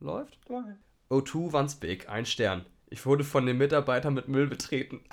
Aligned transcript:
Läuft? 0.00 0.38
O2 1.10 1.52
Wandsbek, 1.52 2.08
ein 2.08 2.24
Stern. 2.24 2.64
Ich 2.88 3.04
wurde 3.04 3.22
von 3.22 3.44
den 3.44 3.58
Mitarbeitern 3.58 4.14
mit 4.14 4.28
Müll 4.28 4.46
betreten. 4.46 5.04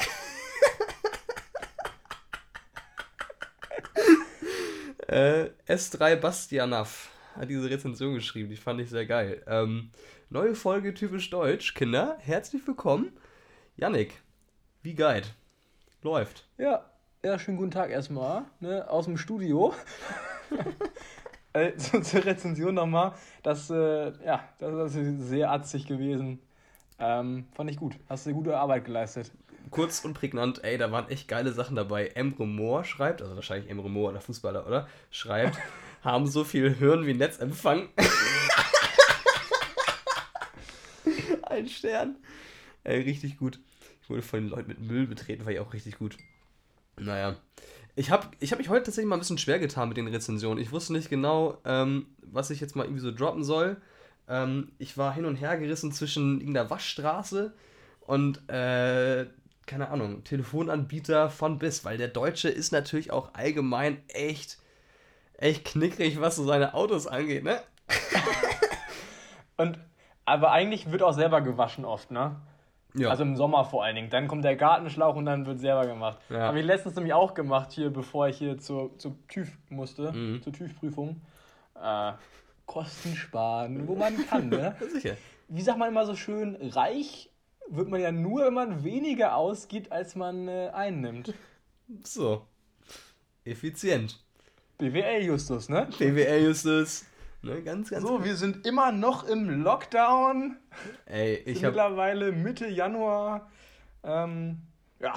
äh, 5.07 5.49
S3 5.67 6.15
Bastianov 6.15 7.09
hat 7.35 7.49
diese 7.49 7.69
Rezension 7.69 8.13
geschrieben, 8.13 8.49
die 8.49 8.55
fand 8.55 8.79
ich 8.79 8.89
sehr 8.89 9.05
geil. 9.05 9.43
Ähm, 9.45 9.91
neue 10.29 10.55
Folge 10.55 10.93
typisch 10.93 11.29
deutsch. 11.29 11.73
Kinder, 11.73 12.17
herzlich 12.21 12.65
willkommen. 12.65 13.11
Yannick, 13.75 14.21
wie 14.83 14.95
Guide. 14.95 15.27
Läuft. 16.01 16.47
Ja, 16.57 16.89
ja, 17.25 17.37
schönen 17.37 17.57
guten 17.57 17.71
Tag 17.71 17.89
erstmal, 17.89 18.45
ne, 18.61 18.89
aus 18.89 19.03
dem 19.03 19.17
Studio. 19.17 19.73
äh, 21.57 21.73
so, 21.77 21.99
zur 21.99 22.25
Rezension 22.25 22.75
nochmal, 22.75 23.13
das, 23.43 23.69
äh, 23.69 24.11
ja, 24.25 24.43
das 24.59 24.95
ist 24.95 25.29
sehr 25.29 25.51
atzig 25.51 25.85
gewesen. 25.85 26.39
Ähm, 26.99 27.45
fand 27.53 27.69
ich 27.69 27.77
gut. 27.77 27.95
Hast 28.09 28.25
du 28.25 28.33
gute 28.33 28.57
Arbeit 28.57 28.85
geleistet. 28.85 29.31
Kurz 29.69 30.05
und 30.05 30.13
prägnant, 30.13 30.63
ey, 30.63 30.77
da 30.77 30.91
waren 30.91 31.09
echt 31.09 31.27
geile 31.27 31.51
Sachen 31.51 31.75
dabei. 31.75 32.07
Emre 32.07 32.47
Moore 32.47 32.85
schreibt, 32.85 33.21
also 33.21 33.35
wahrscheinlich 33.35 33.69
Emre 33.69 33.89
Moore, 33.89 34.13
der 34.13 34.21
Fußballer, 34.21 34.65
oder? 34.65 34.87
Schreibt, 35.11 35.57
haben 36.03 36.25
so 36.25 36.43
viel 36.43 36.73
Hirn 36.73 37.05
wie 37.05 37.13
Netzempfang. 37.13 37.89
Ein 41.43 41.67
Stern. 41.67 42.15
Ey, 42.83 43.01
richtig 43.01 43.37
gut. 43.37 43.59
Ich 44.01 44.09
wurde 44.09 44.21
von 44.21 44.39
den 44.41 44.49
Leuten 44.49 44.69
mit 44.69 44.79
Müll 44.79 45.05
betreten, 45.05 45.45
war 45.45 45.51
ich 45.51 45.59
auch 45.59 45.73
richtig 45.73 45.97
gut. 45.97 46.17
Naja. 46.97 47.35
Ich 47.97 48.11
habe 48.11 48.27
ich 48.39 48.51
hab 48.51 48.59
mich 48.59 48.69
heute 48.69 48.85
tatsächlich 48.85 49.09
mal 49.09 49.15
ein 49.15 49.21
bisschen 49.21 49.39
schwer 49.39 49.57
getan 49.57 49.87
mit 49.87 49.97
den 49.97 50.07
Rezensionen. 50.07 50.61
Ich 50.61 50.71
wusste 50.71 50.93
nicht 50.93 51.09
genau, 51.09 51.57
ähm, 51.65 52.05
was 52.21 52.51
ich 52.51 52.59
jetzt 52.59 52.75
mal 52.75 52.83
irgendwie 52.83 53.01
so 53.01 53.11
droppen 53.11 53.43
soll. 53.43 53.77
Ähm, 54.29 54.71
ich 54.77 54.99
war 54.99 55.11
hin 55.15 55.25
und 55.25 55.37
her 55.37 55.57
gerissen 55.57 55.91
zwischen 55.91 56.39
irgendeiner 56.39 56.69
Waschstraße 56.69 57.55
und, 58.01 58.47
äh, 58.51 59.25
keine 59.65 59.89
Ahnung, 59.89 60.23
Telefonanbieter 60.23 61.31
von 61.31 61.57
bis, 61.57 61.85
weil 61.85 61.97
der 61.97 62.09
Deutsche 62.09 62.49
ist 62.49 62.71
natürlich 62.71 63.09
auch 63.09 63.33
allgemein 63.33 63.97
echt, 64.09 64.59
echt 65.35 65.65
knickrig, 65.65 66.21
was 66.21 66.35
so 66.35 66.45
seine 66.45 66.75
Autos 66.75 67.07
angeht, 67.07 67.43
ne? 67.43 67.63
und, 69.57 69.79
aber 70.23 70.51
eigentlich 70.51 70.91
wird 70.91 71.01
auch 71.01 71.13
selber 71.13 71.41
gewaschen 71.41 71.83
oft, 71.83 72.11
ne? 72.11 72.35
Ja. 72.93 73.09
Also 73.09 73.23
im 73.23 73.35
Sommer 73.35 73.65
vor 73.65 73.83
allen 73.83 73.95
Dingen. 73.95 74.09
Dann 74.09 74.27
kommt 74.27 74.43
der 74.43 74.55
Gartenschlauch 74.55 75.15
und 75.15 75.25
dann 75.25 75.45
wird 75.45 75.59
selber 75.59 75.85
gemacht. 75.85 76.19
Ja. 76.29 76.39
Habe 76.39 76.59
ich 76.59 76.65
letztens 76.65 76.95
nämlich 76.95 77.13
auch 77.13 77.33
gemacht, 77.33 77.71
hier, 77.71 77.89
bevor 77.89 78.27
ich 78.27 78.37
hier 78.37 78.57
zur, 78.57 78.97
zur 78.97 79.15
TÜV 79.27 79.49
musste, 79.69 80.11
mhm. 80.11 80.41
zur 80.41 80.53
TÜV-Prüfung. 80.53 81.21
Äh, 81.81 82.13
Kosten 82.65 83.15
sparen, 83.15 83.87
wo 83.87 83.95
man 83.95 84.17
kann, 84.27 84.49
ne? 84.49 84.75
Sicher. 84.91 85.15
Wie 85.47 85.61
sagt 85.61 85.77
man 85.77 85.89
immer 85.89 86.05
so 86.05 86.15
schön, 86.15 86.57
reich 86.61 87.29
wird 87.69 87.89
man 87.89 88.01
ja 88.01 88.11
nur, 88.11 88.45
wenn 88.45 88.53
man 88.53 88.83
weniger 88.83 89.35
ausgibt, 89.35 89.91
als 89.91 90.15
man 90.15 90.47
äh, 90.47 90.69
einnimmt. 90.73 91.33
So. 92.03 92.45
Effizient. 93.45 94.19
BWL-Justus, 94.77 95.69
ne? 95.69 95.87
BWL-Justus. 95.97 97.05
Ne, 97.47 97.63
ganz, 97.63 97.89
ganz 97.89 98.05
so, 98.05 98.23
wir 98.23 98.35
sind 98.35 98.65
immer 98.65 98.91
noch 98.91 99.23
im 99.23 99.63
Lockdown. 99.63 100.57
Ey, 101.05 101.35
ich 101.45 101.63
habe 101.63 101.67
mittlerweile 101.67 102.31
Mitte 102.31 102.67
Januar. 102.67 103.49
Ähm, 104.03 104.61
ja. 104.99 105.13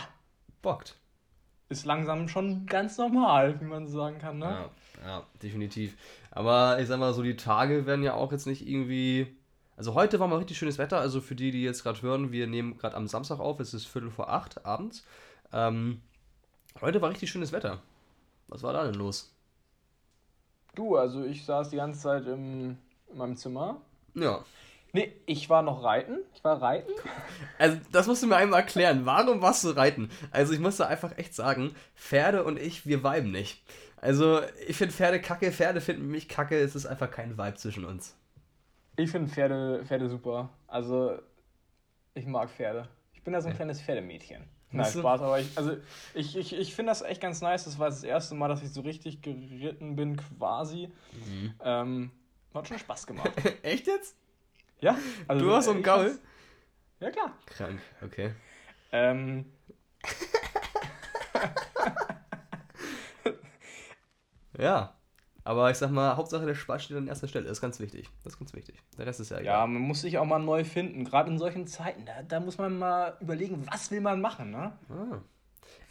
Bockt. 0.62 0.96
Ist 1.68 1.86
langsam 1.86 2.28
schon 2.28 2.66
ganz 2.66 2.98
normal, 2.98 3.60
wie 3.60 3.64
man 3.64 3.86
so 3.86 3.98
sagen 3.98 4.18
kann, 4.18 4.38
ne? 4.38 4.70
Ja, 5.02 5.06
ja, 5.06 5.26
definitiv. 5.42 5.96
Aber 6.30 6.78
ich 6.80 6.88
sag 6.88 6.98
mal, 6.98 7.12
so 7.14 7.22
die 7.22 7.36
Tage 7.36 7.86
werden 7.86 8.02
ja 8.04 8.14
auch 8.14 8.32
jetzt 8.32 8.46
nicht 8.46 8.66
irgendwie. 8.66 9.36
Also 9.76 9.94
heute 9.94 10.20
war 10.20 10.28
mal 10.28 10.38
richtig 10.38 10.58
schönes 10.58 10.78
Wetter. 10.78 11.00
Also 11.00 11.20
für 11.20 11.34
die, 11.34 11.50
die 11.50 11.62
jetzt 11.62 11.82
gerade 11.82 12.02
hören, 12.02 12.32
wir 12.32 12.46
nehmen 12.46 12.76
gerade 12.76 12.96
am 12.96 13.08
Samstag 13.08 13.40
auf. 13.40 13.58
Es 13.60 13.74
ist 13.74 13.86
Viertel 13.86 14.10
vor 14.10 14.30
acht 14.30 14.64
abends. 14.64 15.04
Ähm, 15.52 16.00
heute 16.80 17.00
war 17.02 17.10
richtig 17.10 17.30
schönes 17.30 17.52
Wetter. 17.52 17.80
Was 18.48 18.62
war 18.62 18.72
da 18.72 18.84
denn 18.84 18.94
los? 18.94 19.34
Du, 20.74 20.96
also 20.96 21.24
ich 21.24 21.44
saß 21.44 21.70
die 21.70 21.76
ganze 21.76 22.00
Zeit 22.00 22.26
im, 22.26 22.78
in 23.10 23.18
meinem 23.18 23.36
Zimmer. 23.36 23.80
Ja. 24.14 24.44
Nee, 24.92 25.12
ich 25.26 25.48
war 25.48 25.62
noch 25.62 25.84
reiten. 25.84 26.18
Ich 26.34 26.42
war 26.42 26.60
reiten. 26.60 26.90
Also, 27.58 27.78
das 27.92 28.06
musst 28.06 28.22
du 28.22 28.26
mir 28.26 28.36
einmal 28.36 28.60
erklären. 28.60 29.04
Warum 29.04 29.42
warst 29.42 29.64
du 29.64 29.70
reiten? 29.70 30.10
Also, 30.30 30.52
ich 30.54 30.60
muss 30.60 30.78
da 30.78 30.86
einfach 30.86 31.16
echt 31.18 31.34
sagen, 31.34 31.74
Pferde 31.94 32.42
und 32.44 32.58
ich, 32.58 32.86
wir 32.86 33.04
viben 33.04 33.30
nicht. 33.30 33.62
Also, 34.00 34.40
ich 34.66 34.76
finde 34.76 34.94
Pferde 34.94 35.20
kacke, 35.20 35.52
Pferde 35.52 35.80
finden 35.80 36.10
mich 36.10 36.28
kacke. 36.28 36.58
Es 36.58 36.74
ist 36.74 36.86
einfach 36.86 37.10
kein 37.10 37.36
Vibe 37.36 37.56
zwischen 37.56 37.84
uns. 37.84 38.16
Ich 38.96 39.10
finde 39.10 39.30
Pferde, 39.30 39.84
Pferde 39.84 40.08
super. 40.08 40.48
Also, 40.66 41.18
ich 42.14 42.26
mag 42.26 42.50
Pferde. 42.50 42.88
Ich 43.12 43.22
bin 43.22 43.34
da 43.34 43.42
so 43.42 43.48
ein 43.48 43.54
kleines 43.54 43.80
Pferdemädchen. 43.80 44.44
Nein, 44.72 44.92
Spaß, 44.92 45.20
aber 45.22 45.40
ich, 45.40 45.56
also 45.56 45.76
ich, 46.14 46.36
ich, 46.36 46.52
ich 46.52 46.74
finde 46.74 46.92
das 46.92 47.02
echt 47.02 47.20
ganz 47.20 47.40
nice. 47.40 47.64
Das 47.64 47.78
war 47.78 47.88
das 47.88 48.04
erste 48.04 48.36
Mal, 48.36 48.48
dass 48.48 48.62
ich 48.62 48.72
so 48.72 48.82
richtig 48.82 49.20
geritten 49.20 49.96
bin, 49.96 50.16
quasi. 50.16 50.92
Mhm. 51.12 51.54
Ähm, 51.62 52.10
hat 52.54 52.68
schon 52.68 52.78
Spaß 52.78 53.06
gemacht. 53.06 53.32
echt 53.62 53.88
jetzt? 53.88 54.16
Ja. 54.80 54.96
Also, 55.26 55.44
du 55.44 55.52
hast 55.52 55.64
so 55.64 55.72
einen 55.72 55.82
Gaul? 55.82 56.18
Ja, 57.00 57.10
klar. 57.10 57.34
Krank, 57.46 57.80
okay. 58.02 58.32
Ähm. 58.92 59.46
ja. 64.58 64.94
Aber 65.44 65.70
ich 65.70 65.78
sag 65.78 65.90
mal, 65.90 66.16
Hauptsache 66.16 66.44
der 66.44 66.54
Spaß 66.54 66.84
steht 66.84 66.96
an 66.96 67.08
erster 67.08 67.28
Stelle. 67.28 67.44
Das 67.46 67.58
ist 67.58 67.60
ganz 67.60 67.80
wichtig. 67.80 68.08
Das 68.24 68.34
ist 68.34 68.38
ganz 68.38 68.52
wichtig. 68.54 68.76
Der 68.98 69.06
Rest 69.06 69.20
ist 69.20 69.30
ja 69.30 69.38
egal. 69.38 69.60
Ja, 69.60 69.66
man 69.66 69.82
muss 69.82 70.02
sich 70.02 70.18
auch 70.18 70.24
mal 70.24 70.38
neu 70.38 70.64
finden. 70.64 71.04
Gerade 71.04 71.30
in 71.30 71.38
solchen 71.38 71.66
Zeiten. 71.66 72.04
Da, 72.04 72.22
da 72.22 72.40
muss 72.40 72.58
man 72.58 72.78
mal 72.78 73.16
überlegen, 73.20 73.66
was 73.70 73.90
will 73.90 74.00
man 74.00 74.20
machen, 74.20 74.50
ne? 74.50 74.72
Ah. 74.90 75.18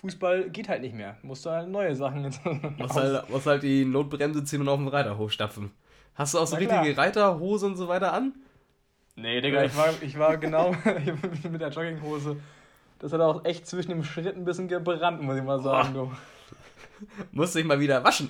Fußball 0.01 0.49
geht 0.49 0.69
halt 0.69 0.81
nicht 0.81 0.95
mehr. 0.95 1.17
Musst 1.23 1.45
du 1.45 1.49
halt 1.49 1.67
neue 1.67 1.95
Sachen 1.95 2.23
jetzt. 2.23 2.39
Musst 2.77 2.95
halt, 2.95 3.29
musst 3.29 3.47
halt 3.47 3.63
die 3.63 3.83
Notbremse 3.85 4.43
ziehen 4.43 4.61
und 4.61 4.69
auf 4.69 4.79
den 4.79 4.87
Reiterhof 4.87 5.31
stapfen. 5.31 5.71
Hast 6.15 6.33
du 6.33 6.39
auch 6.39 6.47
so 6.47 6.55
Na 6.55 6.59
richtige 6.59 6.93
klar. 6.93 7.05
Reiterhose 7.05 7.65
und 7.65 7.75
so 7.75 7.87
weiter 7.87 8.13
an? 8.13 8.33
Nee, 9.15 9.41
Digga, 9.41 9.63
ich 9.63 9.75
war, 9.75 9.89
ich 10.01 10.17
war 10.17 10.37
genau 10.37 10.71
mit 11.49 11.59
der 11.59 11.69
Jogginghose. 11.69 12.37
Das 12.99 13.11
hat 13.13 13.21
auch 13.21 13.43
echt 13.45 13.67
zwischen 13.67 13.89
dem 13.89 14.03
Schritt 14.03 14.35
ein 14.35 14.45
bisschen 14.45 14.67
gebrannt, 14.67 15.21
muss 15.21 15.37
ich 15.37 15.43
mal 15.43 15.61
sagen, 15.61 15.93
du. 15.93 16.11
Musste 17.31 17.59
ich 17.59 17.65
mal 17.65 17.79
wieder 17.79 18.03
waschen. 18.03 18.29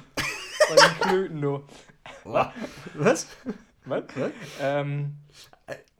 Bei 0.69 0.75
den 0.75 0.99
Klöten, 0.99 1.41
du. 1.41 1.63
Was? 2.23 2.53
Was? 2.95 3.27
Was? 3.85 4.03
Ähm, 4.61 5.15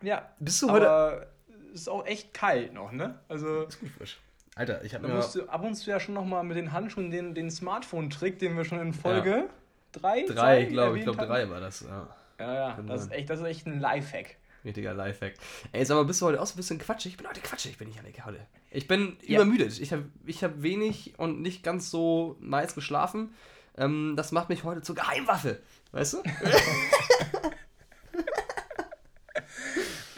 ja. 0.02 0.30
Bist 0.40 0.62
du 0.62 0.72
heute. 0.72 0.90
Aber 0.90 1.28
ist 1.74 1.90
auch 1.90 2.06
echt 2.06 2.34
kalt 2.34 2.74
noch, 2.74 2.92
ne? 2.92 3.20
Also. 3.28 3.64
Ist 3.64 3.80
gut 3.80 3.90
frisch. 3.90 4.20
Alter, 4.56 4.84
ich 4.84 4.94
habe 4.94 5.08
mir. 5.08 5.14
musst 5.14 5.36
du 5.36 5.48
ab 5.48 5.64
und 5.64 5.76
zu 5.76 5.90
ja 5.90 6.00
schon 6.00 6.14
nochmal 6.14 6.44
mit 6.44 6.58
den 6.58 6.74
Handschuhen 6.74 7.12
den, 7.12 7.34
den 7.34 7.50
Smartphone-Trick, 7.50 8.40
den 8.40 8.58
wir 8.58 8.66
schon 8.66 8.80
in 8.80 8.94
Folge 8.94 9.50
3 9.94 10.20
ja. 10.20 10.34
Drei, 10.34 10.64
glaube 10.66 10.98
ich. 10.98 11.06
Ich 11.06 11.06
glaube, 11.06 11.26
drei 11.26 11.50
war 11.50 11.62
das. 11.62 11.82
Ja, 11.82 12.08
ja. 12.40 12.54
ja 12.54 12.80
das, 12.86 13.04
ist 13.04 13.12
echt, 13.12 13.30
das 13.30 13.40
ist 13.40 13.46
echt 13.46 13.68
ein 13.68 13.80
Lifehack. 13.80 14.36
Richtiger 14.66 14.94
Lifehack. 14.94 15.36
Ey, 15.72 15.86
sag 15.86 15.96
mal, 15.96 16.04
bist 16.04 16.22
du 16.22 16.26
heute 16.26 16.42
auch 16.42 16.46
so 16.46 16.56
ein 16.56 16.58
bisschen 16.58 16.80
quatschig? 16.80 17.14
Ich 17.14 17.18
bin 17.18 17.28
heute 17.28 17.40
quatschig, 17.40 17.78
bin 17.78 17.90
ich, 17.90 17.96
Janik, 17.96 18.26
heute. 18.26 18.46
Ich 18.72 18.88
bin 18.88 19.18
ja. 19.22 19.38
übermüdet. 19.38 19.80
Ich 19.80 19.94
habe 19.94 20.06
ich 20.26 20.44
hab 20.44 20.62
wenig 20.62 21.14
und 21.18 21.42
nicht 21.42 21.64
ganz 21.64 21.90
so 21.90 22.36
nice 22.42 22.76
geschlafen. 22.76 23.34
Ähm, 23.80 24.14
das 24.16 24.32
macht 24.32 24.50
mich 24.50 24.64
heute 24.64 24.82
zur 24.82 24.96
Geheimwaffe. 24.96 25.60
Weißt 25.92 26.14
du? 26.14 26.24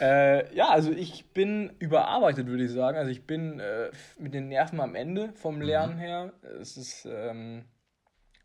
äh, 0.00 0.54
ja, 0.54 0.68
also 0.68 0.90
ich 0.90 1.32
bin 1.32 1.72
überarbeitet, 1.78 2.46
würde 2.46 2.64
ich 2.64 2.72
sagen. 2.72 2.98
Also 2.98 3.10
ich 3.10 3.26
bin 3.26 3.60
äh, 3.60 3.90
mit 4.18 4.34
den 4.34 4.48
Nerven 4.48 4.80
am 4.80 4.94
Ende 4.94 5.32
vom 5.34 5.56
mhm. 5.56 5.62
Lernen 5.62 5.98
her. 5.98 6.32
Es 6.60 6.76
ist. 6.76 7.06
Ähm, 7.06 7.64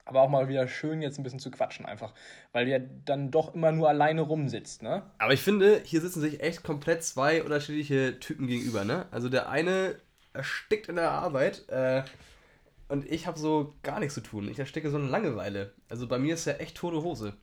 aber 0.06 0.22
auch 0.22 0.30
mal 0.30 0.48
wieder 0.48 0.70
schön, 0.70 1.02
jetzt 1.02 1.20
ein 1.20 1.24
bisschen 1.24 1.40
zu 1.40 1.52
quatschen 1.52 1.86
einfach. 1.86 2.14
Weil 2.54 2.64
du 2.64 2.72
ja 2.72 2.80
dann 2.80 3.30
doch 3.30 3.54
immer 3.54 3.74
nur 3.74 3.90
alleine 3.90 4.22
rumsitzt, 4.22 4.82
ne? 4.82 5.04
Aber 5.18 5.34
ich 5.34 5.42
finde, 5.42 5.82
hier 5.84 6.00
sitzen 6.00 6.22
sich 6.22 6.42
echt 6.42 6.64
komplett 6.64 7.04
zwei 7.04 7.44
unterschiedliche 7.44 8.18
Typen 8.22 8.48
gegenüber, 8.48 8.86
ne? 8.86 9.08
Also 9.12 9.28
der 9.28 9.50
eine 9.50 9.96
erstickt 10.32 10.88
in 10.88 10.96
der 10.96 11.12
Arbeit 11.12 11.68
äh, 11.68 12.04
und 12.88 13.06
ich 13.12 13.28
habe 13.28 13.38
so 13.38 13.76
gar 13.84 14.00
nichts 14.00 14.14
zu 14.16 14.22
tun. 14.22 14.48
Ich 14.50 14.60
ersticke 14.60 14.90
so 14.90 14.98
eine 14.98 15.08
Langeweile. 15.08 15.74
Also 15.90 16.08
bei 16.08 16.20
mir 16.20 16.34
ist 16.34 16.46
ja 16.46 16.54
echt 16.54 16.78
tote 16.78 17.04
Hose. 17.04 17.34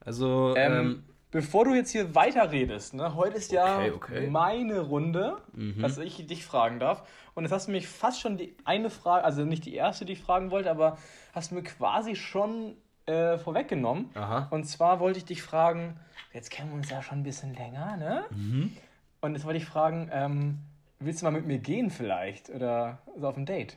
Also. 0.00 0.54
Ähm, 0.56 0.72
ähm, 0.72 1.04
bevor 1.30 1.64
du 1.64 1.74
jetzt 1.74 1.90
hier 1.90 2.14
weiterredest, 2.14 2.94
ne? 2.94 3.14
Heute 3.14 3.36
ist 3.36 3.52
ja 3.52 3.78
okay, 3.78 3.90
okay. 3.90 4.30
meine 4.30 4.80
Runde, 4.80 5.38
mhm. 5.52 5.82
dass 5.82 5.98
ich 5.98 6.26
dich 6.26 6.44
fragen 6.44 6.78
darf. 6.78 7.06
Und 7.34 7.44
jetzt 7.44 7.52
hast 7.52 7.68
du 7.68 7.72
mich 7.72 7.88
fast 7.88 8.20
schon 8.20 8.38
die 8.38 8.56
eine 8.64 8.90
Frage, 8.90 9.24
also 9.24 9.44
nicht 9.44 9.66
die 9.66 9.74
erste, 9.74 10.04
die 10.04 10.14
ich 10.14 10.20
fragen 10.20 10.50
wollte, 10.50 10.70
aber 10.70 10.98
hast 11.32 11.50
du 11.50 11.56
mir 11.56 11.62
quasi 11.62 12.16
schon 12.16 12.76
äh, 13.06 13.38
vorweggenommen. 13.38 14.10
Aha. 14.14 14.48
Und 14.50 14.64
zwar 14.64 15.00
wollte 15.00 15.18
ich 15.18 15.24
dich 15.24 15.42
fragen, 15.42 15.98
jetzt 16.32 16.50
kennen 16.50 16.70
wir 16.70 16.76
uns 16.76 16.90
ja 16.90 17.02
schon 17.02 17.18
ein 17.18 17.24
bisschen 17.24 17.54
länger, 17.54 17.96
ne? 17.96 18.24
Mhm. 18.30 18.76
Und 19.20 19.34
jetzt 19.34 19.44
wollte 19.44 19.58
ich 19.58 19.66
fragen, 19.66 20.08
ähm, 20.12 20.58
willst 21.00 21.20
du 21.20 21.24
mal 21.26 21.32
mit 21.32 21.46
mir 21.46 21.58
gehen 21.58 21.90
vielleicht? 21.90 22.50
Oder 22.50 22.98
so 23.18 23.28
auf 23.28 23.36
ein 23.36 23.46
Date? 23.46 23.76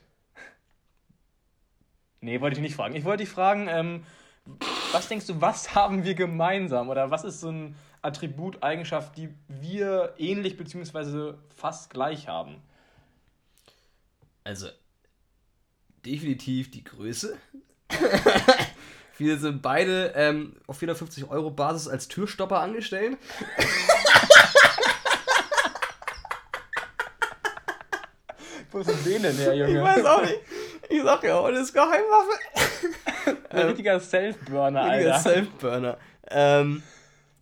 Nee, 2.21 2.42
wollte 2.42 2.56
ich 2.56 2.62
nicht 2.62 2.75
fragen. 2.75 2.95
Ich 2.95 3.06
wollte 3.06 3.24
dich 3.24 3.31
fragen, 3.31 3.68
ähm, 3.69 4.04
was 4.92 5.07
denkst 5.07 5.27
du, 5.27 5.42
was 5.42 5.75
haben 5.75 6.04
wir 6.04 6.16
gemeinsam? 6.16 6.89
Oder 6.89 7.12
was 7.12 7.24
ist 7.24 7.42
so 7.42 7.50
ein 7.50 7.75
Attribut, 8.01 8.63
Eigenschaft, 8.63 9.18
die 9.18 9.30
wir 9.48 10.13
ähnlich 10.18 10.57
bzw. 10.57 11.33
fast 11.56 11.89
gleich 11.89 12.27
haben? 12.27 12.62
Also, 14.44 14.68
definitiv 16.06 16.71
die 16.71 16.83
Größe. 16.83 17.38
Wir 19.18 19.38
sind 19.38 19.62
beide 19.62 20.13
ähm, 20.15 20.56
auf 20.65 20.77
450 20.77 21.30
Euro 21.30 21.51
Basis 21.51 21.89
als 21.89 22.07
Türstopper 22.07 22.62
angestellt. 22.62 23.18
Wo 28.72 28.80
ist 28.80 29.06
den 29.06 29.24
denn 29.24 29.36
her, 29.36 29.54
Junge? 29.56 29.77
Ich 29.77 29.83
weiß 29.83 30.06
auch 30.06 30.22
nicht. 30.22 30.39
Ich 30.89 31.03
sag 31.03 31.24
ja, 31.24 31.38
und 31.39 31.53
das 31.53 31.68
ist 31.68 31.74
Geheimwaffe. 31.74 33.38
Ein 33.50 33.68
richtiger 33.68 34.00
Self-Burner, 34.00 34.81
Alter. 34.81 34.95
Richtiger 34.95 35.19
Self-Burner. 35.19 35.97
Ähm, 36.30 36.83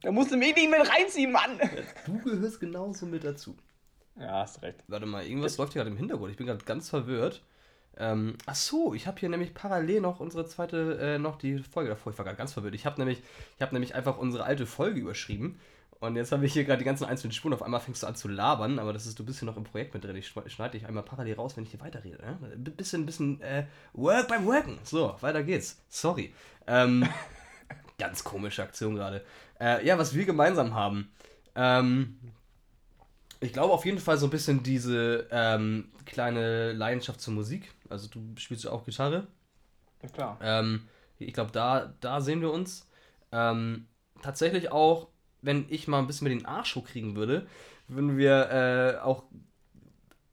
da 0.02 0.12
musst 0.12 0.32
du 0.32 0.38
mich 0.38 0.56
nicht 0.56 0.70
mit 0.70 0.80
reinziehen, 0.80 1.32
Mann. 1.32 1.60
Du 2.06 2.20
gehörst 2.20 2.60
genauso 2.60 3.06
mit 3.06 3.24
dazu. 3.24 3.56
Ja, 4.20 4.42
hast 4.42 4.62
recht. 4.62 4.84
Warte 4.88 5.06
mal, 5.06 5.26
irgendwas 5.26 5.54
das 5.54 5.60
läuft 5.60 5.74
hier 5.74 5.82
gerade 5.82 5.92
im 5.92 5.98
Hintergrund. 5.98 6.32
Ich 6.32 6.38
bin 6.38 6.48
gerade 6.48 6.64
ganz 6.66 6.90
verwirrt. 6.90 7.42
Ähm, 7.98 8.36
ach 8.46 8.56
so, 8.56 8.94
ich 8.94 9.08
habe 9.08 9.20
hier 9.20 9.30
nämlich 9.30 9.54
parallel 9.54 10.02
noch 10.02 10.20
unsere 10.20 10.46
zweite, 10.46 10.98
äh, 11.00 11.18
noch 11.18 11.38
die 11.38 11.60
Folge 11.60 11.90
davor. 11.90 12.12
Ich 12.12 12.18
war 12.18 12.26
gerade 12.26 12.38
ganz 12.38 12.54
verwirrt. 12.54 12.76
Ich 12.76 12.86
habe 12.86 13.00
nämlich, 13.00 13.24
ich 13.60 13.72
nämlich 13.72 13.96
einfach 13.96 14.18
unsere 14.18 14.44
alte 14.44 14.66
Folge 14.66 15.00
überschrieben. 15.00 15.60
Und 16.00 16.16
jetzt 16.16 16.32
habe 16.32 16.46
ich 16.46 16.54
hier 16.54 16.64
gerade 16.64 16.80
die 16.80 16.86
ganzen 16.86 17.06
einzelnen 17.06 17.32
Spuren. 17.32 17.54
Auf 17.54 17.64
einmal 17.64 17.80
fängst 17.80 18.04
du 18.04 18.08
an 18.08 18.16
zu 18.16 18.28
labern, 18.28 18.78
aber 18.78 18.94
das 18.94 19.08
ist, 19.08 19.18
du 19.18 19.26
bist 19.26 19.40
hier 19.40 19.48
noch 19.48 19.58
im 19.58 19.64
Projekt 19.64 19.94
mit 19.94 20.04
drin. 20.04 20.16
Ich 20.16 20.28
schneide 20.28 20.78
dich 20.78 20.86
einmal 20.86 21.04
parallel 21.04 21.36
raus, 21.36 21.58
wenn 21.58 21.64
ich 21.64 21.72
hier 21.72 21.80
weiterrede. 21.80 22.18
Ne? 22.18 22.56
Bisschen, 22.58 23.06
bisschen, 23.06 23.42
äh, 23.42 23.66
Work 23.94 24.28
beim 24.28 24.46
Worken. 24.46 24.80
So, 24.84 25.16
weiter 25.22 25.44
geht's. 25.44 25.84
Sorry. 25.90 26.34
Ähm, 26.68 27.08
ganz 27.98 28.24
komische 28.24 28.62
Aktion 28.62 28.96
gerade. 28.96 29.26
Äh, 29.60 29.86
ja, 29.86 29.98
was 29.98 30.14
wir 30.14 30.26
gemeinsam 30.26 30.76
haben. 30.76 31.12
Ähm, 31.56 32.20
ich 33.40 33.54
glaube 33.54 33.74
auf 33.74 33.86
jeden 33.86 34.00
Fall 34.00 34.18
so 34.18 34.28
ein 34.28 34.32
bisschen 34.32 34.64
diese 34.64 35.28
ähm, 35.32 35.92
kleine 36.06 36.74
Leidenschaft 36.74 37.22
zur 37.22 37.34
Musik. 37.34 37.72
Also 37.90 38.08
du 38.08 38.22
spielst 38.38 38.64
ja 38.64 38.72
auch 38.72 38.86
Gitarre. 38.86 39.28
Ja, 40.04 40.10
klar. 40.10 40.40
Ähm, 40.42 40.88
ich 41.18 41.34
glaube, 41.34 41.52
da, 41.52 41.94
da 42.00 42.22
sehen 42.22 42.42
wir 42.42 42.52
uns. 42.52 42.88
Ähm, 43.32 43.88
tatsächlich 44.22 44.72
auch, 44.72 45.10
wenn 45.48 45.66
ich 45.70 45.88
mal 45.88 46.00
ein 46.00 46.06
bisschen 46.06 46.28
mit 46.28 46.40
den 46.40 46.46
Arsch 46.46 46.76
hochkriegen 46.76 47.16
würde, 47.16 47.48
würden 47.88 48.18
wir 48.18 48.52
äh, 48.52 49.04
auch, 49.04 49.24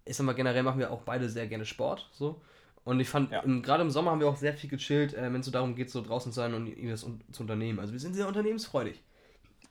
ich 0.04 0.16
sag 0.16 0.26
mal, 0.26 0.34
generell 0.34 0.62
machen 0.62 0.78
wir 0.78 0.90
auch 0.90 1.02
beide 1.02 1.30
sehr 1.30 1.46
gerne 1.46 1.64
Sport. 1.64 2.10
So. 2.12 2.42
Und 2.84 3.00
ich 3.00 3.08
fand, 3.08 3.30
ja. 3.30 3.42
gerade 3.62 3.82
im 3.82 3.90
Sommer 3.90 4.10
haben 4.10 4.20
wir 4.20 4.28
auch 4.28 4.36
sehr 4.36 4.52
viel 4.52 4.68
gechillt, 4.68 5.14
äh, 5.14 5.32
wenn 5.32 5.40
es 5.40 5.46
so 5.46 5.52
darum 5.52 5.74
geht, 5.74 5.88
so 5.88 6.02
draußen 6.02 6.32
zu 6.32 6.36
sein 6.40 6.52
und 6.52 6.66
irgendwas 6.66 7.04
un 7.04 7.20
zu 7.32 7.42
unternehmen. 7.42 7.78
Also 7.78 7.92
wir 7.92 8.00
sind 8.00 8.14
sehr 8.14 8.28
unternehmensfreudig. 8.28 9.00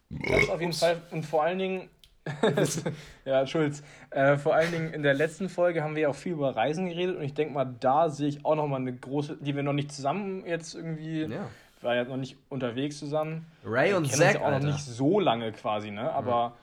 Das 0.10 0.50
auf 0.50 0.60
jeden 0.60 0.74
Fall. 0.74 1.02
Und 1.12 1.26
vor 1.26 1.44
allen 1.44 1.60
Dingen, 1.60 1.90
ja, 3.26 3.46
Schulz. 3.46 3.84
Äh, 4.10 4.38
vor 4.38 4.56
allen 4.56 4.72
Dingen 4.72 4.94
in 4.94 5.04
der 5.04 5.14
letzten 5.14 5.50
Folge 5.50 5.84
haben 5.84 5.96
wir 5.96 6.04
ja 6.04 6.10
auch 6.10 6.16
viel 6.16 6.32
über 6.32 6.56
Reisen 6.56 6.88
geredet 6.88 7.18
und 7.18 7.24
ich 7.24 7.34
denke 7.34 7.54
mal, 7.54 7.66
da 7.66 8.10
sehe 8.10 8.30
ich 8.30 8.46
auch 8.46 8.56
nochmal 8.56 8.80
eine 8.80 8.96
große, 8.96 9.38
die 9.42 9.56
wir 9.56 9.64
noch 9.64 9.74
nicht 9.74 9.92
zusammen 9.92 10.46
jetzt 10.46 10.74
irgendwie, 10.74 11.24
ja. 11.24 11.50
War 11.84 11.96
ja 11.96 12.04
noch 12.04 12.18
nicht 12.18 12.38
unterwegs 12.50 13.00
zusammen. 13.00 13.46
Ray 13.66 13.94
und 13.94 14.10
Zack. 14.12 14.36
ja 14.36 14.42
auch 14.42 14.46
Alter. 14.46 14.66
noch 14.66 14.74
nicht 14.74 14.86
so 14.86 15.20
lange 15.20 15.52
quasi, 15.52 15.92
ne? 15.92 16.12
Aber 16.12 16.50
mhm. 16.50 16.54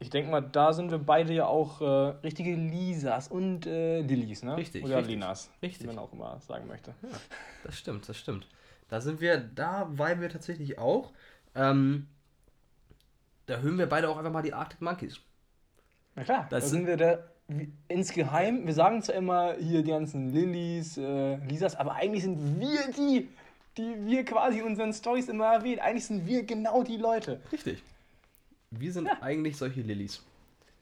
ich 0.00 0.10
denke 0.10 0.30
mal, 0.30 0.40
da 0.40 0.72
sind 0.72 0.90
wir 0.90 0.98
beide 0.98 1.32
ja 1.32 1.46
auch 1.46 1.80
äh, 1.80 1.84
richtige 2.22 2.54
Lisas 2.54 3.28
und 3.28 3.66
äh, 3.66 4.00
Lillys, 4.00 4.42
ne? 4.42 4.56
Richtig. 4.56 4.84
Oder 4.84 4.98
richtig, 4.98 5.14
Linas, 5.14 5.50
richtig. 5.62 5.82
wie 5.82 5.86
man 5.88 5.98
auch 5.98 6.12
immer 6.12 6.38
sagen 6.40 6.66
möchte. 6.66 6.94
Ja, 7.02 7.08
das 7.64 7.78
stimmt, 7.78 8.08
das 8.08 8.16
stimmt. 8.16 8.46
Da 8.88 9.00
sind 9.00 9.20
wir, 9.20 9.38
da 9.38 9.86
weilen 9.90 10.20
wir 10.20 10.30
tatsächlich 10.30 10.78
auch. 10.78 11.12
Ähm, 11.54 12.06
da 13.46 13.58
hören 13.58 13.78
wir 13.78 13.86
beide 13.86 14.08
auch 14.08 14.16
einfach 14.16 14.32
mal 14.32 14.42
die 14.42 14.52
Arctic 14.52 14.80
Monkeys. 14.80 15.20
Na 16.14 16.24
klar, 16.24 16.46
das 16.50 16.64
da 16.64 16.70
sind 16.70 16.86
wir 16.86 16.96
da 16.96 17.18
insgeheim, 17.88 18.66
wir 18.66 18.74
sagen 18.74 19.02
zwar 19.02 19.14
immer 19.14 19.54
hier 19.58 19.82
die 19.82 19.90
ganzen 19.90 20.32
Lillys, 20.32 20.98
äh, 20.98 21.36
Lisas, 21.36 21.76
aber 21.76 21.94
eigentlich 21.94 22.22
sind 22.22 22.60
wir 22.60 22.92
die, 22.96 23.28
die 23.78 23.94
wir 24.04 24.24
quasi 24.24 24.58
in 24.58 24.66
unseren 24.66 24.92
Stories 24.92 25.28
immer 25.28 25.46
erwähnen. 25.46 25.80
Eigentlich 25.80 26.06
sind 26.06 26.26
wir 26.26 26.42
genau 26.42 26.82
die 26.82 26.96
Leute. 26.96 27.40
Richtig. 27.52 27.82
Wir 28.70 28.92
sind 28.92 29.06
ja. 29.06 29.16
eigentlich 29.22 29.56
solche 29.56 29.80
Lillys. 29.80 30.22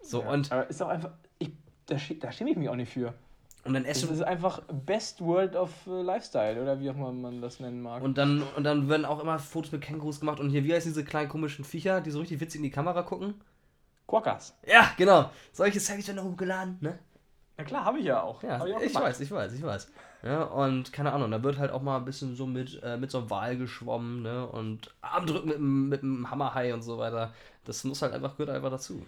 So 0.00 0.22
ja, 0.22 0.30
und. 0.30 0.50
Aber 0.50 0.68
ist 0.68 0.82
auch 0.82 0.88
einfach, 0.88 1.12
ich, 1.38 1.50
da, 1.86 1.96
da 2.20 2.32
stimme 2.32 2.50
ich 2.50 2.56
mich 2.56 2.68
auch 2.68 2.74
nicht 2.74 2.92
für. 2.92 3.14
Und 3.64 3.74
dann 3.74 3.84
essen. 3.84 4.08
Das 4.08 4.18
ist 4.18 4.24
einfach 4.24 4.62
Best 4.86 5.20
World 5.20 5.56
of 5.56 5.70
äh, 5.86 6.02
Lifestyle 6.02 6.60
oder 6.62 6.80
wie 6.80 6.88
auch 6.88 6.94
immer 6.94 7.12
man 7.12 7.40
das 7.40 7.60
nennen 7.60 7.82
mag. 7.82 8.02
Und 8.02 8.16
dann, 8.16 8.42
und 8.56 8.64
dann 8.64 8.88
werden 8.88 9.04
auch 9.04 9.20
immer 9.20 9.38
Fotos 9.38 9.72
mit 9.72 9.82
Kängurus 9.82 10.20
gemacht 10.20 10.40
und 10.40 10.50
hier, 10.50 10.64
wie 10.64 10.72
heißen 10.72 10.90
diese 10.92 11.04
kleinen 11.04 11.28
komischen 11.28 11.64
Viecher, 11.64 12.00
die 12.00 12.10
so 12.10 12.20
richtig 12.20 12.40
witzig 12.40 12.60
in 12.60 12.64
die 12.64 12.70
Kamera 12.70 13.02
gucken? 13.02 13.34
Quokkas. 14.06 14.56
Ja, 14.64 14.92
genau. 14.96 15.30
Solche 15.52 15.80
Selfies 15.80 16.06
werden 16.06 16.22
hochgeladen, 16.22 16.78
ne? 16.80 16.98
Ja 17.58 17.64
klar, 17.64 17.84
habe 17.84 17.98
ich 17.98 18.04
ja 18.04 18.22
auch. 18.22 18.42
Ja, 18.42 18.64
ich, 18.66 18.74
auch 18.74 18.80
ich 18.80 18.94
weiß, 18.94 19.20
ich 19.20 19.30
weiß, 19.30 19.52
ich 19.54 19.62
weiß. 19.62 19.90
Ja, 20.22 20.42
und 20.42 20.92
keine 20.92 21.12
Ahnung, 21.12 21.30
da 21.30 21.42
wird 21.42 21.58
halt 21.58 21.70
auch 21.70 21.82
mal 21.82 21.96
ein 21.96 22.04
bisschen 22.04 22.36
so 22.36 22.46
mit, 22.46 22.82
äh, 22.82 22.96
mit 22.96 23.10
so 23.10 23.18
einem 23.18 23.30
Wal 23.30 23.56
geschwommen, 23.56 24.22
ne? 24.22 24.46
Und 24.46 24.94
Armdrücken 25.00 25.48
mit, 25.48 25.60
mit 25.60 26.02
einem 26.02 26.30
Hammerhai 26.30 26.74
und 26.74 26.82
so 26.82 26.98
weiter. 26.98 27.32
Das 27.64 27.84
muss 27.84 28.02
halt 28.02 28.12
einfach, 28.12 28.36
gehört 28.36 28.54
einfach 28.54 28.70
dazu 28.70 29.02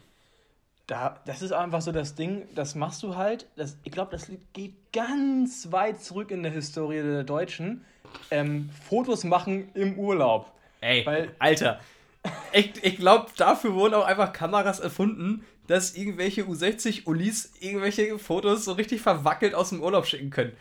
da, 0.89 1.21
das 1.27 1.43
ist 1.43 1.53
einfach 1.53 1.83
so 1.83 1.93
das 1.93 2.15
Ding, 2.15 2.49
das 2.55 2.75
machst 2.75 3.03
du 3.03 3.15
halt. 3.15 3.47
Das, 3.57 3.77
ich 3.85 3.93
glaube, 3.93 4.11
das 4.11 4.31
geht 4.55 4.75
ganz 4.93 5.71
weit 5.71 6.01
zurück 6.01 6.31
in 6.31 6.43
der 6.43 6.51
Historie 6.51 7.03
der 7.03 7.25
Deutschen. 7.25 7.85
Ähm, 8.31 8.71
Fotos 8.89 9.23
machen 9.23 9.69
im 9.75 9.99
Urlaub. 9.99 10.51
Ey, 10.81 11.05
Weil, 11.05 11.35
Alter, 11.39 11.79
ich, 12.53 12.73
ich 12.83 12.97
glaube, 12.97 13.27
dafür 13.37 13.75
wurden 13.75 13.95
auch 13.95 14.07
einfach 14.07 14.33
Kameras 14.33 14.81
erfunden, 14.81 15.45
dass 15.69 15.95
irgendwelche 15.95 16.43
U60-Ulis 16.43 17.53
irgendwelche 17.61 18.19
Fotos 18.19 18.65
so 18.65 18.73
richtig 18.73 19.01
verwackelt 19.01 19.55
aus 19.55 19.69
dem 19.69 19.81
Urlaub 19.81 20.07
schicken 20.07 20.31
können. 20.31 20.53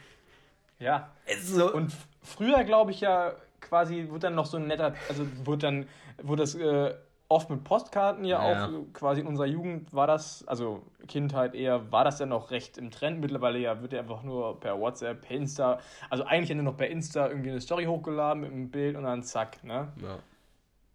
Ja. 0.80 1.10
So. 1.42 1.74
Und 1.74 1.92
früher, 2.22 2.64
glaube 2.64 2.92
ich, 2.92 3.02
ja, 3.02 3.34
quasi 3.62 4.08
wurde 4.10 4.20
dann 4.20 4.36
noch 4.36 4.46
so 4.46 4.58
ein 4.58 4.68
netter, 4.68 4.94
also 5.10 5.26
wurde 5.44 5.60
dann, 5.60 5.88
wurde 6.22 6.44
das 6.44 6.56
äh, 6.56 6.94
oft 7.30 7.50
mit 7.50 7.64
Postkarten 7.64 8.24
ja, 8.24 8.52
ja, 8.52 8.66
auch 8.66 8.72
quasi 8.94 9.22
in 9.22 9.28
unserer 9.28 9.48
Jugend 9.48 9.94
war 9.94 10.08
das, 10.08 10.48
also 10.48 10.84
Kindheit 11.08 11.56
eher, 11.56 11.92
war 11.92 12.04
das 12.04 12.20
ja 12.20 12.26
noch 12.26 12.52
recht 12.52 12.78
im 12.78 12.92
Trend. 12.92 13.20
Mittlerweile 13.20 13.60
ja 13.60 13.82
wird 13.82 13.94
ja 13.94 14.00
einfach 14.00 14.24
nur 14.24 14.60
per 14.60 14.80
WhatsApp, 14.80 15.22
per 15.22 15.36
Insta, 15.36 15.80
also 16.10 16.24
eigentlich 16.26 16.56
nur 16.56 16.64
noch 16.64 16.78
per 16.78 16.88
Insta 16.88 17.28
irgendwie 17.28 17.52
eine 17.52 17.62
Story 17.62 17.86
hochgeladen 17.86 18.42
mit 18.42 18.52
einem 18.52 18.70
Bild 18.70 18.96
und 18.96 19.04
dann 19.04 19.24
zack, 19.24 19.64
ne? 19.64 19.92
Ja. 20.02 20.20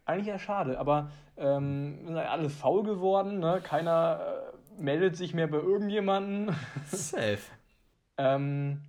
Eigentlich 0.04 0.26
ja 0.26 0.38
schade, 0.38 0.78
aber 0.78 1.10
ähm, 1.36 2.06
sind 2.06 2.16
halt 2.16 2.28
alle 2.28 2.50
faul 2.50 2.82
geworden, 2.84 3.38
ne? 3.38 3.60
Keiner 3.62 4.52
äh, 4.78 4.80
meldet 4.80 5.16
sich 5.16 5.34
mehr 5.34 5.46
bei 5.46 5.58
irgendjemanden. 5.58 6.54
Safe. 6.90 7.38
ähm, 8.18 8.82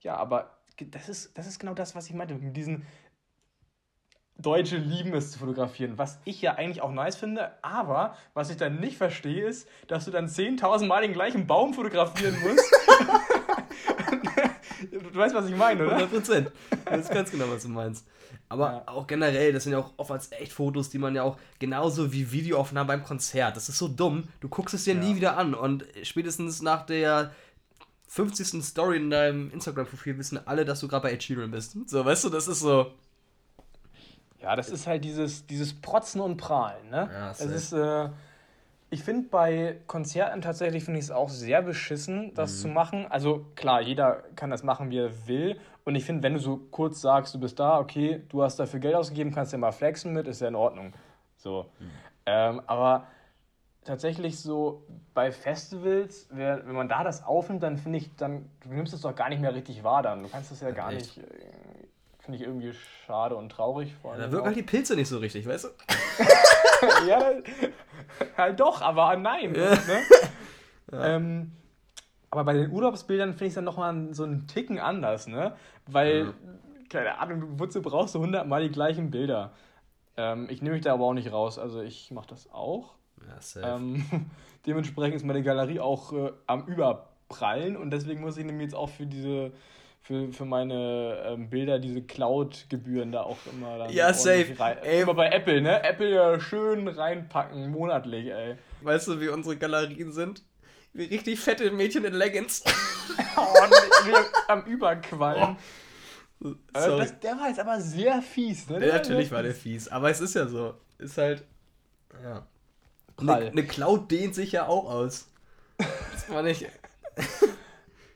ja, 0.00 0.16
aber 0.16 0.58
das 0.78 1.08
ist, 1.08 1.36
das 1.36 1.46
ist 1.46 1.58
genau 1.58 1.74
das, 1.74 1.94
was 1.94 2.08
ich 2.08 2.14
meinte. 2.14 2.34
Mit 2.34 2.56
diesen 2.56 2.86
Deutsche 4.36 4.76
lieben 4.76 5.12
es 5.14 5.32
zu 5.32 5.40
fotografieren, 5.40 5.98
was 5.98 6.20
ich 6.24 6.40
ja 6.40 6.54
eigentlich 6.54 6.80
auch 6.80 6.92
nice 6.92 7.16
finde, 7.16 7.52
aber 7.62 8.16
was 8.34 8.50
ich 8.50 8.56
dann 8.56 8.78
nicht 8.78 8.96
verstehe 8.96 9.44
ist, 9.46 9.68
dass 9.88 10.04
du 10.04 10.12
dann 10.12 10.26
10.000 10.26 10.86
Mal 10.86 11.02
den 11.02 11.12
gleichen 11.12 11.48
Baum 11.48 11.74
fotografieren 11.74 12.36
musst. 12.40 12.72
du 14.90 15.14
weißt, 15.14 15.34
was 15.34 15.48
ich 15.48 15.56
meine, 15.56 15.84
oder? 15.84 15.96
100 15.96 16.10
Prozent. 16.10 16.52
Ich 16.70 16.92
weiß 16.92 17.08
ganz 17.10 17.30
genau, 17.30 17.46
was 17.50 17.62
du 17.62 17.68
meinst. 17.68 18.06
Aber 18.48 18.72
ja. 18.72 18.82
auch 18.86 19.06
generell, 19.06 19.52
das 19.52 19.64
sind 19.64 19.72
ja 19.72 19.78
auch 19.78 19.92
oft 19.96 20.10
als 20.10 20.32
Echtfotos, 20.32 20.90
die 20.90 20.98
man 20.98 21.14
ja 21.14 21.22
auch 21.22 21.38
genauso 21.58 22.12
wie 22.12 22.32
Videoaufnahmen 22.32 22.86
beim 22.86 23.04
Konzert. 23.04 23.56
Das 23.56 23.68
ist 23.68 23.78
so 23.78 23.88
dumm. 23.88 24.28
Du 24.40 24.48
guckst 24.48 24.74
es 24.74 24.84
dir 24.84 24.94
ja. 24.94 25.00
nie 25.00 25.16
wieder 25.16 25.36
an 25.36 25.54
und 25.54 25.84
spätestens 26.02 26.62
nach 26.62 26.86
der 26.86 27.32
50. 28.08 28.64
Story 28.64 28.96
in 28.96 29.10
deinem 29.10 29.50
Instagram-Profil 29.50 30.16
wissen 30.18 30.40
alle, 30.46 30.64
dass 30.64 30.80
du 30.80 30.88
gerade 30.88 31.02
bei 31.02 31.12
Ed 31.12 31.22
Sheeran 31.22 31.50
bist. 31.50 31.76
So, 31.86 32.04
weißt 32.04 32.24
du, 32.24 32.30
das 32.30 32.48
ist 32.48 32.60
so. 32.60 32.92
Ja, 34.40 34.56
das 34.56 34.70
ist 34.70 34.86
halt 34.86 35.04
dieses, 35.04 35.46
dieses 35.46 35.74
Protzen 35.74 36.20
und 36.20 36.36
Prahlen. 36.36 36.88
Ne? 36.90 37.10
Ja, 37.12 37.30
es 37.32 37.40
ist, 37.40 37.72
äh, 37.72 38.08
ich 38.90 39.02
finde 39.02 39.28
bei 39.28 39.80
Konzerten 39.86 40.40
tatsächlich 40.40 40.84
finde 40.84 40.98
ich 40.98 41.06
es 41.06 41.10
auch 41.10 41.28
sehr 41.28 41.62
beschissen, 41.62 42.32
das 42.34 42.52
mhm. 42.52 42.56
zu 42.56 42.68
machen. 42.68 43.06
Also 43.10 43.46
klar, 43.54 43.82
jeder 43.82 44.22
kann 44.34 44.50
das 44.50 44.62
machen, 44.62 44.90
wie 44.90 44.98
er 44.98 45.26
will. 45.26 45.60
Und 45.84 45.94
ich 45.94 46.04
finde, 46.04 46.22
wenn 46.22 46.34
du 46.34 46.40
so 46.40 46.58
kurz 46.70 47.00
sagst, 47.00 47.34
du 47.34 47.40
bist 47.40 47.58
da, 47.58 47.78
okay, 47.78 48.22
du 48.28 48.42
hast 48.42 48.58
dafür 48.58 48.80
Geld 48.80 48.94
ausgegeben, 48.94 49.32
kannst 49.32 49.52
ja 49.52 49.58
mal 49.58 49.72
flexen 49.72 50.12
mit, 50.12 50.26
ist 50.26 50.40
ja 50.40 50.48
in 50.48 50.54
Ordnung. 50.54 50.92
So. 51.36 51.66
Mhm. 51.78 51.90
Ähm, 52.26 52.62
aber 52.66 53.06
tatsächlich 53.84 54.38
so 54.38 54.84
bei 55.14 55.32
Festivals, 55.32 56.28
wenn 56.30 56.72
man 56.72 56.88
da 56.88 57.04
das 57.04 57.24
aufnimmt, 57.24 57.62
dann 57.62 57.78
finde 57.78 57.98
ich, 57.98 58.14
dann 58.16 58.50
du 58.60 58.70
nimmst 58.70 58.92
es 58.94 59.02
doch 59.02 59.14
gar 59.14 59.28
nicht 59.28 59.40
mehr 59.40 59.54
richtig 59.54 59.84
wahr 59.84 60.02
dann. 60.02 60.22
Du 60.22 60.28
kannst 60.28 60.50
das 60.50 60.60
ja 60.60 60.70
gar 60.70 60.92
Echt? 60.92 61.16
nicht 61.16 61.18
äh, 61.18 61.48
Finde 62.28 62.42
ich 62.42 62.46
irgendwie 62.46 62.74
schade 63.06 63.36
und 63.36 63.48
traurig. 63.48 63.94
Vor 64.02 64.12
allem 64.12 64.20
ja, 64.20 64.26
da 64.26 64.32
wirken 64.32 64.48
halt 64.48 64.56
die 64.56 64.62
Pilze 64.62 64.94
nicht 64.96 65.08
so 65.08 65.16
richtig, 65.16 65.48
weißt 65.48 65.64
du? 65.64 65.68
ja, 67.08 67.32
halt 68.36 68.60
doch, 68.60 68.82
aber 68.82 69.16
nein. 69.16 69.54
Ja. 69.54 69.70
Ne? 69.70 69.78
Ja. 70.90 71.16
Ähm, 71.16 71.52
aber 72.30 72.44
bei 72.44 72.54
den 72.54 72.70
Urlaubsbildern 72.70 73.32
finde 73.32 73.44
ich 73.44 73.50
es 73.50 73.54
dann 73.56 73.64
nochmal 73.64 74.14
so 74.14 74.24
einen 74.24 74.46
Ticken 74.46 74.78
anders, 74.78 75.26
ne? 75.26 75.54
Weil, 75.86 76.32
keine 76.88 77.18
Ahnung, 77.18 77.58
wozu 77.58 77.82
brauchst 77.82 78.14
du 78.14 78.20
hundertmal 78.20 78.62
die 78.62 78.70
gleichen 78.70 79.10
Bilder? 79.10 79.52
Ähm, 80.16 80.46
ich 80.50 80.62
nehme 80.62 80.74
mich 80.74 80.84
da 80.84 80.94
aber 80.94 81.04
auch 81.04 81.12
nicht 81.12 81.30
raus. 81.32 81.58
Also 81.58 81.80
ich 81.80 82.10
mache 82.10 82.28
das 82.28 82.50
auch. 82.52 82.94
Ja, 83.26 83.40
safe. 83.40 83.66
Ähm, 83.66 84.04
dementsprechend 84.66 85.16
ist 85.16 85.24
meine 85.24 85.42
Galerie 85.42 85.80
auch 85.80 86.12
äh, 86.12 86.32
am 86.46 86.66
Überprallen 86.66 87.76
und 87.76 87.90
deswegen 87.90 88.20
muss 88.20 88.36
ich 88.36 88.44
nämlich 88.44 88.64
jetzt 88.64 88.74
auch 88.74 88.88
für 88.88 89.06
diese 89.06 89.52
für, 90.08 90.32
für 90.32 90.46
meine 90.46 91.22
ähm, 91.26 91.50
Bilder 91.50 91.78
diese 91.78 92.00
Cloud-Gebühren 92.00 93.12
da 93.12 93.24
auch 93.24 93.36
immer 93.52 93.76
dann 93.76 93.92
ja, 93.92 94.14
safe. 94.14 94.58
Rein, 94.58 94.78
ey. 94.78 95.02
Immer 95.02 95.12
bei 95.12 95.28
Apple, 95.28 95.60
ne? 95.60 95.84
Apple 95.84 96.10
ja 96.10 96.40
schön 96.40 96.88
reinpacken, 96.88 97.70
monatlich, 97.70 98.28
ey. 98.28 98.56
Weißt 98.80 99.06
du, 99.08 99.20
wie 99.20 99.28
unsere 99.28 99.58
Galerien 99.58 100.10
sind? 100.10 100.42
Wie 100.94 101.04
richtig 101.04 101.38
fette 101.38 101.70
Mädchen 101.70 102.06
in 102.06 102.14
Leggings. 102.14 102.64
oh, 103.36 103.54
nee, 104.06 104.14
am 104.48 104.64
Überquallen. 104.64 105.58
Oh. 106.42 106.54
Also 106.72 106.96
das, 106.96 107.20
der 107.20 107.36
war 107.36 107.48
jetzt 107.48 107.60
aber 107.60 107.78
sehr 107.78 108.22
fies, 108.22 108.70
ne? 108.70 108.86
Ja, 108.86 108.94
natürlich 108.94 109.30
war 109.30 109.42
der 109.42 109.54
fies, 109.54 109.88
aber 109.88 110.08
es 110.08 110.22
ist 110.22 110.34
ja 110.34 110.46
so. 110.46 110.72
Ist 110.96 111.18
halt. 111.18 111.44
Ja. 112.22 112.46
Eine, 113.18 113.50
eine 113.50 113.66
Cloud 113.66 114.10
dehnt 114.10 114.34
sich 114.34 114.52
ja 114.52 114.66
auch 114.66 114.90
aus. 114.90 115.28
Das 116.12 116.30
war 116.30 116.42
nicht. 116.42 116.66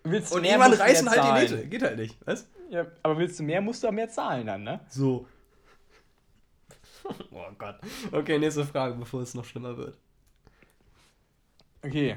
Willst 0.04 0.32
und 0.32 0.44
irgendwann 0.44 0.72
reißen 0.72 1.08
halt 1.08 1.22
die 1.24 1.54
Nähte. 1.54 1.68
Geht 1.68 1.82
halt 1.82 1.96
nicht, 1.96 2.18
was? 2.24 2.48
Ja, 2.70 2.86
aber 3.02 3.18
willst 3.18 3.38
du 3.38 3.42
mehr, 3.42 3.60
musst 3.60 3.82
du 3.82 3.88
auch 3.88 3.92
mehr 3.92 4.08
zahlen 4.08 4.46
dann, 4.46 4.64
ne? 4.64 4.80
So. 4.88 5.26
oh 7.04 7.52
Gott. 7.58 7.76
Okay, 8.10 8.38
nächste 8.38 8.64
Frage, 8.64 8.94
bevor 8.94 9.22
es 9.22 9.34
noch 9.34 9.44
schlimmer 9.44 9.76
wird. 9.76 9.96
Okay. 11.84 12.16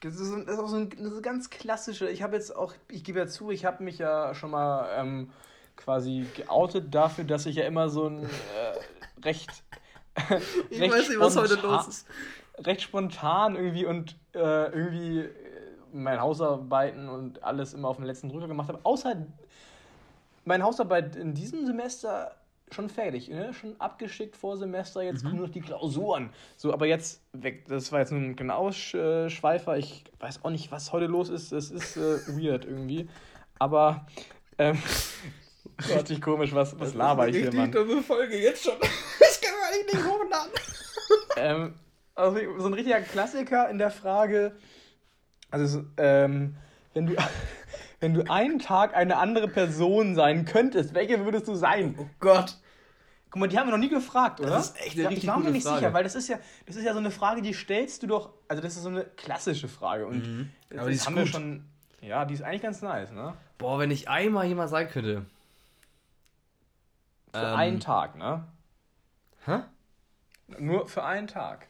Das 0.00 0.14
ist, 0.20 0.30
das 0.46 0.54
ist 0.54 0.58
auch 0.58 0.68
so 0.68 0.76
ein, 0.76 0.90
das 0.90 1.12
ist 1.12 1.22
ganz 1.22 1.50
klassische. 1.50 2.08
Ich 2.08 2.22
habe 2.22 2.36
jetzt 2.36 2.54
auch, 2.54 2.74
ich 2.88 3.02
gebe 3.02 3.18
ja 3.18 3.26
zu, 3.26 3.50
ich 3.50 3.64
habe 3.64 3.82
mich 3.82 3.98
ja 3.98 4.34
schon 4.34 4.50
mal 4.50 4.88
ähm, 4.96 5.30
quasi 5.76 6.26
geoutet 6.36 6.94
dafür, 6.94 7.24
dass 7.24 7.46
ich 7.46 7.56
ja 7.56 7.64
immer 7.64 7.88
so 7.88 8.08
ein 8.08 8.24
äh, 8.24 9.22
recht. 9.24 9.50
ich 10.70 10.80
recht 10.80 10.92
weiß 10.92 11.08
nicht, 11.08 11.20
was 11.20 11.36
heute 11.36 11.54
los 11.56 11.88
ist. 11.88 12.06
Recht 12.58 12.82
spontan 12.82 13.56
irgendwie 13.56 13.84
und 13.84 14.16
äh, 14.34 14.70
irgendwie 14.70 15.28
meine 15.92 16.20
Hausarbeiten 16.20 17.08
und 17.08 17.42
alles 17.42 17.74
immer 17.74 17.88
auf 17.88 17.96
den 17.96 18.06
letzten 18.06 18.28
Drücker 18.28 18.48
gemacht 18.48 18.68
habe. 18.68 18.80
Außer 18.82 19.26
meine 20.44 20.64
Hausarbeit 20.64 21.16
in 21.16 21.34
diesem 21.34 21.66
Semester 21.66 22.34
schon 22.72 22.88
fertig, 22.88 23.28
ne? 23.28 23.54
schon 23.54 23.80
abgeschickt 23.80 24.36
vor 24.36 24.56
Semester, 24.56 25.02
jetzt 25.02 25.22
mhm. 25.24 25.28
kommen 25.28 25.42
noch 25.42 25.50
die 25.50 25.60
Klausuren. 25.60 26.30
So, 26.56 26.72
aber 26.72 26.86
jetzt 26.86 27.22
weg. 27.32 27.66
Das 27.68 27.92
war 27.92 28.00
jetzt 28.00 28.12
ein 28.12 28.36
genau 28.36 28.72
Schweifer. 28.72 29.76
Ich 29.76 30.04
weiß 30.18 30.44
auch 30.44 30.50
nicht, 30.50 30.70
was 30.72 30.92
heute 30.92 31.06
los 31.06 31.28
ist. 31.28 31.52
Es 31.52 31.70
ist 31.70 31.96
äh, 31.96 32.18
weird 32.28 32.64
irgendwie. 32.64 33.08
Aber 33.58 34.06
ähm, 34.58 34.78
richtig 35.88 36.20
komisch, 36.20 36.54
was, 36.54 36.78
was 36.78 36.94
laber 36.94 37.28
ich 37.28 37.36
hier, 37.36 37.54
Mann. 37.54 37.70
dumme 37.70 38.02
Folge 38.02 38.36
jetzt 38.36 38.64
schon. 38.64 38.74
ich 38.80 39.40
kann 39.40 39.54
mir 39.54 39.66
eigentlich 39.72 39.94
nicht 39.94 40.06
hochladen. 40.06 40.52
ähm, 41.36 41.74
also 42.14 42.38
so 42.58 42.66
ein 42.66 42.74
richtiger 42.74 43.00
Klassiker 43.00 43.68
in 43.68 43.78
der 43.78 43.90
Frage, 43.90 44.56
also, 45.50 45.84
ähm, 45.96 46.56
wenn 46.94 47.06
du, 47.06 47.16
wenn 48.00 48.14
du 48.14 48.30
einen 48.30 48.58
Tag 48.58 48.94
eine 48.96 49.16
andere 49.16 49.48
Person 49.48 50.14
sein 50.14 50.44
könntest, 50.44 50.94
welche 50.94 51.24
würdest 51.24 51.48
du 51.48 51.54
sein? 51.54 51.94
Oh 51.98 52.06
Gott. 52.20 52.56
Guck 53.30 53.40
mal, 53.40 53.48
die 53.48 53.58
haben 53.58 53.66
wir 53.66 53.72
noch 53.72 53.78
nie 53.78 53.88
gefragt, 53.88 54.40
oder? 54.40 54.50
Das 54.50 54.70
ist 54.70 54.80
echt 54.80 54.92
eine 54.94 55.02
ja, 55.02 55.08
richtig 55.08 55.24
Ich 55.24 55.28
war 55.30 55.38
mir 55.38 55.50
nicht 55.50 55.64
Frage. 55.64 55.78
sicher, 55.78 55.92
weil 55.92 56.04
das 56.04 56.14
ist 56.14 56.28
ja, 56.28 56.38
das 56.64 56.76
ist 56.76 56.84
ja 56.84 56.92
so 56.92 57.00
eine 57.00 57.10
Frage, 57.10 57.42
die 57.42 57.52
stellst 57.52 58.02
du 58.02 58.06
doch, 58.06 58.32
also 58.48 58.62
das 58.62 58.76
ist 58.76 58.82
so 58.82 58.88
eine 58.88 59.04
klassische 59.04 59.68
Frage 59.68 60.06
und 60.06 60.26
mhm. 60.26 60.50
Aber 60.76 60.90
die 60.90 60.98
haben 60.98 61.14
gut. 61.14 61.24
wir 61.24 61.26
schon, 61.26 61.64
ja, 62.00 62.24
die 62.24 62.34
ist 62.34 62.42
eigentlich 62.42 62.62
ganz 62.62 62.82
nice, 62.82 63.10
ne? 63.12 63.34
Boah, 63.58 63.78
wenn 63.78 63.90
ich 63.90 64.08
einmal 64.08 64.46
jemand 64.46 64.70
sein 64.70 64.88
könnte. 64.88 65.26
Für 67.32 67.40
ähm. 67.40 67.56
einen 67.56 67.80
Tag, 67.80 68.16
ne? 68.16 68.46
Hä? 69.44 69.60
Nur 70.58 70.88
für 70.88 71.04
einen 71.04 71.26
Tag. 71.26 71.68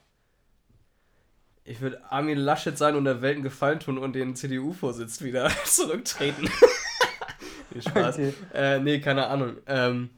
Ich 1.68 1.80
würde 1.80 2.00
Armin 2.12 2.38
Laschet 2.38 2.78
sein 2.78 2.94
und 2.94 3.04
der 3.04 3.22
Welt 3.22 3.34
einen 3.34 3.42
Gefallen 3.42 3.80
tun 3.80 3.98
und 3.98 4.12
den 4.12 4.36
CDU-Vorsitz 4.36 5.20
wieder 5.22 5.50
zurücktreten. 5.64 6.48
Viel 7.72 7.82
Spaß. 7.82 8.14
Okay. 8.14 8.34
Äh, 8.54 8.78
nee, 8.78 9.00
keine 9.00 9.26
Ahnung. 9.26 9.56
Ähm, 9.66 10.10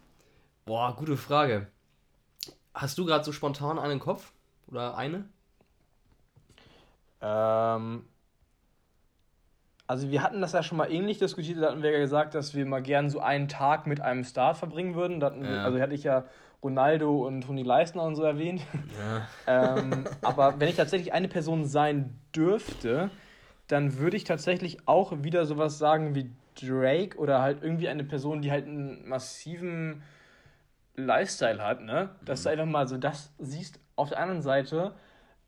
boah, 0.66 0.94
gute 0.94 1.16
Frage. 1.16 1.68
Hast 2.74 2.98
du 2.98 3.06
gerade 3.06 3.24
so 3.24 3.32
spontan 3.32 3.78
einen 3.78 3.98
Kopf? 3.98 4.30
Oder 4.66 4.98
eine? 4.98 5.26
Ähm, 7.22 8.04
also 9.88 10.10
wir 10.10 10.22
hatten 10.22 10.40
das 10.42 10.52
ja 10.52 10.62
schon 10.62 10.76
mal 10.78 10.92
ähnlich 10.92 11.18
diskutiert, 11.18 11.60
da 11.60 11.70
hatten 11.70 11.82
wir 11.82 11.90
ja 11.90 11.98
gesagt, 11.98 12.34
dass 12.34 12.54
wir 12.54 12.66
mal 12.66 12.82
gern 12.82 13.08
so 13.08 13.20
einen 13.20 13.48
Tag 13.48 13.86
mit 13.86 14.00
einem 14.02 14.22
Start 14.22 14.58
verbringen 14.58 14.94
würden. 14.94 15.20
Ja. 15.20 15.32
Wir, 15.40 15.62
also 15.62 15.80
hatte 15.80 15.94
ich 15.94 16.04
ja 16.04 16.26
Ronaldo 16.62 17.26
und 17.26 17.40
Toni 17.40 17.62
Leisner 17.62 18.02
und 18.02 18.14
so 18.14 18.22
erwähnt. 18.22 18.60
Ja. 19.46 19.76
ähm, 19.76 20.04
aber 20.20 20.60
wenn 20.60 20.68
ich 20.68 20.76
tatsächlich 20.76 21.14
eine 21.14 21.28
Person 21.28 21.64
sein 21.64 22.18
dürfte, 22.36 23.10
dann 23.66 23.96
würde 23.98 24.18
ich 24.18 24.24
tatsächlich 24.24 24.86
auch 24.86 25.22
wieder 25.22 25.46
sowas 25.46 25.78
sagen 25.78 26.14
wie 26.14 26.30
Drake 26.60 27.16
oder 27.16 27.40
halt 27.40 27.62
irgendwie 27.62 27.88
eine 27.88 28.04
Person, 28.04 28.42
die 28.42 28.50
halt 28.50 28.66
einen 28.66 29.08
massiven 29.08 30.02
Lifestyle 30.96 31.64
hat, 31.64 31.80
ne? 31.80 32.10
Dass 32.26 32.40
mhm. 32.40 32.44
du 32.44 32.50
einfach 32.50 32.66
mal 32.66 32.88
so 32.88 32.98
das 32.98 33.32
siehst. 33.38 33.80
Auf 33.96 34.10
der 34.10 34.20
anderen 34.20 34.42
Seite, 34.42 34.92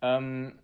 ähm, 0.00 0.58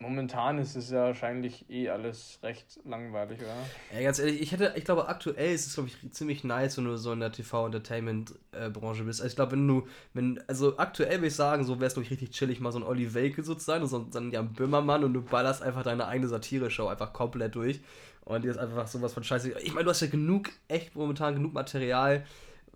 Momentan 0.00 0.58
ist 0.58 0.76
es 0.76 0.90
ja 0.90 1.06
wahrscheinlich 1.06 1.68
eh 1.68 1.88
alles 1.88 2.38
recht 2.44 2.78
langweilig, 2.84 3.40
oder? 3.40 3.56
Ja, 3.92 4.02
ganz 4.02 4.20
ehrlich, 4.20 4.40
ich 4.40 4.52
hätte, 4.52 4.72
ich 4.76 4.84
glaube, 4.84 5.08
aktuell 5.08 5.52
ist 5.52 5.66
es, 5.66 5.74
glaube 5.74 5.88
ich, 5.88 6.12
ziemlich 6.12 6.44
nice, 6.44 6.78
wenn 6.78 6.84
du 6.84 6.96
so 6.96 7.12
in 7.12 7.18
der 7.18 7.32
TV-Entertainment-Branche 7.32 9.02
bist. 9.02 9.20
Also 9.20 9.30
ich 9.30 9.34
glaube, 9.34 9.52
wenn 9.52 9.66
du, 9.66 9.88
wenn, 10.14 10.40
also 10.46 10.78
aktuell 10.78 11.16
würde 11.16 11.26
ich 11.26 11.34
sagen, 11.34 11.64
so 11.64 11.80
wäre 11.80 11.86
es, 11.86 11.94
glaube 11.94 12.04
ich, 12.04 12.12
richtig 12.12 12.30
chillig, 12.30 12.60
mal 12.60 12.70
so 12.70 12.78
ein 12.78 12.84
Olli 12.84 13.12
Welke 13.12 13.42
so 13.42 13.56
zu 13.56 13.64
sein 13.64 13.82
und 13.82 13.88
so 13.88 14.06
ein 14.14 14.30
Jan 14.30 14.52
Böhmermann 14.52 15.02
und 15.02 15.14
du 15.14 15.22
ballerst 15.22 15.64
einfach 15.64 15.82
deine 15.82 16.06
eigene 16.06 16.28
Satire-Show 16.28 16.86
einfach 16.86 17.12
komplett 17.12 17.56
durch. 17.56 17.80
Und 18.24 18.44
dir 18.44 18.52
ist 18.52 18.58
einfach 18.58 18.86
sowas 18.86 19.14
von 19.14 19.24
scheiße. 19.24 19.58
Ich 19.62 19.74
meine, 19.74 19.84
du 19.84 19.90
hast 19.90 20.02
ja 20.02 20.06
genug, 20.06 20.50
echt 20.68 20.94
momentan 20.94 21.34
genug 21.34 21.54
Material 21.54 22.24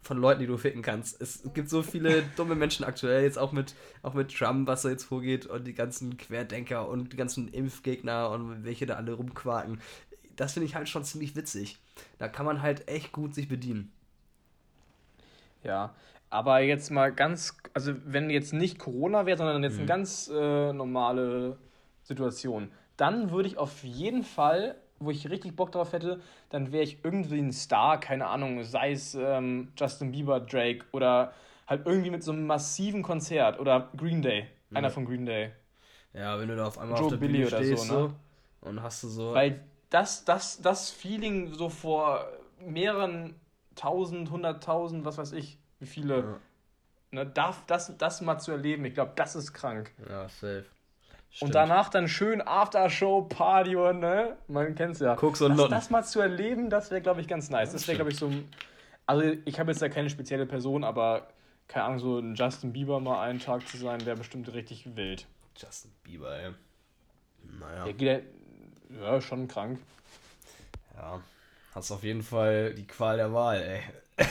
von 0.03 0.19
Leuten, 0.19 0.41
die 0.41 0.47
du 0.47 0.57
ficken 0.57 0.83
kannst. 0.83 1.21
Es 1.21 1.43
gibt 1.55 1.71
so 1.71 1.83
viele 1.83 2.23
dumme 2.37 2.55
Menschen 2.55 2.85
aktuell, 2.85 3.23
jetzt 3.23 3.39
auch 3.39 3.53
mit, 3.53 3.75
auch 4.03 4.15
mit 4.15 4.37
Trump, 4.37 4.67
was 4.67 4.83
da 4.83 4.91
jetzt 4.91 5.05
vorgeht 5.05 5.47
und 5.47 5.65
die 5.65 5.75
ganzen 5.75 6.17
Querdenker 6.17 6.89
und 6.89 7.13
die 7.13 7.17
ganzen 7.17 7.49
Impfgegner 7.49 8.31
und 8.31 8.65
welche 8.65 8.87
da 8.87 8.95
alle 8.95 9.13
rumquaken. 9.13 9.81
Das 10.37 10.55
finde 10.55 10.67
ich 10.67 10.75
halt 10.75 10.89
schon 10.89 11.05
ziemlich 11.05 11.37
witzig. 11.37 11.79
Da 12.19 12.29
kann 12.29 12.47
man 12.47 12.63
halt 12.63 12.89
echt 12.89 13.13
gut 13.13 13.35
sich 13.35 13.49
bedienen. 13.49 13.93
Ja, 15.63 15.95
aber 16.31 16.61
jetzt 16.61 16.91
mal 16.91 17.13
ganz, 17.13 17.57
also 17.75 17.95
wenn 18.05 18.31
jetzt 18.31 18.53
nicht 18.53 18.79
Corona 18.79 19.27
wäre, 19.27 19.39
sondern 19.39 19.63
jetzt 19.63 19.75
mhm. 19.75 19.81
eine 19.81 19.87
ganz 19.87 20.29
äh, 20.35 20.73
normale 20.73 21.59
Situation, 22.03 22.73
dann 22.97 23.31
würde 23.31 23.49
ich 23.49 23.59
auf 23.59 23.85
jeden 23.85 24.25
Fall 24.25 24.75
wo 25.05 25.11
ich 25.11 25.29
richtig 25.29 25.57
Bock 25.57 25.73
drauf 25.73 25.93
hätte, 25.93 26.21
dann 26.51 26.73
wäre 26.73 26.83
ich 26.83 27.05
irgendwie 27.05 27.39
ein 27.39 27.53
Star, 27.53 27.99
keine 28.01 28.27
Ahnung, 28.27 28.63
sei 28.65 28.93
es 28.93 29.15
ähm, 29.15 29.73
Justin 29.77 30.13
Bieber, 30.13 30.41
Drake 30.41 30.85
oder 30.93 31.33
halt 31.67 31.87
irgendwie 31.87 32.11
mit 32.11 32.23
so 32.23 32.33
einem 32.33 32.47
massiven 32.47 33.03
Konzert 33.03 33.59
oder 33.61 33.91
Green 33.97 34.23
Day, 34.23 34.47
ja. 34.71 34.79
einer 34.79 34.91
von 34.91 35.05
Green 35.05 35.27
Day. 35.27 35.53
Ja, 36.13 36.39
wenn 36.39 36.49
du 36.49 36.57
da 36.57 36.67
auf 36.67 36.79
einmal 36.79 36.99
Joe 36.99 37.07
auf 37.07 37.13
der 37.13 37.19
Billy 37.19 37.45
Bühne 37.45 37.47
stehst 37.47 37.87
so, 37.87 38.09
ne? 38.09 38.15
und 38.61 38.83
hast 38.83 39.03
du 39.03 39.09
so... 39.09 39.33
Weil 39.35 39.65
das, 39.91 40.25
das, 40.25 40.61
das 40.61 40.91
Feeling 40.91 41.55
so 41.55 41.69
vor 41.69 42.27
mehreren 42.61 43.35
tausend, 43.75 44.31
hunderttausend, 44.31 45.05
was 45.05 45.19
weiß 45.19 45.33
ich, 45.33 45.59
wie 45.81 45.87
viele... 45.87 46.19
Ja. 46.19 46.39
Ne, 47.15 47.27
darf 47.27 47.63
das, 47.67 47.95
das 47.99 48.23
mal 48.23 48.39
zu 48.39 48.53
erleben, 48.53 48.87
ich 48.87 48.95
glaube, 48.95 49.13
das 49.17 49.37
ist 49.37 49.53
krank. 49.53 49.93
Ja, 50.09 50.31
safe. 50.31 50.65
Stimmt. 51.33 51.49
Und 51.49 51.55
danach 51.55 51.89
dann 51.89 52.09
schön 52.09 52.43
Aftershow-Party 52.43 53.75
und, 53.75 54.01
ne? 54.01 54.37
Man 54.49 54.75
kennt's 54.75 55.01
ja. 55.01 55.15
Guck's 55.15 55.41
und 55.41 55.57
das, 55.57 55.71
das 55.71 55.91
mal 55.91 56.05
zu 56.05 56.21
erleben, 56.21 56.69
das 56.69 56.91
wäre, 56.91 57.01
glaube 57.01 57.23
ich, 57.23 57.29
ganz 57.29 57.49
nice. 57.49 57.73
Das 57.73 57.89
wäre, 57.89 57.97
glaube 57.97 58.11
ich, 58.11 58.19
so 58.19 58.31
Also, 59.07 59.35
ich 59.47 59.59
habe 59.59 59.73
jetzt 59.73 59.81
ja 59.81 59.89
keine 59.89 60.11
spezielle 60.11 60.45
Person, 60.45 60.85
aber 60.85 61.29
keine 61.69 61.87
Ahnung, 61.87 61.99
so 62.01 62.19
ein 62.19 62.35
Justin 62.35 62.75
Bieber 62.75 63.01
mal 63.01 63.23
einen 63.23 63.41
Tag 63.41 63.67
zu 63.67 63.79
sein, 63.79 64.05
wäre 64.05 64.17
bestimmt 64.17 64.53
richtig 64.53 64.95
wild. 64.95 65.27
Justin 65.57 65.91
Bieber, 66.03 66.37
ey. 66.39 66.51
Naja. 67.59 67.85
Der 67.85 67.93
geht 67.95 68.25
ja, 69.01 69.21
schon 69.23 69.49
krank. 69.49 69.81
Ja. 70.95 71.19
Hast 71.75 71.91
auf 71.93 72.03
jeden 72.03 72.23
Fall 72.23 72.75
die 72.75 72.87
Qual 72.87 73.17
der 73.17 73.33
Wahl, 73.33 73.57
ey. 73.63 73.81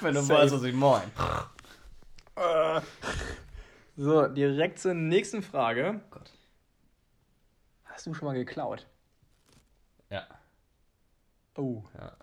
Wenn 0.00 0.14
du 0.14 0.28
weißt, 0.28 0.54
was 0.54 0.62
ich 0.62 0.74
meine. 0.74 1.10
So, 3.96 4.26
direkt 4.28 4.78
zur 4.78 4.94
nächsten 4.94 5.42
Frage. 5.42 6.00
Oh 6.04 6.08
Gott. 6.10 6.32
Hast 7.84 8.06
du 8.06 8.12
schon 8.14 8.26
mal 8.26 8.34
geklaut? 8.34 8.86
Ja. 10.10 10.26
Oh. 11.56 11.82
Ja. 11.98 12.16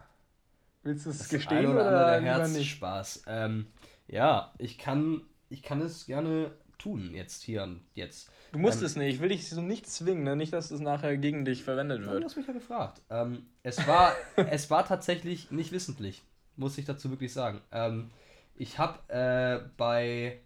Willst 0.84 1.06
du 1.06 1.10
es 1.10 1.30
gestehen 1.30 1.68
oder, 1.68 1.88
oder 1.88 2.20
lieber 2.20 2.48
nicht? 2.48 2.72
Spaß. 2.72 3.24
Ähm, 3.28 3.68
ja, 4.08 4.54
ich 4.58 4.78
kann, 4.78 5.22
ich 5.50 5.64
kann 5.64 5.82
es 5.82 6.06
gerne 6.06 6.52
tun 6.78 7.14
jetzt 7.14 7.44
hier 7.44 7.64
und 7.64 7.86
jetzt. 7.94 8.30
Du 8.52 8.60
musst 8.60 8.82
ähm, 8.82 8.86
es 8.86 8.96
nicht. 8.96 9.16
Ich 9.16 9.22
will 9.22 9.30
dich 9.30 9.50
so 9.50 9.62
nicht 9.62 9.88
zwingen, 9.88 10.24
ne? 10.24 10.36
nicht, 10.36 10.54
dass 10.54 10.72
es 10.72 10.82
nachher 10.82 11.18
gegen 11.18 11.46
dich 11.46 11.64
verwendet 11.64 12.06
wird. 12.06 12.22
Du 12.22 12.26
hast 12.26 12.36
mich 12.36 12.48
ja 12.48 12.54
gefragt. 12.54 13.02
Ähm, 13.10 13.48
es 13.64 13.88
war, 13.88 14.14
es 14.36 14.70
war 14.70 14.86
tatsächlich 14.86 15.52
nicht 15.52 15.72
wissentlich, 15.72 16.22
muss 16.58 16.78
ich 16.78 16.86
dazu 16.86 17.10
wirklich 17.10 17.34
sagen. 17.34 17.62
Ähm, 17.72 18.12
Ich 18.56 18.78
habe 18.78 19.00
äh, 19.10 19.70
bei. 19.78 20.43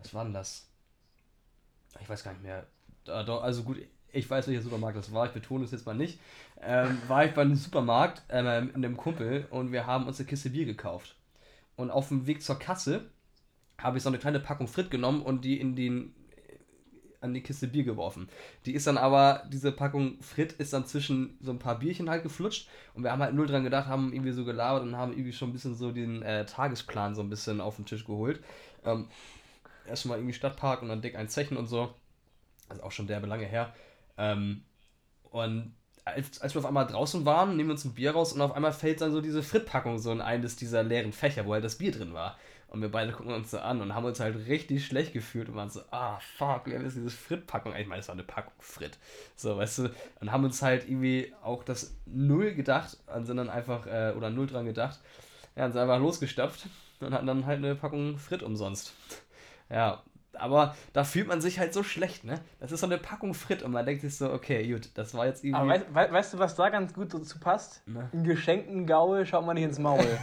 Was 0.00 0.14
war 0.14 0.24
denn 0.24 0.34
das? 0.34 0.66
Ich 2.00 2.08
weiß 2.08 2.24
gar 2.24 2.32
nicht 2.32 2.42
mehr. 2.42 2.66
Also 3.06 3.62
gut, 3.62 3.78
ich 4.12 4.28
weiß, 4.28 4.48
welcher 4.48 4.62
Supermarkt 4.62 4.98
das 4.98 5.12
war, 5.12 5.26
ich 5.26 5.32
betone 5.32 5.64
es 5.64 5.70
jetzt 5.70 5.86
mal 5.86 5.94
nicht. 5.94 6.18
Ähm, 6.60 7.00
war 7.08 7.24
ich 7.24 7.32
bei 7.32 7.42
einem 7.42 7.56
Supermarkt 7.56 8.22
äh, 8.28 8.60
mit 8.60 8.74
einem 8.74 8.96
Kumpel 8.96 9.46
und 9.50 9.72
wir 9.72 9.86
haben 9.86 10.06
uns 10.06 10.18
eine 10.18 10.28
Kiste 10.28 10.50
Bier 10.50 10.66
gekauft. 10.66 11.16
Und 11.76 11.90
auf 11.90 12.08
dem 12.08 12.26
Weg 12.26 12.42
zur 12.42 12.58
Kasse 12.58 13.10
habe 13.78 13.96
ich 13.96 14.02
so 14.02 14.10
eine 14.10 14.18
kleine 14.18 14.40
Packung 14.40 14.68
Frit 14.68 14.90
genommen 14.90 15.22
und 15.22 15.44
die 15.44 15.58
in 15.58 15.74
den 15.76 16.14
an 17.20 17.34
die 17.34 17.42
Kiste 17.42 17.68
Bier 17.68 17.84
geworfen. 17.84 18.28
Die 18.66 18.74
ist 18.74 18.86
dann 18.86 18.96
aber, 18.96 19.44
diese 19.52 19.72
Packung 19.72 20.20
Frit 20.22 20.52
ist 20.52 20.72
dann 20.72 20.86
zwischen 20.86 21.36
so 21.40 21.50
ein 21.50 21.58
paar 21.58 21.78
Bierchen 21.78 22.08
halt 22.08 22.22
geflutscht 22.22 22.68
und 22.94 23.02
wir 23.02 23.12
haben 23.12 23.22
halt 23.22 23.34
null 23.34 23.46
dran 23.46 23.64
gedacht, 23.64 23.88
haben 23.88 24.12
irgendwie 24.12 24.32
so 24.32 24.44
gelabert 24.44 24.82
und 24.82 24.96
haben 24.96 25.12
irgendwie 25.12 25.32
schon 25.32 25.50
ein 25.50 25.52
bisschen 25.52 25.74
so 25.74 25.92
den 25.92 26.22
äh, 26.22 26.46
Tagesplan 26.46 27.14
so 27.14 27.22
ein 27.22 27.30
bisschen 27.30 27.60
auf 27.60 27.76
den 27.76 27.84
Tisch 27.84 28.04
geholt. 28.04 28.42
Ähm, 28.84 29.08
erstmal 29.86 30.18
irgendwie 30.18 30.34
Stadtpark 30.34 30.82
und 30.82 30.88
dann 30.88 31.02
dick 31.02 31.16
ein 31.16 31.28
Zechen 31.28 31.56
und 31.56 31.66
so. 31.66 31.94
Also 32.68 32.82
auch 32.82 32.92
schon 32.92 33.06
derbe 33.06 33.26
lange 33.26 33.46
her. 33.46 33.74
Ähm, 34.16 34.62
und 35.30 35.74
als, 36.04 36.40
als 36.40 36.54
wir 36.54 36.60
auf 36.60 36.66
einmal 36.66 36.86
draußen 36.86 37.24
waren, 37.24 37.56
nehmen 37.56 37.68
wir 37.68 37.74
uns 37.74 37.84
ein 37.84 37.94
Bier 37.94 38.12
raus 38.12 38.32
und 38.32 38.40
auf 38.40 38.52
einmal 38.52 38.72
fällt 38.72 39.00
dann 39.00 39.12
so 39.12 39.20
diese 39.20 39.42
Frit-Packung 39.42 39.98
so 39.98 40.12
in 40.12 40.20
eines 40.20 40.56
dieser 40.56 40.82
leeren 40.82 41.12
Fächer, 41.12 41.46
wo 41.46 41.52
halt 41.52 41.64
das 41.64 41.78
Bier 41.78 41.92
drin 41.92 42.14
war. 42.14 42.38
Und 42.68 42.82
wir 42.82 42.88
beide 42.88 43.10
gucken 43.10 43.34
uns 43.34 43.50
so 43.50 43.58
an 43.58 43.80
und 43.80 43.96
haben 43.96 44.04
uns 44.04 44.20
halt 44.20 44.46
richtig 44.46 44.86
schlecht 44.86 45.12
gefühlt 45.12 45.48
und 45.48 45.56
waren 45.56 45.70
so, 45.70 45.80
ah, 45.90 46.20
fuck, 46.38 46.66
wir 46.66 46.76
haben 46.76 46.84
jetzt 46.84 46.96
diese 46.96 47.10
Frit-Packung. 47.10 47.74
Ich 47.74 47.88
meine, 47.88 47.98
das 47.98 48.06
war 48.06 48.12
eine 48.12 48.22
Packung 48.22 48.52
Frit. 48.60 48.96
So, 49.34 49.56
weißt 49.56 49.78
du, 49.78 49.90
und 50.20 50.30
haben 50.30 50.44
uns 50.44 50.62
halt 50.62 50.88
irgendwie 50.88 51.34
auch 51.42 51.64
das 51.64 51.96
Null 52.06 52.54
gedacht, 52.54 52.96
sind 53.22 53.38
dann 53.38 53.50
einfach, 53.50 53.86
äh, 53.86 54.14
oder 54.16 54.30
Null 54.30 54.46
dran 54.46 54.66
gedacht, 54.66 55.00
ja, 55.56 55.66
und 55.66 55.72
sind 55.72 55.80
einfach 55.80 55.98
losgestopft 55.98 56.68
und 57.00 57.12
hatten 57.12 57.26
dann 57.26 57.44
halt 57.44 57.58
eine 57.58 57.74
Packung 57.74 58.18
Frit 58.18 58.44
umsonst. 58.44 58.94
Ja, 59.70 60.02
aber 60.34 60.74
da 60.92 61.04
fühlt 61.04 61.28
man 61.28 61.40
sich 61.40 61.58
halt 61.58 61.74
so 61.74 61.82
schlecht, 61.82 62.24
ne? 62.24 62.40
Das 62.58 62.72
ist 62.72 62.80
so 62.80 62.86
eine 62.86 62.98
Packung 62.98 63.34
Frit 63.34 63.62
und 63.62 63.72
man 63.72 63.84
denkt 63.84 64.02
sich 64.02 64.16
so, 64.16 64.32
okay, 64.32 64.66
gut, 64.70 64.90
das 64.94 65.14
war 65.14 65.26
jetzt 65.26 65.44
irgendwie. 65.44 65.60
Aber 65.60 65.70
weißt, 65.70 65.86
we 65.94 66.12
weißt 66.12 66.34
du, 66.34 66.38
was 66.38 66.54
da 66.54 66.68
ganz 66.70 66.94
gut 66.94 67.12
dazu 67.12 67.38
passt? 67.38 67.86
Ne? 67.86 68.08
Ein 68.12 68.24
geschenkten 68.24 68.86
Gaul 68.86 69.26
schaut 69.26 69.44
man 69.44 69.54
nicht 69.54 69.64
ins 69.64 69.78
Maul. 69.78 70.04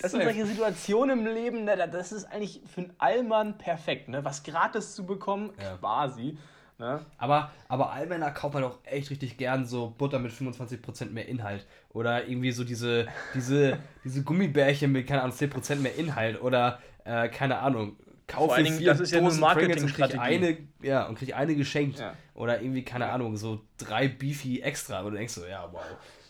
das 0.00 0.12
sind 0.12 0.22
solche 0.22 0.46
Situationen 0.46 1.18
im 1.18 1.26
Leben, 1.26 1.64
ne, 1.64 1.88
das 1.88 2.12
ist 2.12 2.24
eigentlich 2.26 2.62
für 2.66 2.82
einen 2.82 2.92
Allmann 2.98 3.58
perfekt, 3.58 4.08
ne? 4.08 4.24
Was 4.24 4.42
gratis 4.42 4.94
zu 4.94 5.06
bekommen, 5.06 5.52
ja. 5.60 5.76
quasi. 5.76 6.38
Ne? 6.76 7.00
Aber, 7.18 7.52
aber 7.68 7.92
Allmänner 7.92 8.32
kauft 8.32 8.54
man 8.54 8.64
auch 8.64 8.78
echt 8.84 9.08
richtig 9.10 9.36
gern 9.36 9.64
so 9.64 9.94
Butter 9.96 10.18
mit 10.18 10.32
25% 10.32 11.10
mehr 11.10 11.28
Inhalt. 11.28 11.66
Oder 11.90 12.26
irgendwie 12.26 12.50
so 12.50 12.64
diese, 12.64 13.06
diese, 13.32 13.78
diese 14.02 14.24
Gummibärchen 14.24 14.90
mit, 14.90 15.06
keine 15.06 15.22
Ahnung, 15.22 15.36
10% 15.36 15.76
mehr 15.76 15.94
Inhalt. 15.94 16.42
Oder, 16.42 16.80
äh, 17.04 17.28
keine 17.28 17.58
Ahnung, 17.58 17.96
kaufe 18.26 18.62
Dingen, 18.62 18.78
vier 18.78 18.92
das 18.92 19.00
ist 19.00 19.14
Dosen 19.14 19.40
ja 19.40 19.40
Marketing 19.40 19.84
und 19.84 19.94
krieg 19.94 20.18
eine, 20.18 20.58
ja, 20.82 21.06
und 21.06 21.18
krieg 21.18 21.34
eine 21.34 21.54
geschenkt. 21.54 21.98
Ja. 21.98 22.14
Oder 22.34 22.60
irgendwie, 22.60 22.84
keine 22.84 23.10
Ahnung, 23.10 23.36
so 23.36 23.60
drei 23.78 24.08
Beefy 24.08 24.60
extra. 24.60 25.00
Und 25.00 25.12
du 25.12 25.18
denkst 25.18 25.34
so, 25.34 25.46
ja, 25.46 25.68
wow. 25.70 25.82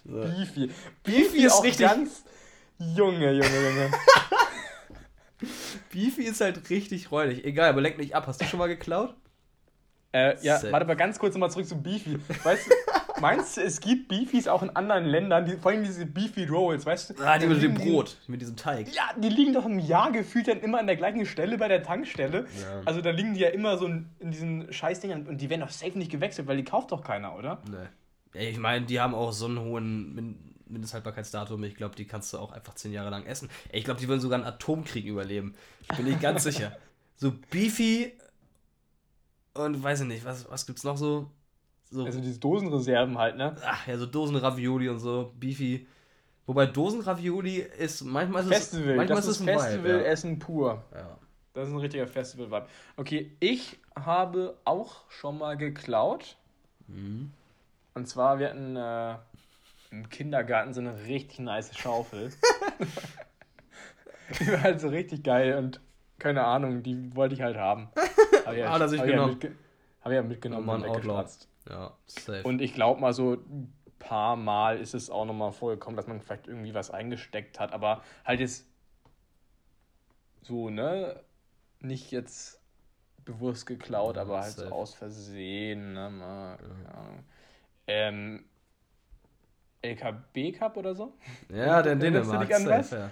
So. 0.04 0.20
Beefy. 0.20 0.70
Beefy 1.02 1.46
ist 1.46 1.62
richtig. 1.62 1.86
Ganz 1.86 2.24
Junge, 2.78 3.32
Junge, 3.32 3.68
Junge. 3.68 3.90
Beefy 5.92 6.24
ist 6.24 6.40
halt 6.40 6.68
richtig 6.70 7.10
räudig. 7.10 7.44
Egal, 7.44 7.70
aber 7.70 7.80
lenk 7.80 7.98
nicht 7.98 8.14
ab. 8.14 8.26
Hast 8.26 8.40
du 8.40 8.44
schon 8.44 8.58
mal 8.58 8.66
geklaut? 8.66 9.14
Äh, 10.14 10.36
ja, 10.42 10.58
Set. 10.58 10.70
warte 10.70 10.86
mal 10.86 10.94
ganz 10.94 11.18
kurz 11.18 11.34
nochmal 11.34 11.50
zurück 11.50 11.66
zu 11.66 11.76
Beefy. 11.76 12.20
Weißt 12.44 12.68
du, 12.68 12.74
meinst 13.20 13.56
du, 13.56 13.62
es 13.62 13.80
gibt 13.80 14.06
Beefies 14.06 14.46
auch 14.46 14.62
in 14.62 14.70
anderen 14.70 15.06
Ländern, 15.06 15.44
die, 15.44 15.56
vor 15.56 15.72
allem 15.72 15.82
diese 15.82 16.06
Beefy 16.06 16.44
Rolls, 16.44 16.86
weißt 16.86 17.10
du? 17.10 17.14
Ah, 17.24 17.36
die 17.36 17.48
mit 17.48 17.60
dem 17.60 17.74
Brot, 17.74 18.16
mit 18.28 18.40
diesem 18.40 18.54
Teig. 18.54 18.94
Ja, 18.94 19.10
die 19.16 19.28
liegen 19.28 19.52
doch 19.52 19.66
im 19.66 19.80
Jahr 19.80 20.12
gefühlt 20.12 20.46
dann 20.46 20.60
immer 20.60 20.78
an 20.78 20.86
der 20.86 20.94
gleichen 20.94 21.26
Stelle 21.26 21.58
bei 21.58 21.66
der 21.66 21.82
Tankstelle. 21.82 22.46
Ja. 22.60 22.82
Also 22.84 23.00
da 23.00 23.10
liegen 23.10 23.34
die 23.34 23.40
ja 23.40 23.48
immer 23.48 23.76
so 23.76 23.86
in, 23.86 24.08
in 24.20 24.30
diesen 24.30 24.72
Scheißdingern 24.72 25.26
und 25.26 25.40
die 25.40 25.50
werden 25.50 25.62
doch 25.62 25.70
safe 25.70 25.98
nicht 25.98 26.12
gewechselt, 26.12 26.46
weil 26.46 26.58
die 26.58 26.64
kauft 26.64 26.92
doch 26.92 27.02
keiner, 27.02 27.36
oder? 27.36 27.60
Nee. 27.68 28.48
Ich 28.50 28.58
meine, 28.58 28.86
die 28.86 29.00
haben 29.00 29.14
auch 29.16 29.32
so 29.32 29.46
einen 29.46 29.58
hohen 29.58 30.44
Mindesthaltbarkeitsdatum. 30.68 31.62
Ich 31.64 31.74
glaube, 31.74 31.96
die 31.96 32.04
kannst 32.04 32.32
du 32.32 32.38
auch 32.38 32.52
einfach 32.52 32.74
zehn 32.74 32.92
Jahre 32.92 33.10
lang 33.10 33.26
essen. 33.26 33.50
Ich 33.72 33.82
glaube, 33.82 33.98
die 33.98 34.06
würden 34.06 34.20
sogar 34.20 34.38
einen 34.38 34.46
Atomkrieg 34.46 35.06
überleben. 35.06 35.56
Bin 35.96 36.06
ich 36.06 36.20
ganz 36.20 36.42
sicher. 36.44 36.76
So 37.16 37.32
Beefy 37.50 38.12
und 39.54 39.82
weiß 39.82 40.02
ich 40.02 40.06
nicht, 40.06 40.24
was, 40.24 40.50
was 40.50 40.66
gibt's 40.66 40.84
noch 40.84 40.96
so? 40.96 41.30
so? 41.90 42.04
Also 42.04 42.20
diese 42.20 42.38
Dosenreserven 42.38 43.16
halt, 43.18 43.36
ne? 43.36 43.56
Ach 43.64 43.86
ja, 43.86 43.96
so 43.96 44.06
Dosenravioli 44.06 44.88
und 44.88 44.98
so, 44.98 45.32
Beefy. 45.38 45.86
Wobei 46.46 46.66
Dosenravioli 46.66 47.58
ist 47.78 48.02
manchmal 48.02 48.42
ist 48.42 48.48
Festival, 48.48 48.90
es, 48.90 48.96
manchmal 48.96 49.16
das 49.16 49.26
ist, 49.26 49.40
ist 49.40 49.44
Festival-Essen 49.46 50.32
ja. 50.32 50.44
pur. 50.44 50.84
Ja. 50.92 51.18
Das 51.54 51.68
ist 51.68 51.74
ein 51.74 51.80
richtiger 51.80 52.06
Festival-Vibe. 52.06 52.66
Okay, 52.96 53.30
ich 53.40 53.78
habe 53.94 54.58
auch 54.64 55.08
schon 55.08 55.38
mal 55.38 55.56
geklaut. 55.56 56.36
Mhm. 56.88 57.30
Und 57.94 58.08
zwar, 58.08 58.40
wir 58.40 58.48
hatten 58.48 58.76
äh, 58.76 59.14
im 59.92 60.08
Kindergarten 60.10 60.74
so 60.74 60.80
eine 60.80 60.98
richtig 61.06 61.38
nice 61.38 61.76
Schaufel. 61.78 62.32
die 64.40 64.48
war 64.48 64.62
halt 64.62 64.80
so 64.80 64.88
richtig 64.88 65.22
geil 65.22 65.56
und 65.56 65.80
keine 66.18 66.44
Ahnung, 66.44 66.82
die 66.82 67.14
wollte 67.14 67.34
ich 67.34 67.42
halt 67.42 67.56
haben. 67.56 67.88
Habe 68.46 68.58
ja, 68.58 68.72
ah, 68.72 68.78
das 68.78 68.92
ich 68.92 69.00
hab 69.00 69.06
genommen. 69.06 69.38
Ja, 69.42 69.48
hab 70.02 70.12
ja 70.12 70.22
mitgenommen 70.22 70.68
und 70.68 70.84
weggekratzt. 70.84 71.48
Ja, 71.68 71.96
safe. 72.06 72.42
Und 72.42 72.60
ich 72.60 72.74
glaube 72.74 73.00
mal 73.00 73.12
so 73.12 73.32
ein 73.34 73.72
paar 73.98 74.36
Mal 74.36 74.78
ist 74.78 74.94
es 74.94 75.08
auch 75.08 75.24
nochmal 75.24 75.52
vorgekommen, 75.52 75.96
dass 75.96 76.06
man 76.06 76.20
vielleicht 76.20 76.46
irgendwie 76.46 76.74
was 76.74 76.90
eingesteckt 76.90 77.58
hat, 77.58 77.72
aber 77.72 78.02
halt 78.24 78.40
jetzt 78.40 78.66
so, 80.42 80.68
ne? 80.68 81.20
Nicht 81.80 82.10
jetzt 82.10 82.60
bewusst 83.24 83.66
geklaut, 83.66 84.16
ja, 84.16 84.22
aber 84.22 84.40
halt 84.40 84.52
safe. 84.52 84.68
so 84.68 84.74
aus 84.74 84.94
Versehen, 84.94 85.94
ne? 85.94 86.10
Mal, 86.10 86.58
Ahnung. 86.92 87.24
Ähm, 87.86 88.44
LKB 89.82 90.52
Cup 90.52 90.76
oder 90.76 90.94
so? 90.94 91.14
Ja, 91.48 91.82
der 91.82 91.94
in 91.94 92.00
Dänemark. 92.00 92.52
Safe, 92.52 92.96
ja. 92.96 93.10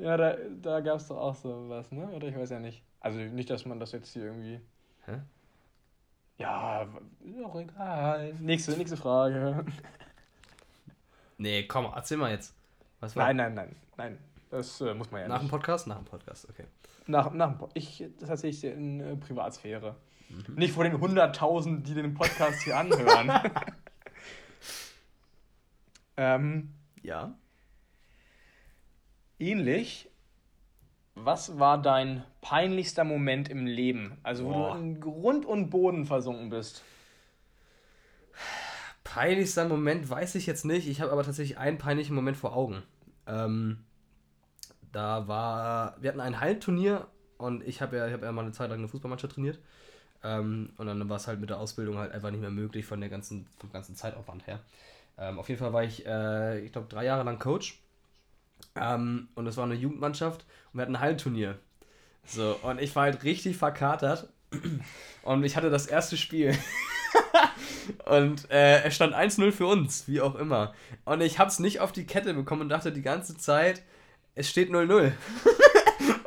Ja, 0.00 0.16
da, 0.16 0.36
da 0.60 0.80
gab 0.80 0.96
es 0.96 1.08
doch 1.08 1.18
auch 1.18 1.34
so 1.34 1.68
was, 1.68 1.90
ne? 1.92 2.08
Oder 2.08 2.28
ich 2.28 2.36
weiß 2.36 2.50
ja 2.50 2.58
nicht. 2.58 2.82
Also 3.02 3.18
nicht, 3.18 3.50
dass 3.50 3.66
man 3.66 3.80
das 3.80 3.92
jetzt 3.92 4.12
hier 4.12 4.24
irgendwie. 4.24 4.60
Hä? 5.06 5.20
Ja, 6.38 6.82
ist 7.20 7.44
auch 7.44 7.60
egal. 7.60 8.34
Nächste, 8.40 8.72
nächste 8.76 8.96
Frage. 8.96 9.64
Nee, 11.38 11.66
komm, 11.66 11.86
erzähl 11.94 12.16
mal 12.16 12.30
jetzt. 12.30 12.54
Was 13.00 13.16
war? 13.16 13.26
Nein, 13.26 13.36
nein, 13.36 13.54
nein, 13.54 13.76
nein. 13.96 14.18
Das 14.50 14.80
äh, 14.80 14.94
muss 14.94 15.10
man 15.10 15.22
ja 15.22 15.28
Nach 15.28 15.40
nicht. 15.40 15.48
dem 15.48 15.50
Podcast? 15.50 15.86
Nach 15.88 15.96
dem 15.96 16.04
Podcast, 16.04 16.48
okay. 16.48 16.66
Nach, 17.08 17.32
nach 17.32 17.48
dem 17.48 17.58
Podcast. 17.58 17.76
Ich, 17.76 18.04
das 18.20 18.28
tatsächlich 18.28 18.72
in 18.72 19.00
äh, 19.00 19.16
Privatsphäre. 19.16 19.96
Mhm. 20.28 20.54
Nicht 20.54 20.72
vor 20.72 20.84
den 20.84 20.94
100.000, 20.94 21.82
die 21.82 21.94
den 21.94 22.14
Podcast 22.14 22.62
hier 22.62 22.78
anhören. 22.78 23.32
ähm, 26.16 26.72
ja 27.02 27.34
ähnlich. 29.42 30.08
Was 31.14 31.58
war 31.58 31.80
dein 31.80 32.24
peinlichster 32.40 33.04
Moment 33.04 33.48
im 33.48 33.66
Leben? 33.66 34.18
Also, 34.22 34.44
wo 34.44 34.52
Boah. 34.52 34.74
du 34.74 34.80
in 34.80 35.00
Grund 35.00 35.44
und 35.44 35.70
Boden 35.70 36.06
versunken 36.06 36.48
bist. 36.48 36.82
Peinlichster 39.04 39.68
Moment 39.68 40.08
weiß 40.08 40.34
ich 40.36 40.46
jetzt 40.46 40.64
nicht. 40.64 40.88
Ich 40.88 41.00
habe 41.00 41.12
aber 41.12 41.22
tatsächlich 41.22 41.58
einen 41.58 41.78
peinlichen 41.78 42.14
Moment 42.14 42.36
vor 42.36 42.56
Augen. 42.56 42.82
Ähm, 43.26 43.84
da 44.90 45.28
war, 45.28 45.96
wir 46.00 46.08
hatten 46.08 46.20
ein 46.20 46.40
Hallenturnier 46.40 47.06
und 47.36 47.62
ich 47.66 47.82
habe 47.82 47.96
ja, 47.96 48.10
hab 48.10 48.22
ja 48.22 48.32
mal 48.32 48.42
eine 48.42 48.52
Zeit 48.52 48.70
lang 48.70 48.78
eine 48.78 48.88
Fußballmannschaft 48.88 49.34
trainiert. 49.34 49.58
Ähm, 50.24 50.70
und 50.78 50.86
dann 50.86 51.08
war 51.08 51.16
es 51.16 51.26
halt 51.26 51.40
mit 51.40 51.50
der 51.50 51.58
Ausbildung 51.58 51.98
halt 51.98 52.12
einfach 52.12 52.30
nicht 52.30 52.40
mehr 52.40 52.50
möglich 52.50 52.86
von 52.86 53.00
der 53.00 53.10
ganzen, 53.10 53.46
vom 53.58 53.70
ganzen 53.72 53.96
Zeitaufwand 53.96 54.46
her. 54.46 54.60
Ähm, 55.18 55.38
auf 55.38 55.48
jeden 55.48 55.58
Fall 55.58 55.72
war 55.72 55.84
ich, 55.84 56.06
äh, 56.06 56.60
ich 56.60 56.72
glaube, 56.72 56.88
drei 56.88 57.04
Jahre 57.04 57.24
lang 57.24 57.38
Coach 57.38 57.82
ähm, 58.76 59.28
und 59.34 59.46
es 59.46 59.56
war 59.56 59.64
eine 59.64 59.74
Jugendmannschaft 59.74 60.44
und 60.72 60.78
wir 60.78 60.82
hatten 60.82 60.96
ein 60.96 61.00
Hallenturnier. 61.00 61.58
So, 62.24 62.56
und 62.62 62.80
ich 62.80 62.94
war 62.94 63.04
halt 63.04 63.24
richtig 63.24 63.56
verkatert. 63.56 64.28
Und 65.22 65.44
ich 65.44 65.56
hatte 65.56 65.70
das 65.70 65.86
erste 65.86 66.16
Spiel. 66.16 66.52
und 68.06 68.50
äh, 68.50 68.82
es 68.82 68.94
stand 68.96 69.14
1-0 69.14 69.52
für 69.52 69.66
uns, 69.66 70.08
wie 70.08 70.20
auch 70.20 70.34
immer. 70.34 70.74
Und 71.04 71.20
ich 71.20 71.38
hab's 71.38 71.58
nicht 71.60 71.80
auf 71.80 71.92
die 71.92 72.06
Kette 72.06 72.34
bekommen 72.34 72.62
und 72.62 72.68
dachte 72.68 72.92
die 72.92 73.02
ganze 73.02 73.36
Zeit, 73.36 73.82
es 74.34 74.50
steht 74.50 74.70
0-0. 74.70 75.12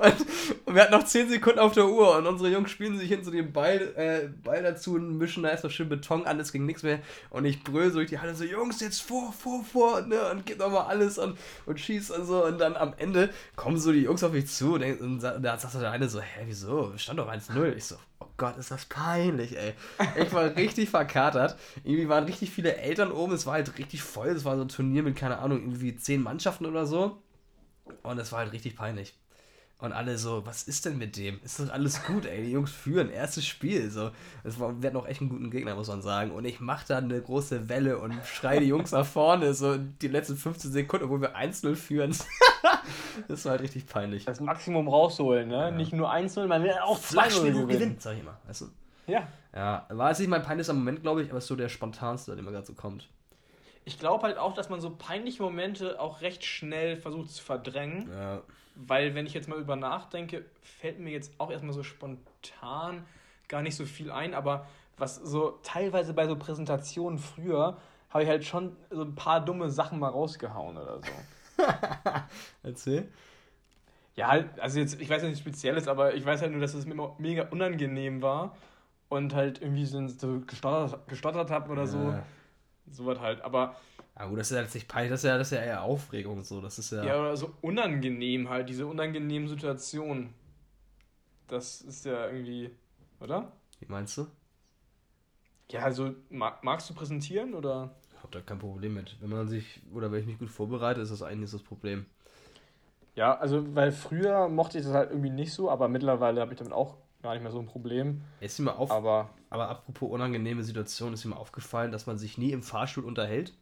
Und, 0.05 0.25
wir 0.75 0.81
hatten 0.81 0.93
noch 0.93 1.03
10 1.03 1.29
Sekunden 1.29 1.59
auf 1.59 1.73
der 1.73 1.87
Uhr 1.87 2.17
und 2.17 2.27
unsere 2.27 2.49
Jungs 2.49 2.71
spielen 2.71 2.97
sich 2.97 3.09
hinter 3.09 3.31
dem 3.31 3.51
Ball, 3.51 3.93
äh, 3.95 4.27
Ball 4.43 4.63
dazu 4.63 4.95
und 4.95 5.17
mischen 5.17 5.43
da 5.43 5.49
erstmal 5.49 5.71
schön 5.71 5.89
Beton 5.89 6.25
an, 6.25 6.39
es 6.39 6.51
ging 6.51 6.65
nichts 6.65 6.83
mehr. 6.83 6.99
Und 7.29 7.45
ich 7.45 7.63
brüll 7.63 7.89
so 7.89 7.95
durch 7.95 8.09
die 8.09 8.19
Halle 8.19 8.35
so, 8.35 8.43
Jungs, 8.43 8.79
jetzt 8.79 9.01
vor, 9.01 9.33
vor, 9.33 9.63
vor, 9.63 10.01
ne? 10.01 10.29
Und 10.31 10.45
gib 10.45 10.59
nochmal 10.59 10.85
alles 10.85 11.17
und, 11.17 11.37
und 11.65 11.79
schieß 11.79 12.11
und 12.11 12.25
so. 12.25 12.45
Und 12.45 12.59
dann 12.59 12.75
am 12.75 12.93
Ende 12.97 13.29
kommen 13.55 13.77
so 13.77 13.91
die 13.91 14.01
Jungs 14.01 14.23
auf 14.23 14.31
mich 14.31 14.47
zu 14.47 14.73
und, 14.73 15.01
und 15.01 15.21
da 15.21 15.57
sagt 15.57 15.73
der 15.75 15.91
eine 15.91 16.09
so, 16.09 16.21
hä, 16.21 16.43
wieso? 16.45 16.93
Stand 16.97 17.19
doch 17.19 17.31
1-0. 17.31 17.73
Ich 17.75 17.85
so, 17.85 17.95
oh 18.19 18.27
Gott, 18.37 18.57
ist 18.57 18.71
das 18.71 18.85
peinlich, 18.85 19.57
ey. 19.57 19.73
Ich 20.21 20.33
war 20.33 20.55
richtig 20.55 20.89
verkatert. 20.89 21.57
Irgendwie 21.83 22.09
waren 22.09 22.25
richtig 22.25 22.51
viele 22.51 22.75
Eltern 22.77 23.11
oben, 23.11 23.33
es 23.33 23.45
war 23.45 23.53
halt 23.53 23.77
richtig 23.77 24.01
voll. 24.03 24.29
Es 24.29 24.45
war 24.45 24.55
so 24.55 24.63
ein 24.63 24.69
Turnier 24.69 25.03
mit, 25.03 25.15
keine 25.15 25.39
Ahnung, 25.39 25.59
irgendwie 25.59 25.95
10 25.95 26.21
Mannschaften 26.21 26.65
oder 26.65 26.85
so. 26.85 27.21
Und 28.03 28.17
es 28.19 28.31
war 28.31 28.39
halt 28.39 28.51
richtig 28.51 28.75
peinlich. 28.75 29.15
Und 29.77 29.91
alle 29.91 30.17
so, 30.17 30.45
was 30.45 30.63
ist 30.63 30.85
denn 30.85 30.97
mit 30.97 31.17
dem? 31.17 31.39
Ist 31.43 31.59
doch 31.59 31.69
alles 31.69 32.03
gut, 32.05 32.25
ey. 32.25 32.43
Die 32.45 32.51
Jungs 32.51 32.71
führen, 32.71 33.09
erstes 33.09 33.45
Spiel. 33.45 33.91
So. 33.91 34.11
Das 34.43 34.57
war, 34.57 34.81
wir 34.81 34.87
hatten 34.87 34.97
auch 34.97 35.07
echt 35.07 35.19
einen 35.19 35.29
guten 35.29 35.51
Gegner, 35.51 35.75
muss 35.75 35.89
man 35.89 36.01
sagen. 36.01 36.31
Und 36.31 36.45
ich 36.45 36.61
mache 36.61 36.85
da 36.87 36.97
eine 36.97 37.21
große 37.21 37.67
Welle 37.67 37.99
und 37.99 38.13
schreie 38.25 38.61
die 38.61 38.67
Jungs 38.67 38.91
nach 38.91 39.05
vorne, 39.05 39.53
so 39.53 39.77
die 39.77 40.07
letzten 40.07 40.37
15 40.37 40.71
Sekunden, 40.71 41.09
wo 41.09 41.19
wir 41.19 41.35
1-0 41.35 41.75
führen. 41.75 42.15
das 43.27 43.43
war 43.43 43.51
halt 43.51 43.61
richtig 43.61 43.85
peinlich. 43.85 44.23
Das 44.23 44.39
Maximum 44.39 44.87
rausholen, 44.87 45.49
ne? 45.49 45.55
Ja. 45.55 45.71
Nicht 45.71 45.91
nur 45.91 46.09
1-0, 46.09 46.47
man 46.47 46.63
will 46.63 46.71
auch 46.81 46.97
2-0 46.97 47.41
gewinnen. 47.41 47.67
gewinnen. 47.67 47.95
Sag 47.99 48.17
ich 48.17 48.23
mal, 48.23 48.37
weißt 48.47 48.61
du? 48.61 48.65
Ja. 49.07 49.27
Ja, 49.53 49.85
war 49.89 50.09
jetzt 50.09 50.19
nicht 50.19 50.29
mein 50.29 50.43
peinlichster 50.43 50.73
Moment, 50.73 51.01
glaube 51.01 51.21
ich, 51.21 51.29
aber 51.29 51.39
ist 51.39 51.47
so 51.47 51.55
der 51.55 51.69
spontanste, 51.69 52.33
der 52.33 52.43
mir 52.43 52.51
gerade 52.51 52.65
so 52.65 52.73
kommt. 52.73 53.09
Ich 53.85 53.99
glaube 53.99 54.23
halt 54.23 54.37
auch, 54.37 54.53
dass 54.53 54.69
man 54.69 54.81
so 54.81 54.89
peinliche 54.89 55.43
Momente 55.43 55.99
auch 55.99 56.21
recht 56.21 56.43
schnell 56.43 56.97
versucht 56.97 57.29
zu 57.29 57.43
verdrängen. 57.43 58.09
Ja. 58.11 58.41
Weil, 58.75 59.15
wenn 59.15 59.25
ich 59.25 59.33
jetzt 59.33 59.47
mal 59.47 59.59
über 59.59 59.75
nachdenke, 59.75 60.43
fällt 60.61 60.99
mir 60.99 61.11
jetzt 61.11 61.39
auch 61.39 61.49
erstmal 61.49 61.73
so 61.73 61.83
spontan 61.83 63.05
gar 63.47 63.61
nicht 63.61 63.75
so 63.75 63.85
viel 63.85 64.11
ein, 64.11 64.33
aber 64.33 64.67
was 64.97 65.15
so 65.15 65.59
teilweise 65.63 66.13
bei 66.13 66.27
so 66.27 66.35
Präsentationen 66.35 67.19
früher 67.19 67.77
habe 68.09 68.23
ich 68.23 68.29
halt 68.29 68.43
schon 68.45 68.75
so 68.89 69.01
ein 69.01 69.13
paar 69.13 69.43
dumme 69.43 69.69
Sachen 69.69 69.99
mal 69.99 70.09
rausgehauen 70.09 70.77
oder 70.77 70.99
so. 70.99 71.63
Erzähl. 72.63 73.07
Ja, 74.15 74.29
halt, 74.29 74.59
also 74.59 74.79
jetzt, 74.79 74.99
ich 75.01 75.09
weiß 75.09 75.21
ja 75.21 75.29
nicht 75.29 75.39
Spezielles, 75.39 75.87
aber 75.87 76.13
ich 76.15 76.25
weiß 76.25 76.41
halt 76.41 76.51
nur, 76.51 76.61
dass 76.61 76.73
es 76.73 76.85
mir 76.85 76.93
immer 76.93 77.15
mega 77.17 77.49
unangenehm 77.49 78.21
war 78.21 78.55
und 79.09 79.35
halt 79.35 79.61
irgendwie 79.61 79.85
so 79.85 79.99
gestottert, 80.47 81.07
gestottert 81.07 81.51
habe 81.51 81.71
oder. 81.71 81.81
Ja. 81.81 81.87
So 81.87 82.15
was 82.87 83.19
halt, 83.19 83.41
aber 83.41 83.75
ja 84.17 84.27
gut, 84.27 84.39
das 84.39 84.49
ist 84.49 84.55
ja 84.55 84.63
nicht 84.63 84.87
peinlich, 84.87 85.11
das 85.11 85.23
ist 85.23 85.27
ja, 85.27 85.37
das 85.37 85.51
ist 85.51 85.57
ja 85.57 85.63
eher 85.63 85.83
Aufregung 85.83 86.43
so, 86.43 86.61
das 86.61 86.79
ist 86.79 86.91
ja... 86.91 87.03
Ja, 87.03 87.19
oder 87.19 87.35
so 87.35 87.53
unangenehm 87.61 88.49
halt, 88.49 88.69
diese 88.69 88.87
unangenehmen 88.87 89.49
Situationen. 89.49 90.33
Das 91.47 91.81
ist 91.81 92.05
ja 92.05 92.27
irgendwie, 92.27 92.71
oder? 93.19 93.51
Wie 93.79 93.85
meinst 93.87 94.17
du? 94.17 94.27
Ja, 95.69 95.81
also 95.81 96.15
mag, 96.29 96.63
magst 96.63 96.89
du 96.89 96.93
präsentieren 96.93 97.53
oder? 97.53 97.95
Ich 98.15 98.23
hab 98.23 98.31
da 98.31 98.39
kein 98.39 98.59
Problem 98.59 98.93
mit. 98.93 99.17
Wenn 99.19 99.29
man 99.29 99.47
sich, 99.47 99.81
oder 99.93 100.11
wenn 100.11 100.21
ich 100.21 100.27
mich 100.27 100.39
gut 100.39 100.49
vorbereite, 100.49 101.01
ist 101.01 101.11
das 101.11 101.21
eigentlich 101.21 101.51
das 101.51 101.63
Problem. 101.63 102.05
Ja, 103.15 103.37
also, 103.37 103.75
weil 103.75 103.91
früher 103.91 104.47
mochte 104.47 104.77
ich 104.77 104.85
das 104.85 104.93
halt 104.93 105.09
irgendwie 105.09 105.29
nicht 105.29 105.53
so, 105.53 105.69
aber 105.69 105.87
mittlerweile 105.87 106.41
habe 106.41 106.53
ich 106.53 106.59
damit 106.59 106.73
auch 106.73 106.97
gar 107.25 107.33
nicht 107.33 107.43
mehr 107.43 107.51
so 107.51 107.59
ein 107.59 107.65
Problem. 107.65 108.21
Ist 108.39 108.59
mir 108.59 108.75
auf, 108.75 108.91
aber, 108.91 109.29
aber 109.49 109.69
apropos 109.69 110.09
unangenehme 110.09 110.63
Situation, 110.63 111.13
ist 111.13 111.25
mir 111.25 111.35
aufgefallen, 111.35 111.91
dass 111.91 112.05
man 112.05 112.17
sich 112.17 112.37
nie 112.37 112.51
im 112.51 112.63
Fahrstuhl 112.63 113.03
unterhält 113.03 113.53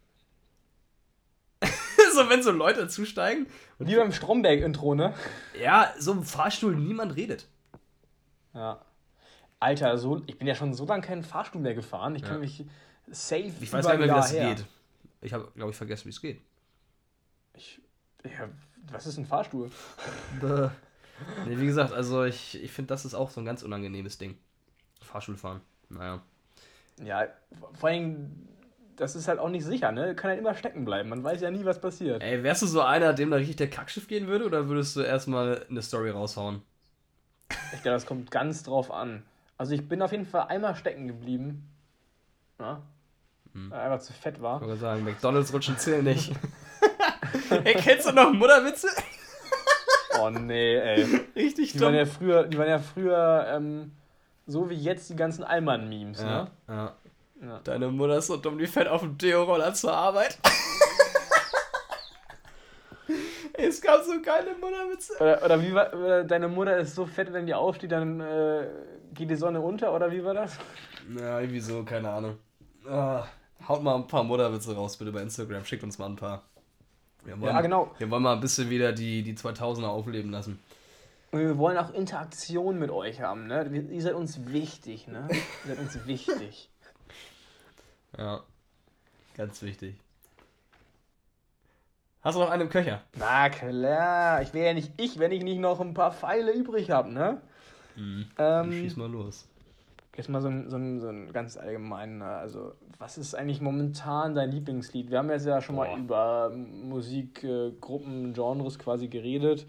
so, 2.13 2.29
wenn 2.29 2.43
so 2.43 2.51
Leute 2.51 2.87
zusteigen. 2.87 3.47
Wie 3.79 3.95
beim 3.95 4.11
Stromberg-Intro, 4.11 4.95
ne? 4.95 5.13
Ja, 5.59 5.93
so 5.97 6.13
im 6.13 6.23
Fahrstuhl 6.23 6.75
niemand 6.75 7.15
redet. 7.15 7.47
Ja. 8.53 8.81
Alter, 9.59 9.97
so, 9.97 10.21
ich 10.27 10.37
bin 10.37 10.47
ja 10.47 10.55
schon 10.55 10.73
so 10.73 10.85
lange 10.85 11.03
keinen 11.03 11.23
Fahrstuhl 11.23 11.61
mehr 11.61 11.73
gefahren. 11.73 12.15
Ich 12.15 12.23
kann 12.23 12.33
ja. 12.33 12.39
mich 12.39 12.65
safe. 13.07 13.51
Ich 13.61 13.71
weiß 13.71 13.85
gar 13.85 13.97
nicht 13.97 14.05
mehr, 14.05 14.15
wie 14.15 14.19
das 14.19 14.33
her. 14.33 14.49
geht. 14.49 14.65
Ich 15.21 15.33
habe, 15.33 15.49
glaube 15.55 15.71
ich, 15.71 15.77
vergessen, 15.77 16.05
wie 16.05 16.09
es 16.09 16.21
geht. 16.21 16.41
Ich, 17.53 17.81
ja, 18.25 18.49
was 18.91 19.07
ist 19.07 19.17
ein 19.17 19.25
Fahrstuhl? 19.25 19.71
Nee, 21.47 21.57
wie 21.57 21.65
gesagt, 21.65 21.93
also 21.93 22.23
ich, 22.23 22.61
ich 22.63 22.71
finde, 22.71 22.89
das 22.89 23.05
ist 23.05 23.13
auch 23.13 23.29
so 23.29 23.41
ein 23.41 23.45
ganz 23.45 23.63
unangenehmes 23.63 24.17
Ding. 24.17 24.37
Fahrstuhl 25.01 25.37
fahren. 25.37 25.61
Naja. 25.89 26.21
Ja, 27.03 27.27
vor 27.73 27.89
allem 27.89 28.47
das 28.95 29.15
ist 29.15 29.27
halt 29.27 29.39
auch 29.39 29.49
nicht 29.49 29.65
sicher, 29.65 29.91
ne? 29.91 30.15
Kann 30.15 30.29
halt 30.29 30.39
immer 30.39 30.55
stecken 30.55 30.85
bleiben. 30.85 31.09
Man 31.09 31.23
weiß 31.23 31.41
ja 31.41 31.51
nie, 31.51 31.65
was 31.65 31.79
passiert. 31.79 32.21
Ey, 32.21 32.43
wärst 32.43 32.61
du 32.61 32.67
so 32.67 32.81
einer, 32.81 33.13
dem 33.13 33.31
da 33.31 33.37
richtig 33.37 33.57
der 33.57 33.69
Kackschiff 33.69 34.07
gehen 34.07 34.27
würde, 34.27 34.45
oder 34.45 34.67
würdest 34.67 34.95
du 34.95 35.01
erstmal 35.01 35.65
eine 35.69 35.81
Story 35.81 36.09
raushauen? 36.09 36.61
Ich 37.73 37.81
glaube, 37.81 37.95
das 37.95 38.05
kommt 38.05 38.31
ganz 38.31 38.63
drauf 38.63 38.91
an. 38.91 39.23
Also 39.57 39.73
ich 39.73 39.87
bin 39.87 40.01
auf 40.01 40.11
jeden 40.11 40.25
Fall 40.25 40.47
einmal 40.47 40.75
stecken 40.75 41.07
geblieben. 41.07 41.69
Ja? 42.59 42.81
Hm. 43.53 43.71
Weil 43.71 43.79
er 43.79 43.91
einfach 43.91 44.05
zu 44.05 44.13
fett 44.13 44.41
war. 44.41 44.61
Ich 44.61 44.67
wollte 44.67 44.79
sagen, 44.79 45.03
McDonalds 45.03 45.53
rutschen 45.53 45.77
zählen 45.77 46.03
nicht. 46.03 46.31
ey, 47.63 47.75
kennst 47.75 48.07
du 48.07 48.11
noch 48.11 48.31
Mutterwitze? 48.33 48.87
Oh 50.19 50.29
nee, 50.29 50.77
ey. 50.77 51.03
Richtig 51.35 51.73
die 51.73 51.77
dumm. 51.77 51.87
Waren 51.87 51.95
ja 51.95 52.05
früher, 52.05 52.43
die 52.43 52.57
waren 52.57 52.69
ja 52.69 52.79
früher 52.79 53.47
ähm, 53.49 53.91
so 54.45 54.69
wie 54.69 54.75
jetzt 54.75 55.09
die 55.09 55.15
ganzen 55.15 55.43
Allmann-Memes, 55.43 56.21
ja, 56.21 56.43
ne? 56.43 56.51
Ja. 56.67 56.93
Ja. 57.41 57.59
Deine 57.63 57.89
Mutter 57.89 58.17
ist 58.17 58.27
so 58.27 58.37
dumm, 58.37 58.57
die 58.57 58.67
fährt 58.67 58.87
auf 58.87 59.01
dem 59.01 59.17
Deo-Roller 59.17 59.73
zur 59.73 59.93
Arbeit. 59.93 60.37
es 63.53 63.81
gab 63.81 64.01
so 64.03 64.13
geile 64.21 64.55
Mutterwitze. 64.55 65.15
Oder, 65.19 65.43
oder 65.43 65.61
wie 65.61 65.73
war, 65.73 65.93
oder 65.93 66.23
deine 66.23 66.47
Mutter 66.47 66.77
ist 66.77 66.95
so 66.95 67.05
fett, 67.05 67.33
wenn 67.33 67.45
die 67.45 67.53
aufsteht, 67.53 67.91
dann 67.91 68.21
äh, 68.21 68.67
geht 69.13 69.29
die 69.29 69.35
Sonne 69.35 69.59
unter, 69.59 69.93
oder 69.93 70.09
wie 70.11 70.23
war 70.23 70.33
das? 70.33 70.57
Ja, 71.17 71.41
irgendwie 71.41 71.59
so, 71.59 71.83
keine 71.83 72.09
Ahnung. 72.09 72.37
Ah, 72.89 73.25
haut 73.67 73.83
mal 73.83 73.95
ein 73.95 74.07
paar 74.07 74.23
Mutterwitze 74.23 74.73
raus, 74.73 74.95
bitte 74.95 75.11
bei 75.11 75.21
Instagram. 75.21 75.65
Schickt 75.65 75.83
uns 75.83 75.97
mal 75.97 76.07
ein 76.07 76.15
paar. 76.15 76.43
Wir 77.25 77.39
wollen, 77.39 77.55
ja, 77.55 77.61
genau. 77.61 77.91
Wir 77.97 78.09
wollen 78.09 78.23
mal 78.23 78.33
ein 78.33 78.41
bisschen 78.41 78.69
wieder 78.69 78.91
die, 78.91 79.23
die 79.23 79.35
2000er 79.35 79.85
aufleben 79.85 80.31
lassen. 80.31 80.59
Und 81.31 81.39
wir 81.39 81.57
wollen 81.57 81.77
auch 81.77 81.93
Interaktion 81.93 82.77
mit 82.77 82.91
euch 82.91 83.21
haben, 83.21 83.47
ne? 83.47 83.65
Ihr 83.91 84.01
seid 84.01 84.13
uns 84.13 84.45
wichtig, 84.47 85.07
ne? 85.07 85.27
Ihr 85.31 85.75
seid 85.75 85.79
uns 85.79 86.05
wichtig. 86.05 86.69
Ja. 88.15 88.43
Ganz 89.35 89.63
wichtig. 89.63 89.95
Hast 92.21 92.35
du 92.35 92.41
noch 92.41 92.51
einen 92.51 92.61
im 92.61 92.69
Köcher? 92.69 93.01
Na 93.17 93.49
klar, 93.49 94.43
ich 94.43 94.53
wäre 94.53 94.67
ja 94.67 94.73
nicht 94.75 94.91
ich, 94.97 95.17
wenn 95.17 95.31
ich 95.31 95.43
nicht 95.43 95.57
noch 95.57 95.81
ein 95.81 95.95
paar 95.95 96.11
Pfeile 96.11 96.51
übrig 96.51 96.91
habe, 96.91 97.11
ne? 97.11 97.41
Mhm. 97.95 98.27
Ähm, 98.37 98.71
schieß 98.71 98.95
mal 98.97 99.09
los. 99.09 99.47
Jetzt 100.15 100.29
mal 100.29 100.41
so 100.41 100.47
ein, 100.47 100.69
so 100.69 100.77
ein, 100.77 100.99
so 100.99 101.07
ein 101.09 101.33
ganz 101.33 101.57
allgemein, 101.57 102.19
ne? 102.19 102.25
also 102.25 102.73
was 102.99 103.17
ist 103.17 103.33
eigentlich 103.33 103.61
momentan 103.61 104.35
dein 104.35 104.51
Lieblingslied? 104.51 105.09
Wir 105.09 105.17
haben 105.17 105.29
jetzt 105.31 105.47
ja 105.47 105.59
schon 105.59 105.75
Boah. 105.75 105.87
mal 105.87 105.99
über 105.99 106.51
Musikgruppen, 106.51 108.33
Genres 108.33 108.77
quasi 108.77 109.07
geredet. 109.07 109.65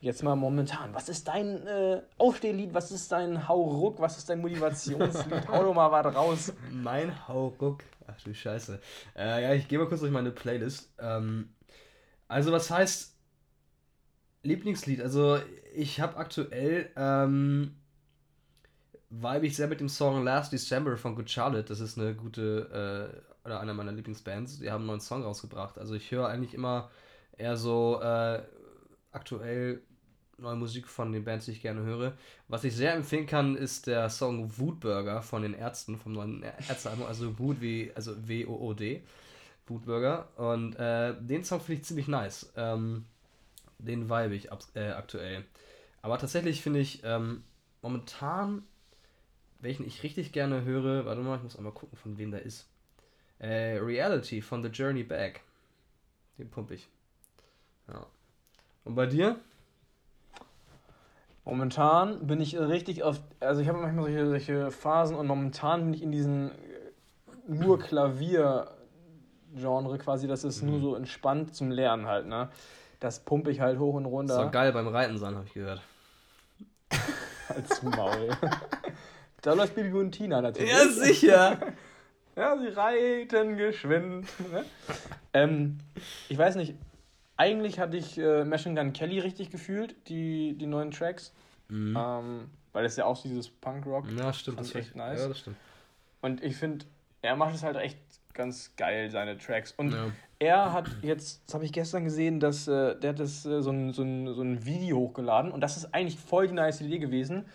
Jetzt 0.00 0.22
mal 0.22 0.36
momentan. 0.36 0.94
Was 0.94 1.08
ist 1.08 1.26
dein 1.26 1.66
äh, 1.66 2.02
Aufstehlied? 2.18 2.72
Was 2.72 2.92
ist 2.92 3.10
dein 3.10 3.48
Hauruck? 3.48 4.00
Was 4.00 4.18
ist 4.18 4.28
dein 4.28 4.40
Motivationslied? 4.40 5.48
Hau 5.48 5.64
doch 5.64 5.74
mal 5.74 5.90
was 5.90 6.14
raus. 6.14 6.52
Mein 6.70 7.26
Hauruck. 7.26 7.82
Ach 8.06 8.20
du 8.22 8.32
Scheiße. 8.32 8.80
Äh, 9.16 9.42
ja, 9.42 9.54
ich 9.54 9.66
gehe 9.66 9.78
mal 9.78 9.88
kurz 9.88 10.00
durch 10.00 10.12
meine 10.12 10.30
Playlist. 10.30 10.92
Ähm, 11.00 11.50
also, 12.28 12.52
was 12.52 12.70
heißt 12.70 13.16
Lieblingslied? 14.44 15.02
Also, 15.02 15.38
ich 15.74 16.00
habe 16.00 16.16
aktuell. 16.16 16.90
Ähm, 16.96 17.74
vibe 19.10 19.46
ich 19.46 19.56
sehr 19.56 19.68
mit 19.68 19.80
dem 19.80 19.88
Song 19.88 20.24
Last 20.24 20.52
December 20.52 20.96
von 20.96 21.14
Good 21.14 21.30
Charlotte. 21.30 21.68
Das 21.68 21.80
ist 21.80 21.98
eine 21.98 22.14
gute. 22.14 23.12
Äh, 23.14 23.46
oder 23.46 23.60
einer 23.60 23.74
meiner 23.74 23.92
Lieblingsbands. 23.92 24.58
Die 24.58 24.70
haben 24.70 24.82
einen 24.82 24.88
neuen 24.88 25.00
Song 25.00 25.22
rausgebracht. 25.22 25.78
Also, 25.78 25.94
ich 25.94 26.10
höre 26.10 26.28
eigentlich 26.28 26.54
immer 26.54 26.90
eher 27.36 27.56
so. 27.56 28.00
Äh, 28.02 28.42
aktuell 29.12 29.82
neue 30.38 30.56
Musik 30.56 30.86
von 30.86 31.12
den 31.12 31.24
Bands, 31.24 31.46
die 31.46 31.52
ich 31.52 31.62
gerne 31.62 31.82
höre. 31.82 32.12
Was 32.46 32.64
ich 32.64 32.74
sehr 32.74 32.94
empfehlen 32.94 33.26
kann, 33.26 33.56
ist 33.56 33.86
der 33.86 34.08
Song 34.08 34.56
Wutburger 34.58 35.22
von 35.22 35.42
den 35.42 35.54
Ärzten, 35.54 35.98
vom 35.98 36.12
neuen 36.12 36.42
Ärztealbum, 36.42 37.06
also 37.06 37.38
Wut 37.38 37.60
wie, 37.60 37.90
also 37.94 38.28
W-O-O-D, 38.28 39.02
Wutburger. 39.66 40.28
Und 40.36 40.76
äh, 40.76 41.14
den 41.20 41.44
Song 41.44 41.60
finde 41.60 41.80
ich 41.80 41.86
ziemlich 41.86 42.08
nice. 42.08 42.52
Ähm, 42.56 43.04
den 43.78 44.08
vibe 44.08 44.34
ich 44.34 44.52
ab, 44.52 44.62
äh, 44.74 44.90
aktuell. 44.90 45.44
Aber 46.02 46.18
tatsächlich 46.18 46.62
finde 46.62 46.80
ich 46.80 47.02
ähm, 47.04 47.42
momentan, 47.82 48.62
welchen 49.60 49.86
ich 49.86 50.02
richtig 50.02 50.32
gerne 50.32 50.64
höre, 50.64 51.04
warte 51.04 51.20
mal, 51.20 51.36
ich 51.36 51.42
muss 51.42 51.56
einmal 51.56 51.72
gucken, 51.72 51.98
von 51.98 52.16
wem 52.18 52.30
der 52.30 52.42
ist. 52.42 52.68
Äh, 53.38 53.78
Reality 53.78 54.42
von 54.42 54.62
The 54.62 54.68
Journey 54.68 55.02
Back. 55.02 55.40
Den 56.38 56.50
pump 56.50 56.70
ich. 56.70 56.88
Ja. 57.88 58.06
Und 58.84 58.94
bei 58.94 59.06
dir? 59.06 59.36
Momentan 61.44 62.26
bin 62.26 62.40
ich 62.40 62.58
richtig 62.58 63.02
auf. 63.02 63.20
Also, 63.40 63.60
ich 63.62 63.68
habe 63.68 63.78
manchmal 63.78 64.04
solche, 64.04 64.28
solche 64.28 64.70
Phasen 64.70 65.16
und 65.16 65.26
momentan 65.26 65.84
bin 65.84 65.94
ich 65.94 66.02
in 66.02 66.12
diesem 66.12 66.50
nur 67.46 67.78
Klavier-Genre 67.78 69.98
quasi. 69.98 70.28
Das 70.28 70.44
ist 70.44 70.62
mhm. 70.62 70.70
nur 70.70 70.80
so 70.80 70.94
entspannt 70.94 71.54
zum 71.54 71.70
Lernen 71.70 72.06
halt, 72.06 72.26
ne? 72.26 72.50
Das 73.00 73.20
pumpe 73.20 73.50
ich 73.50 73.60
halt 73.60 73.78
hoch 73.78 73.94
und 73.94 74.06
runter. 74.06 74.34
Das 74.34 74.42
soll 74.42 74.50
geil 74.50 74.72
beim 74.72 74.88
Reiten 74.88 75.18
sein, 75.18 75.36
habe 75.36 75.46
ich 75.46 75.54
gehört. 75.54 75.82
Als 77.48 77.82
Maul. 77.82 78.30
da 79.42 79.54
läuft 79.54 79.74
Bibi 79.74 79.92
und 79.92 80.12
Tina 80.12 80.40
natürlich. 80.40 80.70
Ja, 80.70 80.88
sicher. 80.88 81.58
ja, 82.36 82.58
sie 82.58 82.68
reiten 82.68 83.56
geschwind. 83.56 84.26
Ne? 84.50 84.64
ähm, 85.32 85.78
ich 86.28 86.38
weiß 86.38 86.56
nicht, 86.56 86.74
eigentlich 87.36 87.78
hatte 87.78 87.96
ich 87.96 88.18
äh, 88.18 88.44
Machine 88.44 88.74
Gun 88.74 88.92
Kelly 88.92 89.20
richtig 89.20 89.50
gefühlt, 89.50 89.94
die, 90.08 90.56
die 90.58 90.66
neuen 90.66 90.90
Tracks. 90.90 91.32
Mhm. 91.68 91.96
Ähm, 91.96 92.50
weil 92.72 92.84
es 92.84 92.96
ja 92.96 93.04
auch 93.04 93.20
dieses 93.20 93.48
Punk-Rock. 93.48 94.06
Ja, 94.16 94.32
stimmt. 94.32 94.60
Das 94.60 94.68
ist 94.68 94.74
echt 94.74 94.96
nice. 94.96 95.20
Ja, 95.20 95.28
das 95.28 95.38
stimmt. 95.38 95.56
Und 96.20 96.42
ich 96.42 96.56
finde, 96.56 96.84
er 97.22 97.36
macht 97.36 97.54
es 97.54 97.62
halt 97.62 97.76
echt 97.76 97.98
ganz 98.34 98.74
geil, 98.76 99.10
seine 99.10 99.36
Tracks. 99.36 99.72
Und 99.72 99.92
ja. 99.92 100.10
er 100.38 100.72
hat 100.72 100.88
jetzt, 101.02 101.42
das 101.46 101.54
habe 101.54 101.64
ich 101.64 101.72
gestern 101.72 102.04
gesehen, 102.04 102.40
dass 102.40 102.68
äh, 102.68 102.94
der 102.98 103.10
hat 103.10 103.20
das, 103.20 103.44
äh, 103.46 103.62
so, 103.62 103.70
ein, 103.70 103.92
so, 103.92 104.02
ein, 104.02 104.32
so 104.34 104.42
ein 104.42 104.64
Video 104.64 104.98
hochgeladen 104.98 105.50
und 105.50 105.60
das 105.60 105.76
ist 105.76 105.92
eigentlich 105.92 106.18
voll 106.18 106.46
die 106.46 106.54
nice 106.54 106.80
Idee 106.80 106.98
gewesen. 106.98 107.46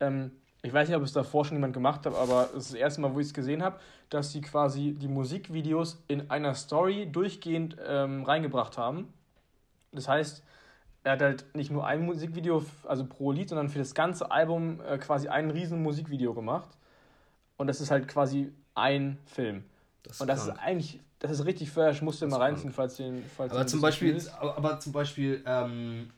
Ähm, 0.00 0.32
ich 0.62 0.72
weiß 0.72 0.88
nicht, 0.88 0.96
ob 0.96 1.02
es 1.02 1.12
davor 1.12 1.44
schon 1.44 1.56
jemand 1.56 1.72
gemacht 1.72 2.04
hat, 2.04 2.14
aber 2.14 2.50
es 2.56 2.64
ist 2.64 2.72
das 2.72 2.78
erste 2.78 3.00
Mal, 3.00 3.14
wo 3.14 3.20
ich 3.20 3.28
es 3.28 3.34
gesehen 3.34 3.62
habe, 3.62 3.78
dass 4.10 4.32
sie 4.32 4.40
quasi 4.40 4.92
die 4.92 5.08
Musikvideos 5.08 6.02
in 6.08 6.30
einer 6.30 6.54
Story 6.54 7.08
durchgehend 7.10 7.76
ähm, 7.86 8.24
reingebracht 8.24 8.76
haben. 8.76 9.12
Das 9.92 10.06
heißt, 10.06 10.42
er 11.02 11.12
hat 11.12 11.22
halt 11.22 11.54
nicht 11.54 11.70
nur 11.70 11.86
ein 11.86 12.04
Musikvideo, 12.04 12.64
also 12.84 13.06
pro 13.06 13.32
Lied, 13.32 13.48
sondern 13.48 13.70
für 13.70 13.78
das 13.78 13.94
ganze 13.94 14.30
Album 14.30 14.80
äh, 14.82 14.98
quasi 14.98 15.28
ein 15.28 15.50
riesen 15.50 15.82
Musikvideo 15.82 16.34
gemacht. 16.34 16.68
Und 17.56 17.66
das 17.66 17.80
ist 17.80 17.90
halt 17.90 18.06
quasi 18.06 18.52
ein 18.74 19.18
Film. 19.24 19.64
Das 20.02 20.20
und 20.20 20.28
das 20.28 20.44
krank. 20.44 20.56
ist 20.56 20.62
eigentlich, 20.62 21.00
das 21.18 21.30
ist 21.30 21.44
richtig 21.46 21.70
fresh, 21.70 22.02
musst 22.02 22.20
du 22.20 22.26
mal 22.26 22.38
reinziehen, 22.38 22.72
falls 22.72 22.96
den. 22.96 23.24
Falls 23.36 23.52
aber, 23.52 23.66
zum 23.66 23.80
Beispiel, 23.80 24.20
aber, 24.38 24.56
aber, 24.56 24.80
zum 24.80 24.92
Beispiel, 24.92 25.42
ähm, 25.46 26.10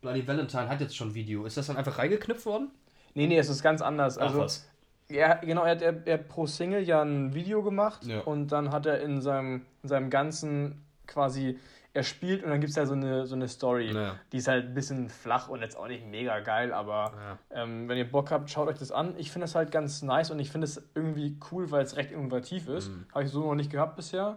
Bloody 0.00 0.26
Valentine 0.26 0.68
hat 0.68 0.80
jetzt 0.80 0.96
schon 0.96 1.08
ein 1.08 1.14
Video. 1.14 1.46
Ist 1.46 1.56
das 1.56 1.66
dann 1.68 1.76
einfach 1.76 1.98
reingeknüpft 1.98 2.46
worden? 2.46 2.70
Nee, 3.16 3.26
nee, 3.26 3.38
es 3.38 3.48
ist 3.48 3.62
ganz 3.62 3.80
anders. 3.80 4.18
Also, 4.18 4.38
Ach, 4.38 4.44
was? 4.44 4.68
Ja, 5.08 5.34
genau, 5.34 5.64
er 5.64 5.70
hat, 5.70 5.82
er, 5.82 6.06
er 6.06 6.14
hat 6.14 6.28
pro 6.28 6.46
Single 6.46 6.82
ja 6.82 7.02
ein 7.02 7.32
Video 7.32 7.62
gemacht 7.62 8.04
ja. 8.04 8.20
und 8.20 8.48
dann 8.48 8.72
hat 8.72 8.86
er 8.86 9.00
in 9.00 9.22
seinem, 9.22 9.62
in 9.82 9.88
seinem 9.88 10.10
ganzen 10.10 10.84
quasi 11.06 11.58
er 11.94 12.02
spielt 12.02 12.44
und 12.44 12.50
dann 12.50 12.60
gibt 12.60 12.70
es 12.70 12.76
ja 12.76 12.84
so 12.84 12.92
eine, 12.92 13.26
so 13.26 13.34
eine 13.34 13.48
Story. 13.48 13.90
Ja. 13.90 14.16
Die 14.30 14.36
ist 14.36 14.48
halt 14.48 14.66
ein 14.66 14.74
bisschen 14.74 15.08
flach 15.08 15.48
und 15.48 15.62
jetzt 15.62 15.78
auch 15.78 15.88
nicht 15.88 16.04
mega 16.04 16.40
geil, 16.40 16.74
aber 16.74 17.14
ja. 17.50 17.62
ähm, 17.62 17.88
wenn 17.88 17.96
ihr 17.96 18.10
Bock 18.10 18.30
habt, 18.30 18.50
schaut 18.50 18.68
euch 18.68 18.76
das 18.76 18.92
an. 18.92 19.14
Ich 19.16 19.30
finde 19.30 19.46
es 19.46 19.54
halt 19.54 19.70
ganz 19.70 20.02
nice 20.02 20.30
und 20.30 20.38
ich 20.38 20.50
finde 20.50 20.66
es 20.66 20.90
irgendwie 20.94 21.38
cool, 21.50 21.70
weil 21.70 21.82
es 21.82 21.96
recht 21.96 22.12
innovativ 22.12 22.68
ist. 22.68 22.90
Mhm. 22.90 23.06
Habe 23.14 23.24
ich 23.24 23.30
so 23.30 23.40
noch 23.40 23.54
nicht 23.54 23.70
gehabt 23.70 23.96
bisher. 23.96 24.36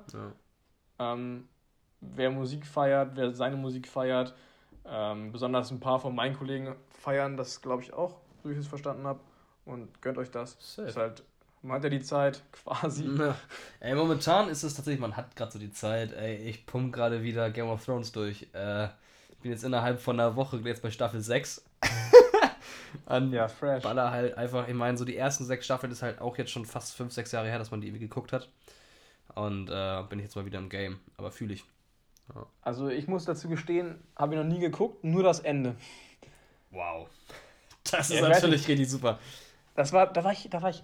Ähm, 1.00 1.50
wer 2.00 2.32
Musik 2.32 2.66
feiert, 2.66 3.12
wer 3.16 3.34
seine 3.34 3.58
Musik 3.58 3.90
feiert, 3.90 4.34
ähm, 4.86 5.34
besonders 5.34 5.70
ein 5.70 5.82
paar 5.82 6.00
von 6.00 6.16
meinen 6.16 6.38
Kollegen 6.38 6.76
feiern 6.90 7.36
das, 7.36 7.62
glaube 7.62 7.84
ich, 7.84 7.92
auch, 7.92 8.22
so 8.42 8.50
wie 8.50 8.54
ich 8.54 8.60
es 8.60 8.68
verstanden 8.68 9.06
habe. 9.06 9.20
Und 9.66 10.02
gönnt 10.02 10.18
euch 10.18 10.32
das. 10.32 10.58
Safe. 10.60 10.88
Ist 10.88 10.98
halt 10.98 11.24
man 11.62 11.78
hat 11.78 11.84
ja 11.84 11.90
die 11.90 12.02
Zeit, 12.02 12.42
quasi. 12.52 13.06
Ja. 13.18 13.36
Ey, 13.80 13.96
momentan 13.96 14.50
ist 14.50 14.64
es 14.64 14.76
tatsächlich, 14.76 15.02
man 15.02 15.18
hat 15.18 15.36
gerade 15.36 15.52
so 15.52 15.60
die 15.60 15.72
Zeit. 15.72 16.14
Ey, 16.14 16.38
ich 16.38 16.66
pump 16.66 16.94
gerade 16.94 17.24
wieder 17.24 17.50
Game 17.50 17.68
of 17.68 17.84
Thrones 17.84 18.12
durch. 18.12 18.48
Äh, 18.54 18.86
ich 19.30 19.38
bin 19.42 19.52
jetzt 19.52 19.64
innerhalb 19.64 20.00
von 20.00 20.20
einer 20.20 20.36
Woche 20.36 20.58
jetzt 20.64 20.82
bei 20.82 20.92
Staffel 20.92 21.22
6. 21.22 21.66
An 23.06 23.32
ja, 23.32 23.48
fresh. 23.48 23.84
Baller 23.84 24.12
halt 24.12 24.38
einfach, 24.38 24.68
ich 24.68 24.74
meine, 24.74 24.98
so 24.98 25.06
die 25.06 25.16
ersten 25.16 25.46
sechs 25.46 25.66
Staffeln 25.66 25.92
ist 25.92 26.02
halt 26.02 26.22
auch 26.22 26.38
jetzt 26.38 26.52
schon 26.52 26.66
fast 26.66 26.96
fünf, 26.96 27.14
sechs 27.14 27.32
Jahre 27.32 27.48
her, 27.48 27.60
dass 27.60 27.72
man 27.72 27.82
die 27.82 27.88
irgendwie 27.88 28.08
geguckt 28.08 28.34
hat. 28.34 28.50
Und 29.36 29.70
äh, 29.70 30.04
bin 30.10 30.20
ich 30.20 30.26
jetzt 30.26 30.36
mal 30.36 30.46
wieder 30.46 30.60
im 30.60 30.70
Game. 30.70 31.00
Aber 31.18 31.32
fühle 31.32 31.54
ich. 31.54 31.66
Ja. 32.34 32.46
Also 32.62 32.90
ich 32.90 33.08
muss 33.08 33.26
dazu 33.26 33.48
gestehen, 33.48 34.02
habe 34.16 34.34
ich 34.34 34.40
noch 34.40 34.48
nie 34.48 34.60
geguckt, 34.60 35.04
nur 35.04 35.24
das 35.24 35.40
Ende. 35.40 35.76
Wow. 36.72 37.10
Das 37.92 38.10
ist 38.10 38.20
ja, 38.20 38.30
natürlich 38.30 38.68
richtig 38.68 38.90
super. 38.90 39.20
Das 39.76 39.94
war, 39.94 40.08
da 40.08 40.24
war 40.24 40.32
ich, 40.32 40.50
da 40.50 40.62
war 40.62 40.70
ich 40.70 40.84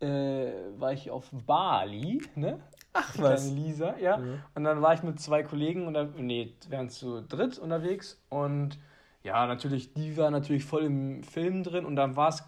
äh, 0.00 0.52
war 0.76 0.92
ich 0.92 1.10
auf 1.10 1.30
Bali, 1.32 2.22
ne? 2.34 2.60
Ach 2.92 3.12
was. 3.18 3.50
Lisa, 3.50 3.96
ja. 3.98 4.18
Mhm. 4.18 4.42
Und 4.54 4.64
dann 4.64 4.82
war 4.82 4.94
ich 4.94 5.02
mit 5.02 5.20
zwei 5.20 5.42
Kollegen, 5.42 5.86
und 5.86 6.18
nee, 6.18 6.54
wir 6.68 6.78
waren 6.78 6.88
zu 6.88 7.22
dritt 7.22 7.58
unterwegs 7.58 8.20
und 8.28 8.78
ja, 9.22 9.46
natürlich, 9.46 9.92
die 9.92 10.16
war 10.16 10.30
natürlich 10.30 10.64
voll 10.64 10.84
im 10.84 11.22
Film 11.24 11.64
drin 11.64 11.84
und 11.84 11.96
dann 11.96 12.14
war 12.14 12.28
es, 12.28 12.44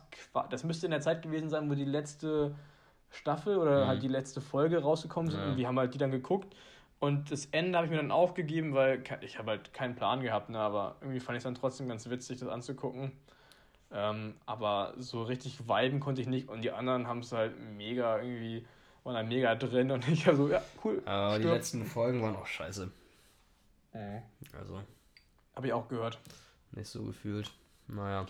das 0.50 0.62
müsste 0.62 0.86
in 0.86 0.92
der 0.92 1.00
Zeit 1.00 1.22
gewesen 1.22 1.50
sein, 1.50 1.68
wo 1.68 1.74
die 1.74 1.84
letzte 1.84 2.54
Staffel 3.10 3.58
oder 3.58 3.84
mhm. 3.84 3.88
halt 3.88 4.02
die 4.02 4.08
letzte 4.08 4.40
Folge 4.40 4.80
rausgekommen 4.80 5.30
sind 5.30 5.40
ja. 5.40 5.46
und 5.48 5.56
wir 5.56 5.66
haben 5.66 5.78
halt 5.78 5.94
die 5.94 5.98
dann 5.98 6.10
geguckt. 6.10 6.54
Und 7.00 7.30
das 7.30 7.46
Ende 7.46 7.78
habe 7.78 7.86
ich 7.86 7.90
mir 7.90 7.98
dann 7.98 8.10
aufgegeben, 8.10 8.74
weil 8.74 9.02
ich 9.20 9.38
habe 9.38 9.52
halt 9.52 9.72
keinen 9.72 9.94
Plan 9.94 10.20
gehabt, 10.20 10.50
ne, 10.50 10.58
aber 10.58 10.96
irgendwie 11.00 11.20
fand 11.20 11.36
ich 11.36 11.40
es 11.40 11.44
dann 11.44 11.54
trotzdem 11.54 11.88
ganz 11.88 12.08
witzig, 12.10 12.38
das 12.38 12.48
anzugucken. 12.48 13.12
Ähm, 13.90 14.34
aber 14.44 14.94
so 14.98 15.22
richtig 15.22 15.60
viben 15.66 16.00
konnte 16.00 16.20
ich 16.20 16.26
nicht 16.26 16.48
und 16.48 16.62
die 16.62 16.70
anderen 16.70 17.06
haben 17.06 17.20
es 17.20 17.32
halt 17.32 17.54
mega 17.76 18.18
irgendwie, 18.18 18.66
waren 19.04 19.14
da 19.14 19.22
mega 19.22 19.54
drin 19.54 19.90
und 19.90 20.06
ich 20.10 20.26
habe 20.26 20.36
so, 20.36 20.48
ja, 20.48 20.62
cool. 20.84 21.02
Aber 21.06 21.38
die 21.38 21.46
letzten 21.46 21.84
Folgen 21.84 22.22
waren 22.22 22.36
auch 22.36 22.46
scheiße. 22.46 22.90
Mhm. 23.94 24.22
Also. 24.58 24.82
Habe 25.56 25.66
ich 25.66 25.72
auch 25.72 25.88
gehört. 25.88 26.18
Nicht 26.72 26.88
so 26.88 27.02
gefühlt. 27.02 27.50
Naja. 27.86 28.26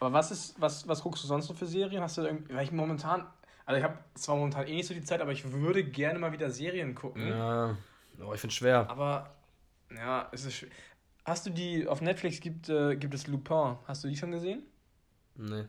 Aber 0.00 0.12
was 0.12 0.30
ist, 0.30 0.60
was, 0.60 0.88
was 0.88 1.02
guckst 1.02 1.22
du 1.22 1.28
sonst 1.28 1.48
noch 1.48 1.56
für 1.56 1.66
Serien? 1.66 2.02
Hast 2.02 2.18
du 2.18 2.22
irgendwie, 2.22 2.54
weil 2.54 2.64
ich 2.64 2.72
momentan, 2.72 3.26
also 3.66 3.78
ich 3.78 3.84
habe 3.84 3.98
zwar 4.14 4.36
momentan 4.36 4.66
eh 4.66 4.74
nicht 4.74 4.88
so 4.88 4.94
die 4.94 5.04
Zeit, 5.04 5.20
aber 5.20 5.32
ich 5.32 5.52
würde 5.52 5.84
gerne 5.84 6.18
mal 6.18 6.32
wieder 6.32 6.50
Serien 6.50 6.94
gucken. 6.94 7.28
Ja, 7.28 7.76
oh, 8.20 8.32
ich 8.32 8.40
finde 8.40 8.52
es 8.52 8.54
schwer. 8.54 8.90
Aber, 8.90 9.30
ja, 9.94 10.28
es 10.32 10.46
ist 10.46 10.54
schwer. 10.54 10.70
Hast 11.24 11.46
du 11.46 11.50
die, 11.50 11.86
auf 11.86 12.00
Netflix 12.00 12.40
gibt, 12.40 12.68
äh, 12.68 12.96
gibt 12.96 13.14
es 13.14 13.26
Lupin. 13.26 13.76
Hast 13.86 14.02
du 14.02 14.08
die 14.08 14.16
schon 14.16 14.32
gesehen? 14.32 14.62
Nee. 15.36 15.64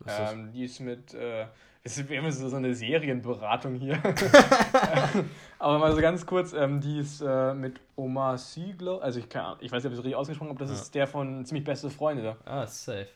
Was 0.00 0.32
ähm, 0.32 0.46
ist 0.46 0.54
die 0.54 0.64
ist 0.64 0.80
mit, 0.80 1.14
äh, 1.14 1.46
es 1.82 1.96
ist 1.96 2.10
immer 2.10 2.30
so 2.30 2.54
eine 2.54 2.74
Serienberatung 2.74 3.74
hier. 3.74 4.00
Aber 5.58 5.78
mal 5.78 5.94
so 5.94 6.00
ganz 6.00 6.26
kurz, 6.26 6.52
ähm, 6.52 6.80
die 6.80 6.98
ist 6.98 7.22
äh, 7.22 7.54
mit 7.54 7.80
Omar 7.96 8.36
Siegler, 8.38 9.02
also 9.02 9.18
ich, 9.18 9.28
kann, 9.28 9.56
ich 9.60 9.72
weiß 9.72 9.82
nicht, 9.82 9.86
ob 9.86 9.92
ich 9.92 9.98
es 9.98 10.04
richtig 10.04 10.16
ausgesprochen 10.16 10.50
habe, 10.50 10.58
das 10.58 10.70
ja. 10.70 10.76
ist 10.76 10.94
der 10.94 11.06
von 11.06 11.44
Ziemlich 11.44 11.64
Beste 11.64 11.90
Freunde 11.90 12.22
da. 12.22 12.36
Ah, 12.44 12.66
safe. 12.66 13.08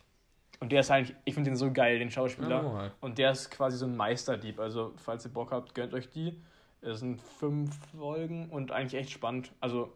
Und 0.59 0.71
der 0.71 0.79
ist 0.79 0.91
eigentlich, 0.91 1.15
ich 1.25 1.33
finde 1.33 1.51
den 1.51 1.57
so 1.57 1.71
geil, 1.71 1.99
den 1.99 2.09
Schauspieler. 2.09 2.91
Oh, 3.01 3.05
Und 3.05 3.17
der 3.17 3.31
ist 3.31 3.51
quasi 3.51 3.77
so 3.77 3.85
ein 3.85 3.95
Meisterdieb. 3.95 4.59
Also, 4.59 4.93
falls 4.95 5.25
ihr 5.25 5.33
Bock 5.33 5.51
habt, 5.51 5.75
gönnt 5.75 5.93
euch 5.93 6.09
die. 6.09 6.41
Es 6.81 6.99
sind 6.99 7.21
fünf 7.21 7.75
Folgen 7.91 8.49
und 8.49 8.71
eigentlich 8.71 8.99
echt 8.99 9.11
spannend. 9.11 9.51
Also, 9.59 9.91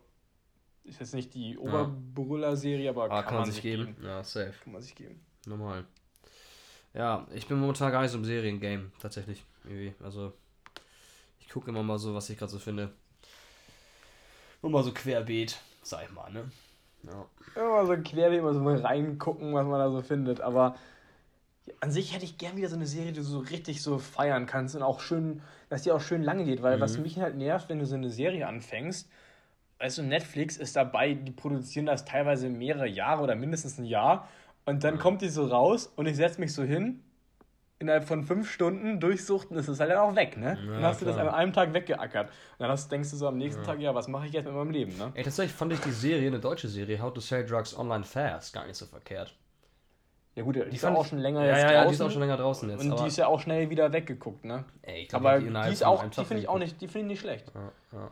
ist 0.84 1.00
jetzt 1.00 1.14
nicht 1.14 1.34
die 1.34 1.58
Oberbrüller-Serie, 1.58 2.90
aber, 2.90 3.06
aber 3.06 3.22
kann, 3.22 3.26
kann, 3.26 3.36
man 3.42 3.52
sich 3.52 3.62
geben. 3.62 3.86
geben. 3.86 4.04
Ja, 4.04 4.24
safe. 4.24 4.54
Kann 4.64 4.74
man 4.74 4.82
sich 4.82 4.96
geben. 4.96 5.20
Normal. 5.46 5.86
Ja, 6.94 7.28
ich 7.34 7.48
bin 7.48 7.60
momentan 7.60 7.92
gar 7.92 8.02
nicht 8.02 8.12
so 8.12 8.18
im 8.18 8.26
Seriengame, 8.26 8.92
tatsächlich. 9.00 9.44
Irgendwie. 9.64 9.94
Also, 10.04 10.34
ich 11.40 11.50
gucke 11.50 11.70
immer 11.70 11.84
mal 11.84 12.00
so, 12.00 12.16
was 12.16 12.30
ich 12.30 12.38
gerade 12.38 12.52
so 12.52 12.60
finde. 12.60 12.92
Nur 14.62 14.72
mal 14.72 14.84
so 14.84 14.92
querbeet, 14.92 15.60
sag 15.84 16.04
ich 16.04 16.12
mal, 16.12 16.32
ne? 16.32 16.52
Ja. 17.04 17.26
Immer 17.56 17.86
so 17.86 17.96
querbeet, 17.96 18.42
mal 18.42 18.54
so 18.54 18.60
mal 18.60 18.78
reingucken, 18.78 19.54
was 19.54 19.66
man 19.66 19.80
da 19.80 19.92
so 19.92 20.02
findet. 20.02 20.42
Aber 20.42 20.76
an 21.80 21.92
sich 21.92 22.14
hätte 22.14 22.26
ich 22.26 22.38
gern 22.38 22.58
wieder 22.58 22.70
so 22.70 22.76
eine 22.76 22.88
Serie, 22.88 23.12
die 23.12 23.20
du 23.20 23.24
so 23.24 23.40
richtig 23.40 23.82
so 23.82 24.00
feiern 24.00 24.48
kannst 24.48 24.76
und 24.76 24.82
auch 24.82 25.00
schön, 25.00 25.42
dass 25.70 25.84
die 25.84 25.92
auch 25.92 26.02
schön 26.02 26.24
lange 26.24 26.46
geht, 26.46 26.62
weil 26.62 26.78
mhm. 26.78 26.82
was 26.82 26.98
mich 26.98 27.20
halt 27.20 27.36
nervt, 27.36 27.70
wenn 27.70 27.80
du 27.80 27.86
so 27.86 27.96
eine 27.96 28.10
Serie 28.10 28.48
anfängst 28.48 29.10
weißt 29.80 30.00
du, 30.00 30.04
Netflix 30.04 30.58
ist 30.58 30.76
dabei, 30.76 31.14
die 31.14 31.32
produzieren 31.32 31.86
das 31.86 32.06
teilweise 32.06 32.50
mehrere 32.50 32.88
Jahre 32.88 33.24
oder 33.24 33.36
mindestens 33.36 33.78
ein 33.78 33.86
Jahr. 33.86 34.28
Und 34.66 34.84
dann 34.84 35.00
kommt 35.00 35.22
die 35.22 35.30
so 35.30 35.48
raus 35.48 35.92
und 35.96 36.06
ich 36.06 36.18
setze 36.18 36.40
mich 36.40 36.54
so 36.54 36.64
hin, 36.64 37.02
innerhalb 37.80 38.04
von 38.04 38.24
fünf 38.24 38.52
Stunden 38.52 39.00
durchsuchten, 39.00 39.58
ist 39.58 39.70
es 39.70 39.80
halt 39.80 39.90
dann 39.90 40.00
auch 40.00 40.16
weg, 40.16 40.38
ne? 40.38 40.60
Ja, 40.62 40.74
dann 40.74 40.84
hast 40.84 41.00
klar. 41.00 41.14
du 41.14 41.18
das 41.18 41.28
an 41.28 41.34
einem 41.34 41.54
Tag 41.54 41.74
weggeackert. 41.74 42.28
Und 42.28 42.34
dann 42.60 42.70
hast, 42.70 42.92
denkst 42.92 43.10
du 43.10 43.16
so 43.16 43.28
am 43.28 43.38
nächsten 43.38 43.62
ja. 43.62 43.68
Tag, 43.68 43.80
ja, 43.80 43.96
was 43.96 44.10
mache 44.10 44.28
ich 44.28 44.34
jetzt 44.34 44.46
mit 44.46 44.54
meinem 44.54 44.72
Leben, 44.72 44.96
ne? 44.98 45.12
Ey, 45.16 45.24
tatsächlich 45.24 45.56
fand 45.56 45.72
ich 45.72 45.80
die 45.80 45.92
Serie, 45.92 46.28
eine 46.28 46.40
deutsche 46.40 46.68
Serie, 46.68 47.02
How 47.02 47.14
to 47.14 47.22
Sell 47.22 47.46
Drugs 47.46 47.76
Online 47.78 48.04
Fast, 48.04 48.54
gar 48.54 48.68
nicht 48.68 48.76
so 48.76 48.86
verkehrt. 48.86 49.34
Ja 50.36 50.44
gut, 50.44 50.58
die, 50.58 50.70
die 50.70 50.76
ist 50.76 50.86
auch 50.86 51.06
schon 51.06 51.20
länger 51.20 51.44
ja, 51.46 51.48
jetzt 51.48 51.58
ja, 51.58 51.64
draußen. 51.64 51.76
Ja, 51.76 51.86
die 51.86 51.94
ist 51.94 52.02
auch 52.02 52.12
schon 52.12 52.22
länger 52.22 52.38
draußen 52.38 52.70
jetzt. 52.70 52.84
Und 52.84 53.00
die 53.00 53.08
ist 53.08 53.18
ja 53.18 53.28
auch 53.28 53.40
schnell 53.40 53.70
wieder 53.70 53.92
weggeguckt, 53.92 54.46
ne? 54.46 54.66
Ey, 54.82 55.04
ich 55.04 55.08
glaub, 55.08 55.22
aber 55.22 55.40
die, 55.40 55.48
die 55.48 55.74
ist 55.74 55.84
auch, 55.84 56.04
die 56.04 56.26
finde 56.26 56.44
ich 56.44 56.50
auch 56.50 56.60
nicht, 56.60 56.80
die 56.82 56.88
finde 56.88 57.08
ich 57.08 57.12
nicht 57.12 57.20
schlecht. 57.22 57.52
Ja, 57.56 57.72
ja 57.94 58.12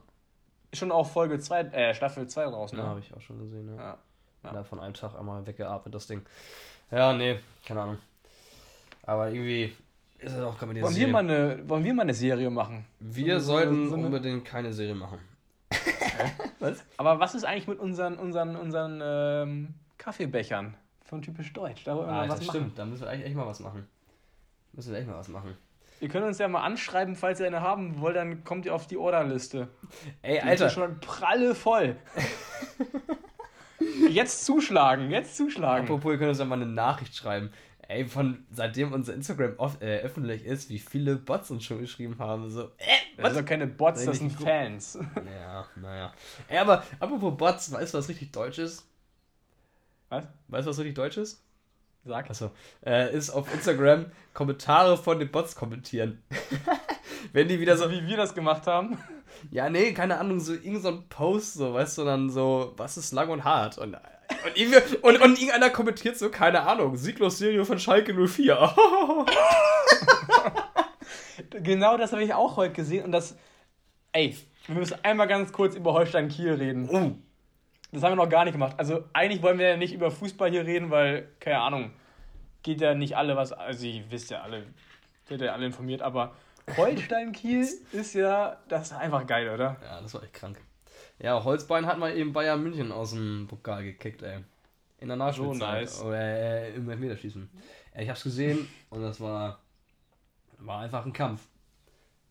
schon 0.74 0.92
auch 0.92 1.08
Folge 1.10 1.40
2, 1.40 1.62
äh, 1.62 1.94
Staffel 1.94 2.28
2 2.28 2.46
draußen. 2.46 2.78
Ne? 2.78 2.84
Ja, 2.84 2.90
habe 2.90 3.00
ich 3.00 3.14
auch 3.14 3.22
schon 3.22 3.40
gesehen, 3.40 3.76
ja. 3.76 3.82
ja. 3.82 3.98
ja. 4.44 4.54
ja. 4.54 4.64
von 4.64 4.80
einem 4.80 4.94
Tag 4.94 5.16
einmal 5.18 5.46
weggeatmet, 5.46 5.94
das 5.94 6.08
Ding. 6.08 6.26
Ja, 6.92 7.14
nee, 7.14 7.40
keine 7.66 7.82
Ahnung. 7.82 7.98
Aber 9.04 9.30
irgendwie 9.30 9.74
ist 10.20 10.34
es 10.34 10.42
auch 10.42 10.58
gerade 10.58 10.74
mit 10.74 10.84
wollen 10.84 10.94
Serie. 10.94 11.08
Wir 11.08 11.14
mal 11.14 11.20
eine, 11.20 11.70
wollen 11.70 11.84
wir 11.84 11.94
mal 11.94 12.02
eine 12.04 12.14
Serie 12.14 12.50
machen? 12.50 12.86
Wir 13.00 13.40
so, 13.40 13.54
sollten 13.54 13.90
so 13.90 13.96
eine... 13.96 14.06
unbedingt 14.06 14.46
keine 14.46 14.74
Serie 14.74 14.96
machen. 14.96 15.20
was? 16.60 16.84
Aber 16.98 17.20
was 17.20 17.36
ist 17.36 17.44
eigentlich 17.44 17.68
mit 17.68 17.80
unseren, 17.80 18.18
unseren, 18.18 18.56
unseren 18.56 19.02
ähm, 19.04 19.74
Kaffeebechern 19.98 20.76
von 21.06 21.22
typisch 21.22 21.54
Deutsch? 21.54 21.84
Da 21.84 21.96
wollen 21.96 22.08
wir 22.08 22.14
ah, 22.14 22.22
mal 22.22 22.30
was 22.30 22.40
das 22.40 22.48
machen. 22.48 22.58
stimmt, 22.58 22.80
da 22.80 22.86
müssen 22.86 23.04
wir 23.04 23.10
eigentlich 23.10 23.28
echt 23.28 23.36
mal 23.36 23.46
was 23.46 23.60
machen. 23.60 23.88
Müssen 24.74 24.92
wir 24.92 25.00
echt 25.00 25.08
mal 25.08 25.18
was 25.18 25.28
machen. 25.28 25.56
Ihr 26.00 26.10
könnt 26.10 26.26
uns 26.26 26.38
ja 26.38 26.48
mal 26.48 26.62
anschreiben, 26.62 27.16
falls 27.16 27.40
ihr 27.40 27.48
eine 27.48 27.62
haben 27.62 28.00
wollt, 28.00 28.16
dann 28.16 28.44
kommt 28.44 28.66
ihr 28.66 28.76
auf 28.76 28.88
die 28.88 28.98
Orderliste. 28.98 29.70
Ey, 30.22 30.40
Alter. 30.40 30.56
Die 30.56 30.64
ist 30.68 30.74
schon 30.74 31.00
pralle 31.00 31.56
voll. 31.56 31.96
jetzt 34.10 34.46
zuschlagen, 34.46 35.10
jetzt 35.10 35.36
zuschlagen. 35.36 35.86
Apropos, 35.86 36.12
ihr 36.12 36.18
könnt 36.18 36.30
uns 36.30 36.40
ja 36.40 36.46
mal 36.46 36.56
eine 36.56 36.66
Nachricht 36.66 37.16
schreiben. 37.16 37.52
Ey, 37.88 38.06
von 38.06 38.46
seitdem 38.52 38.92
unser 38.92 39.14
Instagram 39.14 39.54
off, 39.58 39.82
äh, 39.82 40.00
öffentlich 40.00 40.44
ist, 40.44 40.70
wie 40.70 40.80
viele 40.80 41.16
Bots 41.16 41.50
uns 41.52 41.64
schon 41.64 41.80
geschrieben 41.80 42.18
haben. 42.20 42.50
So, 42.50 42.66
äh, 42.78 42.98
was? 43.16 43.30
Das 43.30 43.34
sind 43.36 43.46
keine 43.46 43.66
Bots, 43.66 44.04
das 44.04 44.18
sind 44.18 44.32
Fans. 44.32 45.00
Ja, 45.16 45.66
naja. 45.76 46.14
Ey, 46.50 46.58
aber 46.58 46.84
apropos 47.00 47.38
Bots, 47.38 47.72
weißt 47.72 47.94
du, 47.94 47.98
was 47.98 48.10
richtig 48.10 48.32
deutsch 48.32 48.60
ist? 48.60 48.86
Was? 50.10 50.26
Weißt 50.50 50.68
du, 50.68 50.70
was 50.72 50.80
richtig 50.80 50.96
deutsch 50.96 51.18
ist? 51.18 51.47
Sag. 52.08 52.30
Achso. 52.30 52.52
Äh, 52.86 53.14
ist 53.14 53.30
auf 53.30 53.54
Instagram 53.54 54.06
Kommentare 54.34 54.98
von 54.98 55.20
den 55.20 55.30
Bots 55.30 55.56
kommentieren. 55.56 56.24
Wenn 57.34 57.50
die 57.50 57.60
wieder 57.60 57.76
so. 57.76 57.92
Wie 57.92 58.08
wir 58.08 58.18
das 58.18 58.34
gemacht 58.34 58.66
haben. 58.66 58.98
Ja, 59.52 59.70
nee, 59.70 59.94
keine 59.94 60.18
Ahnung, 60.18 60.40
so 60.40 60.54
irgend 60.54 60.82
so 60.82 60.88
ein 60.88 61.10
Post, 61.10 61.56
so, 61.56 61.74
weißt 61.74 62.00
du, 62.00 62.06
dann 62.06 62.30
so, 62.30 62.74
was 62.78 62.98
ist 62.98 63.12
lang 63.12 63.30
und 63.30 63.44
hart? 63.44 63.78
Und, 63.78 63.96
und, 63.96 65.04
und, 65.04 65.22
und 65.22 65.38
irgendeiner 65.38 65.70
kommentiert 65.70 66.18
so, 66.18 66.30
keine 66.30 66.62
Ahnung, 66.62 66.96
sieglos 66.96 67.38
Serie 67.38 67.64
von 67.64 67.78
Schalke 67.78 68.14
04. 68.16 68.74
genau 71.62 71.98
das 71.98 72.14
habe 72.14 72.24
ich 72.24 72.34
auch 72.34 72.58
heute 72.58 72.74
gesehen 72.74 73.06
und 73.06 73.12
das, 73.12 73.38
ey, 74.12 74.36
wir 74.66 74.76
müssen 74.76 74.98
einmal 75.04 75.28
ganz 75.28 75.52
kurz 75.52 75.76
über 75.76 75.94
Holstein 75.94 76.30
Kiel 76.30 76.54
reden. 76.54 76.90
Oh. 76.90 77.27
Das 77.92 78.04
haben 78.04 78.12
wir 78.12 78.24
noch 78.24 78.30
gar 78.30 78.44
nicht 78.44 78.54
gemacht. 78.54 78.76
Also 78.78 79.06
eigentlich 79.14 79.42
wollen 79.42 79.60
wir 79.60 79.70
ja 79.70 79.78
nicht 79.78 79.94
über 79.94 80.12
Fußball 80.12 80.50
hier 80.50 80.66
reden, 80.66 80.92
weil, 80.92 81.30
keine 81.40 81.60
Ahnung, 81.60 81.92
geht 82.64 82.82
ja 82.82 82.94
nicht 82.94 83.16
alle 83.16 83.36
was, 83.36 83.54
also 83.54 83.86
ihr 83.86 84.04
wisst 84.10 84.30
ja 84.30 84.42
alle, 84.42 84.66
seid 85.26 85.42
ja 85.42 85.54
alle 85.54 85.66
informiert, 85.66 86.02
aber 86.02 86.36
Holstein 86.76 87.32
Kiel 87.32 87.66
ist 87.94 88.14
ja, 88.14 88.58
das 88.68 88.92
ist 88.92 88.98
einfach 88.98 89.26
geil, 89.26 89.50
oder? 89.50 89.78
Ja, 89.82 90.02
das 90.02 90.14
war 90.14 90.24
echt 90.24 90.34
krank. 90.34 90.60
Ja, 91.20 91.44
Holzbein 91.44 91.86
hat 91.86 91.98
mal 91.98 92.16
eben 92.16 92.34
Bayern 92.34 92.62
München 92.62 92.92
aus 92.92 93.12
dem 93.12 93.48
Pokal 93.48 93.84
gekickt, 93.84 94.22
ey. 94.22 94.44
In 95.00 95.08
der 95.08 95.18
Nachspielzeit. 95.18 95.90
So 95.90 96.04
nice. 96.04 96.04
Oder 96.04 96.20
äh, 96.20 96.76
im 96.76 96.90
Elfmeterschießen. 96.90 97.50
Ich 98.00 98.10
hab's 98.10 98.24
gesehen 98.24 98.68
und 98.90 99.02
das 99.02 99.22
war, 99.22 99.60
war 100.60 100.82
einfach 100.82 101.06
ein 101.06 101.14
Kampf. 101.14 101.48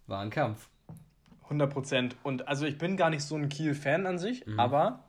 War 0.06 0.20
ein 0.20 0.30
Kampf. 0.30 0.68
100 1.44 1.72
Prozent. 1.72 2.16
Und 2.22 2.46
also 2.46 2.66
ich 2.66 2.76
bin 2.76 2.96
gar 2.96 3.10
nicht 3.10 3.22
so 3.22 3.36
ein 3.36 3.48
Kiel-Fan 3.48 4.06
an 4.06 4.18
sich, 4.18 4.46
mhm. 4.46 4.58
aber 4.58 5.04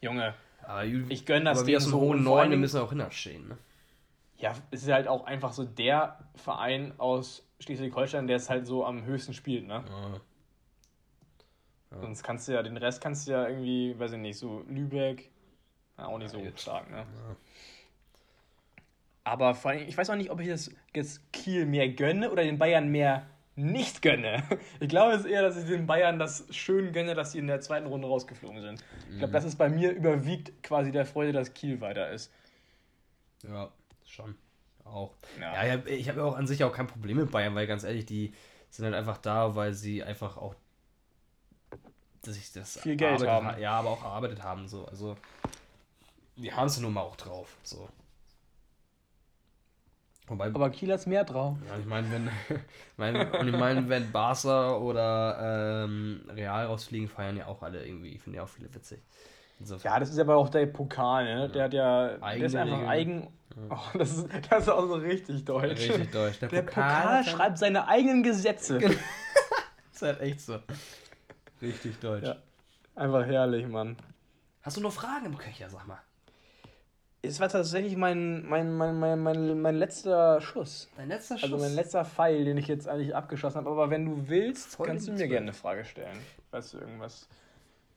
Junge, 0.00 0.34
aber 0.62 0.84
ich 0.84 1.26
gönne 1.26 1.46
das 1.46 1.64
denen 1.64 1.80
so 1.80 2.00
hohen 2.00 2.22
Neun, 2.22 2.50
wir 2.50 2.56
müssen 2.56 2.80
auch 2.80 2.90
hinterstehen, 2.90 3.48
ne? 3.48 3.58
Ja, 4.38 4.54
es 4.70 4.82
ist 4.82 4.90
halt 4.90 5.06
auch 5.06 5.24
einfach 5.26 5.52
so 5.52 5.64
der 5.64 6.18
Verein 6.34 6.94
aus 6.98 7.46
Schleswig-Holstein, 7.60 8.26
der 8.26 8.36
es 8.36 8.48
halt 8.48 8.66
so 8.66 8.86
am 8.86 9.04
höchsten 9.04 9.34
spielt, 9.34 9.66
ne? 9.66 9.84
Ja. 9.86 10.20
Ja. 11.90 12.00
Sonst 12.00 12.22
kannst 12.22 12.48
du 12.48 12.52
ja, 12.52 12.62
den 12.62 12.76
Rest 12.76 13.02
kannst 13.02 13.26
du 13.26 13.32
ja 13.32 13.48
irgendwie, 13.48 13.98
weiß 13.98 14.12
ich 14.12 14.18
nicht, 14.18 14.38
so 14.38 14.64
Lübeck, 14.68 15.30
ja, 15.98 16.06
auch 16.06 16.18
nicht 16.18 16.30
so 16.30 16.38
jetzt. 16.38 16.62
stark, 16.62 16.90
ne? 16.90 16.98
Ja. 16.98 17.36
Aber 19.24 19.54
vor 19.54 19.72
allem, 19.72 19.86
ich 19.86 19.98
weiß 19.98 20.08
auch 20.10 20.16
nicht, 20.16 20.30
ob 20.30 20.40
ich 20.40 20.48
das 20.48 20.70
jetzt 20.94 21.32
Kiel 21.32 21.66
mehr 21.66 21.88
gönne 21.90 22.30
oder 22.30 22.42
den 22.42 22.58
Bayern 22.58 22.88
mehr 22.88 23.26
nicht 23.60 24.02
gönne. 24.02 24.42
Ich 24.80 24.88
glaube 24.88 25.14
es 25.14 25.24
eher, 25.24 25.42
dass 25.42 25.56
ich 25.56 25.66
den 25.66 25.86
Bayern 25.86 26.18
das 26.18 26.46
schön 26.50 26.92
gönne, 26.92 27.14
dass 27.14 27.32
sie 27.32 27.38
in 27.38 27.46
der 27.46 27.60
zweiten 27.60 27.86
Runde 27.86 28.08
rausgeflogen 28.08 28.60
sind. 28.60 28.84
Ich 29.10 29.18
glaube, 29.18 29.28
mhm. 29.28 29.32
das 29.32 29.44
ist 29.44 29.56
bei 29.56 29.68
mir 29.68 29.92
überwiegt 29.92 30.62
quasi 30.62 30.90
der 30.90 31.06
Freude, 31.06 31.32
dass 31.32 31.54
Kiel 31.54 31.80
weiter 31.80 32.10
ist. 32.10 32.32
Ja, 33.46 33.70
schon. 34.06 34.34
Auch. 34.84 35.12
Ja, 35.40 35.64
ja 35.64 35.82
ich 35.86 36.08
habe 36.08 36.20
ja 36.20 36.24
auch 36.24 36.36
an 36.36 36.46
sich 36.46 36.64
auch 36.64 36.72
kein 36.72 36.86
Problem 36.86 37.18
mit 37.18 37.30
Bayern, 37.30 37.54
weil 37.54 37.66
ganz 37.66 37.84
ehrlich, 37.84 38.06
die 38.06 38.32
sind 38.70 38.84
halt 38.84 38.94
einfach 38.94 39.18
da, 39.18 39.54
weil 39.54 39.74
sie 39.74 40.02
einfach 40.02 40.36
auch 40.36 40.54
dass 42.22 42.36
ich 42.36 42.52
das 42.52 42.78
viel 42.78 42.96
Geld 42.96 43.26
haben. 43.26 43.46
Ha 43.46 43.58
ja, 43.58 43.72
aber 43.72 43.90
auch 43.90 44.02
erarbeitet 44.02 44.42
haben 44.42 44.68
so. 44.68 44.84
Also 44.86 45.16
die 46.36 46.52
haben 46.52 46.66
es 46.66 46.78
nun 46.78 46.92
mal 46.92 47.02
auch 47.02 47.16
drauf. 47.16 47.56
So. 47.62 47.88
Wobei, 50.30 50.46
aber 50.46 50.70
Kiel 50.70 50.92
hat 50.92 51.04
mehr 51.08 51.24
drauf. 51.24 51.56
Ja, 51.66 51.76
ich 51.76 51.86
meine, 51.86 52.08
wenn, 52.12 52.30
mein, 52.96 53.32
und 53.32 53.48
ich 53.48 53.56
meine, 53.56 53.88
wenn 53.88 54.12
Barca 54.12 54.76
oder 54.76 55.84
ähm, 55.84 56.20
Real 56.28 56.66
rausfliegen, 56.66 57.08
feiern 57.08 57.36
ja 57.36 57.48
auch 57.48 57.62
alle 57.62 57.84
irgendwie. 57.84 58.14
Ich 58.14 58.22
finde 58.22 58.36
ja 58.36 58.44
auch 58.44 58.48
viele 58.48 58.72
witzig. 58.72 59.02
Insofern. 59.58 59.92
Ja, 59.92 59.98
das 59.98 60.10
ist 60.10 60.18
aber 60.20 60.36
auch 60.36 60.48
der 60.48 60.66
Pokal, 60.66 61.24
ne? 61.24 61.48
Der 61.48 61.64
hat 61.64 61.74
ja, 61.74 62.16
Eigene 62.20 62.38
der 62.38 62.46
ist 62.46 62.54
einfach 62.54 62.76
Regeln. 62.76 62.88
eigen. 62.88 63.28
Oh, 63.70 63.98
das, 63.98 64.18
ist, 64.18 64.28
das 64.48 64.62
ist 64.62 64.68
auch 64.68 64.86
so 64.86 64.94
richtig 64.94 65.44
deutsch. 65.44 65.80
Richtig 65.80 66.12
deutsch. 66.12 66.38
Der, 66.38 66.48
der 66.48 66.62
Pokal, 66.62 67.22
Pokal 67.22 67.24
schreibt 67.24 67.58
seine 67.58 67.88
eigenen 67.88 68.22
Gesetze. 68.22 68.78
das 68.78 68.92
ist 69.92 70.02
halt 70.02 70.20
echt 70.20 70.40
so. 70.42 70.60
Richtig 71.60 71.98
deutsch. 71.98 72.28
Ja. 72.28 72.36
Einfach 72.94 73.26
herrlich, 73.26 73.66
Mann. 73.66 73.96
Hast 74.62 74.76
du 74.76 74.80
noch 74.80 74.92
Fragen 74.92 75.26
im 75.26 75.36
Köcher, 75.36 75.68
sag 75.68 75.88
mal? 75.88 75.98
Es 77.22 77.38
war 77.38 77.48
tatsächlich 77.48 77.96
mein, 77.96 78.46
mein, 78.48 78.76
mein, 78.76 78.98
mein, 78.98 79.22
mein, 79.22 79.60
mein 79.60 79.76
letzter 79.76 80.40
Schuss. 80.40 80.88
Dein 80.96 81.08
letzter 81.08 81.36
Schuss? 81.36 81.52
Also 81.52 81.64
mein 81.64 81.74
letzter 81.74 82.04
Pfeil, 82.04 82.44
den 82.44 82.56
ich 82.56 82.66
jetzt 82.66 82.88
eigentlich 82.88 83.14
abgeschossen 83.14 83.58
habe. 83.58 83.70
Aber 83.70 83.90
wenn 83.90 84.06
du 84.06 84.28
willst, 84.28 84.76
Voll 84.76 84.86
kannst 84.86 85.06
du 85.06 85.12
mir 85.12 85.28
gerne 85.28 85.48
eine 85.48 85.52
Frage 85.52 85.84
stellen. 85.84 86.18
Weißt 86.50 86.74
du, 86.74 86.78
irgendwas. 86.78 87.28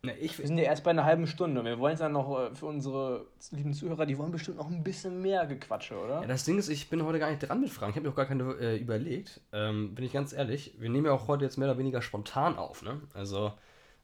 Ne, 0.05 0.17
ich, 0.17 0.37
wir 0.37 0.45
sind 0.45 0.57
ja 0.57 0.65
erst 0.65 0.83
bei 0.83 0.91
einer 0.91 1.05
halben 1.05 1.27
Stunde. 1.27 1.63
Wir 1.63 1.79
wollen 1.79 1.93
es 1.93 1.99
dann 1.99 2.11
noch 2.11 2.37
äh, 2.37 2.53
für 2.53 2.65
unsere 2.65 3.27
lieben 3.51 3.73
Zuhörer, 3.73 4.05
die 4.05 4.17
wollen 4.17 4.33
bestimmt 4.33 4.57
noch 4.57 4.69
ein 4.69 4.83
bisschen 4.83 5.21
mehr 5.21 5.45
Gequatsche, 5.45 5.97
oder? 5.97 6.19
Ja, 6.19 6.27
das 6.27 6.43
Ding 6.43 6.57
ist, 6.57 6.67
ich 6.67 6.89
bin 6.89 7.05
heute 7.05 7.19
gar 7.19 7.29
nicht 7.29 7.39
dran 7.39 7.61
mit 7.61 7.69
Fragen. 7.69 7.91
Ich 7.91 7.95
habe 7.95 8.07
mir 8.07 8.11
auch 8.11 8.17
gar 8.17 8.25
keine 8.25 8.43
äh, 8.59 8.75
überlegt. 8.75 9.39
Ähm, 9.53 9.95
bin 9.95 10.03
ich 10.03 10.11
ganz 10.11 10.33
ehrlich. 10.33 10.75
Wir 10.77 10.89
nehmen 10.89 11.05
ja 11.05 11.13
auch 11.13 11.29
heute 11.29 11.45
jetzt 11.45 11.57
mehr 11.57 11.69
oder 11.69 11.77
weniger 11.77 12.01
spontan 12.01 12.57
auf, 12.57 12.81
ne? 12.81 12.99
Also, 13.13 13.53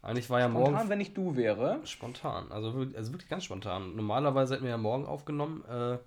eigentlich 0.02 0.30
war 0.30 0.40
ja 0.40 0.48
morgen. 0.48 0.68
Spontan, 0.68 0.90
wenn 0.90 1.02
ich 1.02 1.14
du 1.14 1.36
wäre. 1.36 1.80
Spontan. 1.86 2.52
Also, 2.52 2.70
also 2.96 3.12
wirklich 3.12 3.30
ganz 3.30 3.44
spontan. 3.44 3.96
Normalerweise 3.96 4.54
hätten 4.54 4.64
wir 4.64 4.72
ja 4.72 4.78
morgen 4.78 5.06
aufgenommen. 5.06 5.64
Äh, 5.66 5.98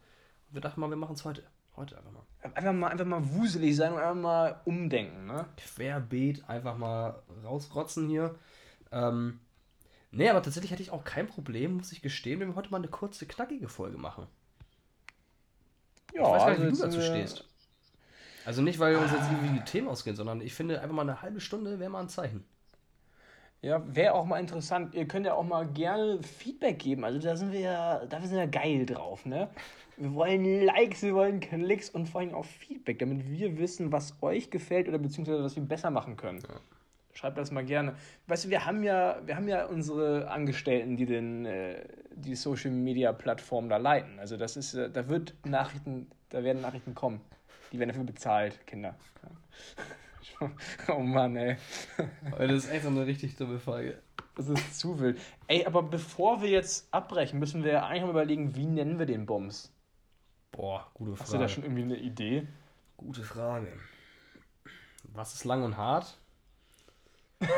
wir 0.50 0.60
dachten 0.60 0.80
mal, 0.80 0.90
wir 0.90 0.96
machen 0.96 1.14
es 1.14 1.24
heute. 1.24 1.42
Heute 1.76 1.96
einfach 1.96 2.12
mal. 2.12 2.22
Einfach 2.54 2.72
mal, 2.72 2.88
einfach 2.88 3.06
mal 3.06 3.34
wuselig 3.34 3.76
sein 3.76 3.92
und 3.92 3.98
einfach 3.98 4.14
mal 4.14 4.60
umdenken, 4.64 5.26
ne? 5.26 5.46
Querbeet, 5.56 6.48
einfach 6.48 6.76
mal 6.76 7.22
rausrotzen 7.44 8.08
hier. 8.08 8.34
Ähm, 8.90 9.40
Nee, 10.14 10.28
aber 10.28 10.42
tatsächlich 10.42 10.70
hätte 10.70 10.82
ich 10.82 10.90
auch 10.90 11.04
kein 11.04 11.26
Problem, 11.26 11.78
muss 11.78 11.90
ich 11.90 12.02
gestehen, 12.02 12.38
wenn 12.38 12.48
wir 12.48 12.54
heute 12.54 12.70
mal 12.70 12.76
eine 12.76 12.88
kurze, 12.88 13.26
knackige 13.26 13.68
Folge 13.68 13.96
machen. 13.96 14.26
Ja, 16.12 16.20
ich 16.20 16.28
weiß 16.28 16.42
gar 16.42 16.50
nicht, 16.50 16.66
wie 16.66 16.76
du 16.76 16.82
dazu 16.82 17.00
stehst. 17.00 17.48
Also 18.44 18.60
nicht, 18.60 18.78
weil 18.78 18.96
uns 18.96 19.10
jetzt 19.10 19.30
irgendwie 19.30 19.58
die 19.58 19.64
Themen 19.64 19.88
ausgehen, 19.88 20.14
sondern 20.14 20.42
ich 20.42 20.52
finde 20.52 20.82
einfach 20.82 20.94
mal 20.94 21.02
eine 21.02 21.22
halbe 21.22 21.40
Stunde 21.40 21.78
wäre 21.78 21.88
mal 21.88 22.00
ein 22.00 22.10
Zeichen. 22.10 22.44
Ja, 23.62 23.80
wäre 23.94 24.14
auch 24.14 24.24
mal 24.24 24.40
interessant. 24.40 24.92
Ihr 24.92 25.06
könnt 25.06 25.24
ja 25.24 25.34
auch 25.34 25.44
mal 25.44 25.66
gerne 25.68 26.20
Feedback 26.22 26.80
geben. 26.80 27.04
Also 27.04 27.20
da 27.20 27.36
sind 27.36 27.52
wir 27.52 27.60
ja, 27.60 28.04
da 28.06 28.20
sind 28.20 28.32
wir 28.32 28.40
ja 28.40 28.46
geil 28.46 28.84
drauf, 28.86 29.24
ne? 29.24 29.48
Wir 29.96 30.12
wollen 30.14 30.64
Likes, 30.64 31.02
wir 31.02 31.14
wollen 31.14 31.38
Klicks 31.38 31.88
und 31.88 32.08
vor 32.08 32.22
allem 32.22 32.34
auch 32.34 32.44
Feedback, 32.44 32.98
damit 32.98 33.30
wir 33.30 33.58
wissen, 33.58 33.92
was 33.92 34.20
euch 34.20 34.50
gefällt 34.50 34.88
oder 34.88 34.98
beziehungsweise 34.98 35.44
was 35.44 35.54
wir 35.54 35.62
besser 35.62 35.90
machen 35.90 36.16
können. 36.16 36.40
Ja. 36.40 36.56
Schreibt 37.12 37.38
das 37.38 37.52
mal 37.52 37.64
gerne. 37.64 37.94
Weißt 38.26 38.46
du, 38.46 38.48
wir 38.48 38.66
haben 38.66 38.82
ja, 38.82 39.20
wir 39.26 39.36
haben 39.36 39.46
ja 39.46 39.66
unsere 39.66 40.28
Angestellten, 40.28 40.96
die 40.96 41.06
den, 41.06 41.46
äh, 41.46 41.84
die 42.16 42.34
Social 42.34 42.72
Media 42.72 43.12
Plattform 43.12 43.68
da 43.68 43.76
leiten. 43.76 44.18
Also 44.18 44.36
das 44.36 44.56
ist, 44.56 44.74
äh, 44.74 44.90
da 44.90 45.08
wird 45.08 45.34
Nachrichten, 45.44 46.10
da 46.30 46.42
werden 46.42 46.62
Nachrichten 46.62 46.96
kommen. 46.96 47.20
Die 47.70 47.78
werden 47.78 47.90
dafür 47.90 48.04
bezahlt, 48.04 48.66
Kinder. 48.66 48.96
Ja. 49.22 49.84
oh 50.88 51.00
Mann, 51.00 51.36
ey. 51.36 51.56
Das 52.38 52.50
ist 52.50 52.70
echt 52.70 52.82
so 52.82 52.88
eine 52.88 53.06
richtig 53.06 53.36
dumme 53.36 53.58
Frage. 53.58 53.98
Das 54.34 54.48
ist 54.48 54.78
zu 54.78 54.98
wild. 54.98 55.20
Ey, 55.46 55.66
aber 55.66 55.82
bevor 55.82 56.40
wir 56.40 56.48
jetzt 56.48 56.88
abbrechen, 56.90 57.38
müssen 57.38 57.64
wir 57.64 57.84
eigentlich 57.84 58.02
mal 58.02 58.10
überlegen, 58.10 58.54
wie 58.54 58.66
nennen 58.66 58.98
wir 58.98 59.06
den 59.06 59.26
Bums? 59.26 59.72
Boah, 60.50 60.86
gute 60.94 61.16
Frage. 61.16 61.20
Hast 61.22 61.32
du 61.34 61.38
da 61.38 61.48
schon 61.48 61.64
irgendwie 61.64 61.82
eine 61.82 61.96
Idee? 61.96 62.46
Gute 62.96 63.22
Frage. 63.22 63.72
Was 65.04 65.34
ist 65.34 65.44
lang 65.44 65.62
und 65.62 65.76
hart? 65.76 66.16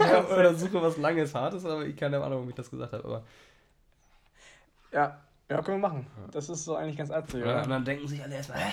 oder 0.00 0.54
suche 0.54 0.82
was 0.82 0.96
Langes, 0.98 1.34
Hartes, 1.34 1.64
aber 1.64 1.86
ich 1.86 1.96
keine 1.96 2.22
Ahnung, 2.22 2.44
ob 2.44 2.48
ich 2.48 2.54
das 2.54 2.70
gesagt 2.70 2.92
habe. 2.92 3.04
Aber 3.04 3.24
ja, 4.92 5.18
ja, 5.48 5.62
können 5.62 5.80
wir 5.80 5.88
machen. 5.88 6.06
Das 6.30 6.48
ist 6.48 6.64
so 6.64 6.76
eigentlich 6.76 6.96
ganz 6.96 7.10
artig. 7.10 7.44
Ja, 7.44 7.62
und 7.62 7.70
dann 7.70 7.84
denken 7.84 8.06
sich 8.06 8.22
alle 8.22 8.36
erstmal, 8.36 8.58
hä? 8.58 8.72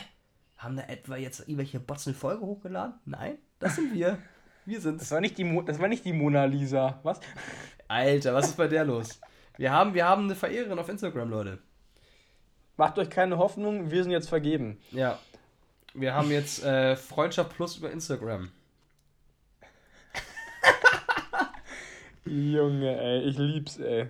Haben 0.60 0.76
da 0.76 0.84
etwa 0.84 1.16
jetzt 1.16 1.40
irgendwelche 1.40 1.80
Bots 1.80 2.06
eine 2.06 2.14
Folge 2.14 2.46
hochgeladen? 2.46 2.96
Nein, 3.06 3.38
das 3.60 3.78
sind 3.78 3.94
wir. 3.94 4.18
Wir 4.66 4.82
sind's. 4.82 5.04
Das 5.04 5.12
war 5.12 5.22
nicht 5.22 5.38
die, 5.38 5.46
Mo 5.46 5.62
das 5.62 5.80
war 5.80 5.88
nicht 5.88 6.04
die 6.04 6.12
Mona 6.12 6.44
Lisa. 6.44 7.00
Was? 7.04 7.22
Alter, 7.88 8.34
was 8.34 8.50
ist 8.50 8.58
bei 8.58 8.68
der 8.68 8.84
los? 8.84 9.22
Wir 9.58 9.72
haben, 9.72 9.94
wir 9.94 10.06
haben 10.06 10.26
eine 10.26 10.36
Verehrerin 10.36 10.78
auf 10.78 10.90
Instagram, 10.90 11.30
Leute. 11.30 11.60
Macht 12.76 13.00
euch 13.00 13.10
keine 13.10 13.38
Hoffnung, 13.38 13.90
wir 13.90 14.04
sind 14.04 14.12
jetzt 14.12 14.28
vergeben. 14.28 14.78
Ja. 14.92 15.18
Wir 15.94 16.14
haben 16.14 16.30
jetzt 16.30 16.62
äh, 16.64 16.98
Freundschaft 16.98 17.56
Plus 17.56 17.78
über 17.78 17.90
Instagram. 17.90 18.52
Junge, 22.26 23.00
ey, 23.00 23.22
ich 23.22 23.38
lieb's, 23.38 23.78
ey. 23.78 24.10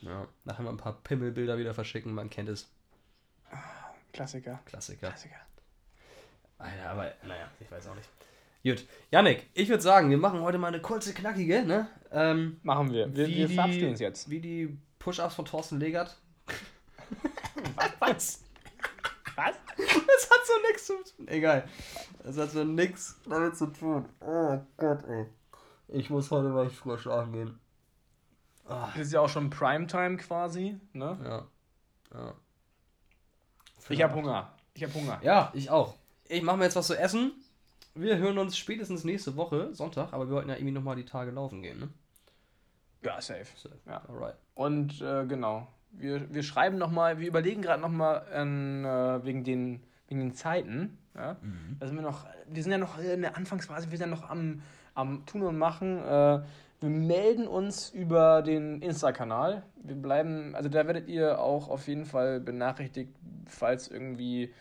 Ja, 0.00 0.28
nachher 0.44 0.62
mal 0.62 0.70
ein 0.70 0.76
paar 0.76 1.00
Pimmelbilder 1.02 1.58
wieder 1.58 1.74
verschicken, 1.74 2.14
man 2.14 2.30
kennt 2.30 2.48
es. 2.48 2.70
Klassiker. 4.14 4.60
Klassiker. 4.64 5.08
Klassiker. 5.08 5.34
Alter, 6.58 6.90
aber 6.90 7.12
naja, 7.26 7.50
ich 7.58 7.70
weiß 7.70 7.88
auch 7.88 7.96
nicht. 7.96 8.08
Gut, 8.62 8.86
Yannick, 9.10 9.50
ich 9.54 9.68
würde 9.68 9.82
sagen, 9.82 10.08
wir 10.08 10.16
machen 10.16 10.40
heute 10.40 10.56
mal 10.56 10.68
eine 10.68 10.80
kurze, 10.80 11.12
knackige, 11.12 11.64
ne? 11.64 11.88
Ähm, 12.12 12.58
machen 12.62 12.92
wir. 12.92 13.14
Wir, 13.14 13.26
wir 13.26 13.50
verabschieden 13.50 13.90
uns 13.90 13.98
jetzt. 14.00 14.30
Wie 14.30 14.40
die 14.40 14.78
Push-Ups 15.00 15.34
von 15.34 15.44
Thorsten 15.44 15.80
Legert. 15.80 16.16
Was? 17.98 18.44
Was? 19.36 19.54
Das 19.76 20.30
hat 20.30 20.46
so 20.46 20.52
nichts 20.68 20.86
zu 20.86 20.92
tun. 20.94 21.28
Egal. 21.28 21.68
Das 22.22 22.38
hat 22.38 22.50
so 22.50 22.62
nichts 22.62 23.20
damit 23.28 23.56
zu 23.56 23.66
tun. 23.66 24.08
Oh 24.20 24.60
Gott, 24.76 25.04
ey. 25.08 25.26
Ich 25.88 26.08
muss 26.08 26.30
heute 26.30 26.48
mal 26.50 26.70
früher 26.70 26.98
schlafen 26.98 27.32
gehen. 27.32 27.58
Ah. 28.66 28.90
Das 28.94 29.06
ist 29.06 29.12
ja 29.12 29.20
auch 29.20 29.28
schon 29.28 29.50
Primetime 29.50 30.16
quasi, 30.18 30.80
ne? 30.92 31.18
Ja. 31.24 31.48
ja. 32.16 32.34
Ich 33.88 34.02
habe 34.02 34.14
Hunger. 34.14 34.52
Ich 34.74 34.82
habe 34.82 34.94
Hunger. 34.94 35.20
Ja, 35.22 35.50
ich 35.54 35.70
auch. 35.70 35.94
Ich 36.28 36.42
mache 36.42 36.56
mir 36.56 36.64
jetzt 36.64 36.76
was 36.76 36.86
zu 36.86 36.98
essen 36.98 37.32
wir 37.94 38.18
hören 38.18 38.38
uns 38.38 38.58
spätestens 38.58 39.04
nächste 39.04 39.36
Woche, 39.36 39.72
Sonntag, 39.72 40.12
aber 40.12 40.28
wir 40.28 40.34
wollten 40.34 40.48
ja 40.48 40.56
irgendwie 40.56 40.72
nochmal 40.72 40.96
die 40.96 41.04
Tage 41.04 41.30
laufen 41.30 41.62
gehen, 41.62 41.78
ne? 41.78 41.88
Ja, 43.02 43.20
safe. 43.20 43.46
safe. 43.56 43.76
Ja. 43.86 44.02
Alright. 44.08 44.36
Und 44.54 45.00
äh, 45.00 45.26
genau, 45.26 45.68
wir, 45.90 46.32
wir 46.32 46.42
schreiben 46.42 46.78
nochmal, 46.78 47.18
wir 47.18 47.28
überlegen 47.28 47.62
gerade 47.62 47.80
nochmal 47.80 48.26
äh, 48.32 49.24
wegen, 49.24 49.44
den, 49.44 49.80
wegen 50.08 50.20
den 50.20 50.34
Zeiten. 50.34 50.98
Ja? 51.14 51.36
Mhm. 51.40 51.76
Da 51.78 51.86
sind 51.86 51.96
wir 51.96 52.02
noch, 52.02 52.26
wir 52.48 52.62
sind 52.62 52.72
ja 52.72 52.78
noch 52.78 52.98
in 52.98 53.22
der 53.22 53.36
Anfangsphase, 53.36 53.90
wir 53.90 53.98
sind 53.98 54.10
ja 54.10 54.16
noch 54.16 54.28
am, 54.28 54.62
am 54.94 55.26
Tun 55.26 55.42
und 55.42 55.58
Machen. 55.58 55.98
Äh, 55.98 56.40
wir 56.80 56.90
melden 56.90 57.46
uns 57.46 57.90
über 57.90 58.42
den 58.42 58.82
Insta-Kanal. 58.82 59.62
Wir 59.82 59.96
bleiben, 59.96 60.54
also 60.54 60.68
da 60.68 60.86
werdet 60.86 61.08
ihr 61.08 61.40
auch 61.40 61.68
auf 61.68 61.88
jeden 61.88 62.04
Fall 62.04 62.40
benachrichtigt, 62.40 63.10
falls 63.46 63.88
irgendwie, 63.88 64.52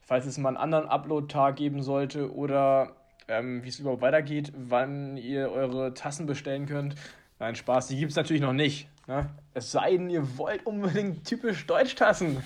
falls 0.00 0.26
es 0.26 0.38
mal 0.38 0.50
einen 0.50 0.58
anderen 0.58 0.88
Upload-Tag 0.88 1.56
geben 1.56 1.82
sollte 1.82 2.32
oder 2.32 2.92
ähm, 3.28 3.64
wie 3.64 3.68
es 3.68 3.80
überhaupt 3.80 4.02
weitergeht, 4.02 4.52
wann 4.56 5.16
ihr 5.16 5.50
eure 5.50 5.94
Tassen 5.94 6.26
bestellen 6.26 6.66
könnt. 6.66 6.94
Nein, 7.38 7.54
Spaß, 7.54 7.88
die 7.88 7.96
gibt 7.96 8.12
es 8.12 8.16
natürlich 8.16 8.42
noch 8.42 8.52
nicht. 8.52 8.88
Ne? 9.06 9.28
Es 9.52 9.72
sei 9.72 9.96
denn, 9.96 10.10
ihr 10.10 10.38
wollt 10.38 10.66
unbedingt 10.66 11.24
typisch 11.24 11.66
Deutschtassen. 11.66 12.42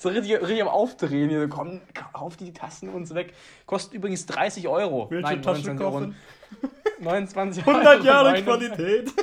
So 0.00 0.08
richtig, 0.08 0.40
richtig 0.40 0.62
am 0.62 0.68
Aufdrehen 0.68 1.28
hier. 1.28 1.48
Komm, 1.48 1.80
kauf 2.12 2.36
die 2.36 2.52
Tassen 2.52 2.88
uns 2.88 3.14
weg. 3.14 3.34
Kostet 3.66 3.94
übrigens 3.94 4.26
30 4.26 4.66
Euro. 4.66 5.10
Welche 5.10 5.22
Nein, 5.22 5.42
Tasche 5.42 5.76
kaufen? 5.76 6.16
29 7.00 7.66
Euro. 7.66 7.78
100 7.78 8.04
Jahre 8.04 8.42
Qualität. 8.42 9.10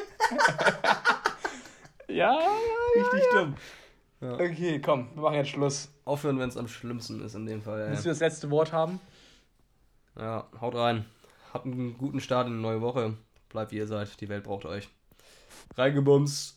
ja, 2.07 2.37
Richtig 2.95 3.21
ja. 3.33 3.41
dumm. 3.41 3.55
Ja. 4.21 4.33
Okay, 4.33 4.79
komm, 4.79 5.09
wir 5.15 5.23
machen 5.23 5.35
jetzt 5.35 5.49
Schluss. 5.49 5.91
Aufhören, 6.05 6.39
wenn 6.39 6.49
es 6.49 6.57
am 6.57 6.67
schlimmsten 6.67 7.23
ist 7.23 7.35
in 7.35 7.45
dem 7.45 7.61
Fall. 7.61 7.89
Müssen 7.89 8.05
wir 8.05 8.11
das 8.11 8.19
letzte 8.19 8.49
Wort 8.49 8.71
haben? 8.71 8.99
Ja, 10.17 10.47
haut 10.61 10.75
rein. 10.75 11.05
Habt 11.53 11.65
einen 11.65 11.97
guten 11.97 12.19
Start 12.19 12.47
in 12.47 12.53
eine 12.53 12.61
neue 12.61 12.81
Woche. 12.81 13.15
Bleibt 13.49 13.71
wie 13.71 13.77
ihr 13.77 13.87
seid. 13.87 14.19
Die 14.21 14.29
Welt 14.29 14.43
braucht 14.43 14.65
euch. 14.65 14.89
Reingebumst. 15.75 16.56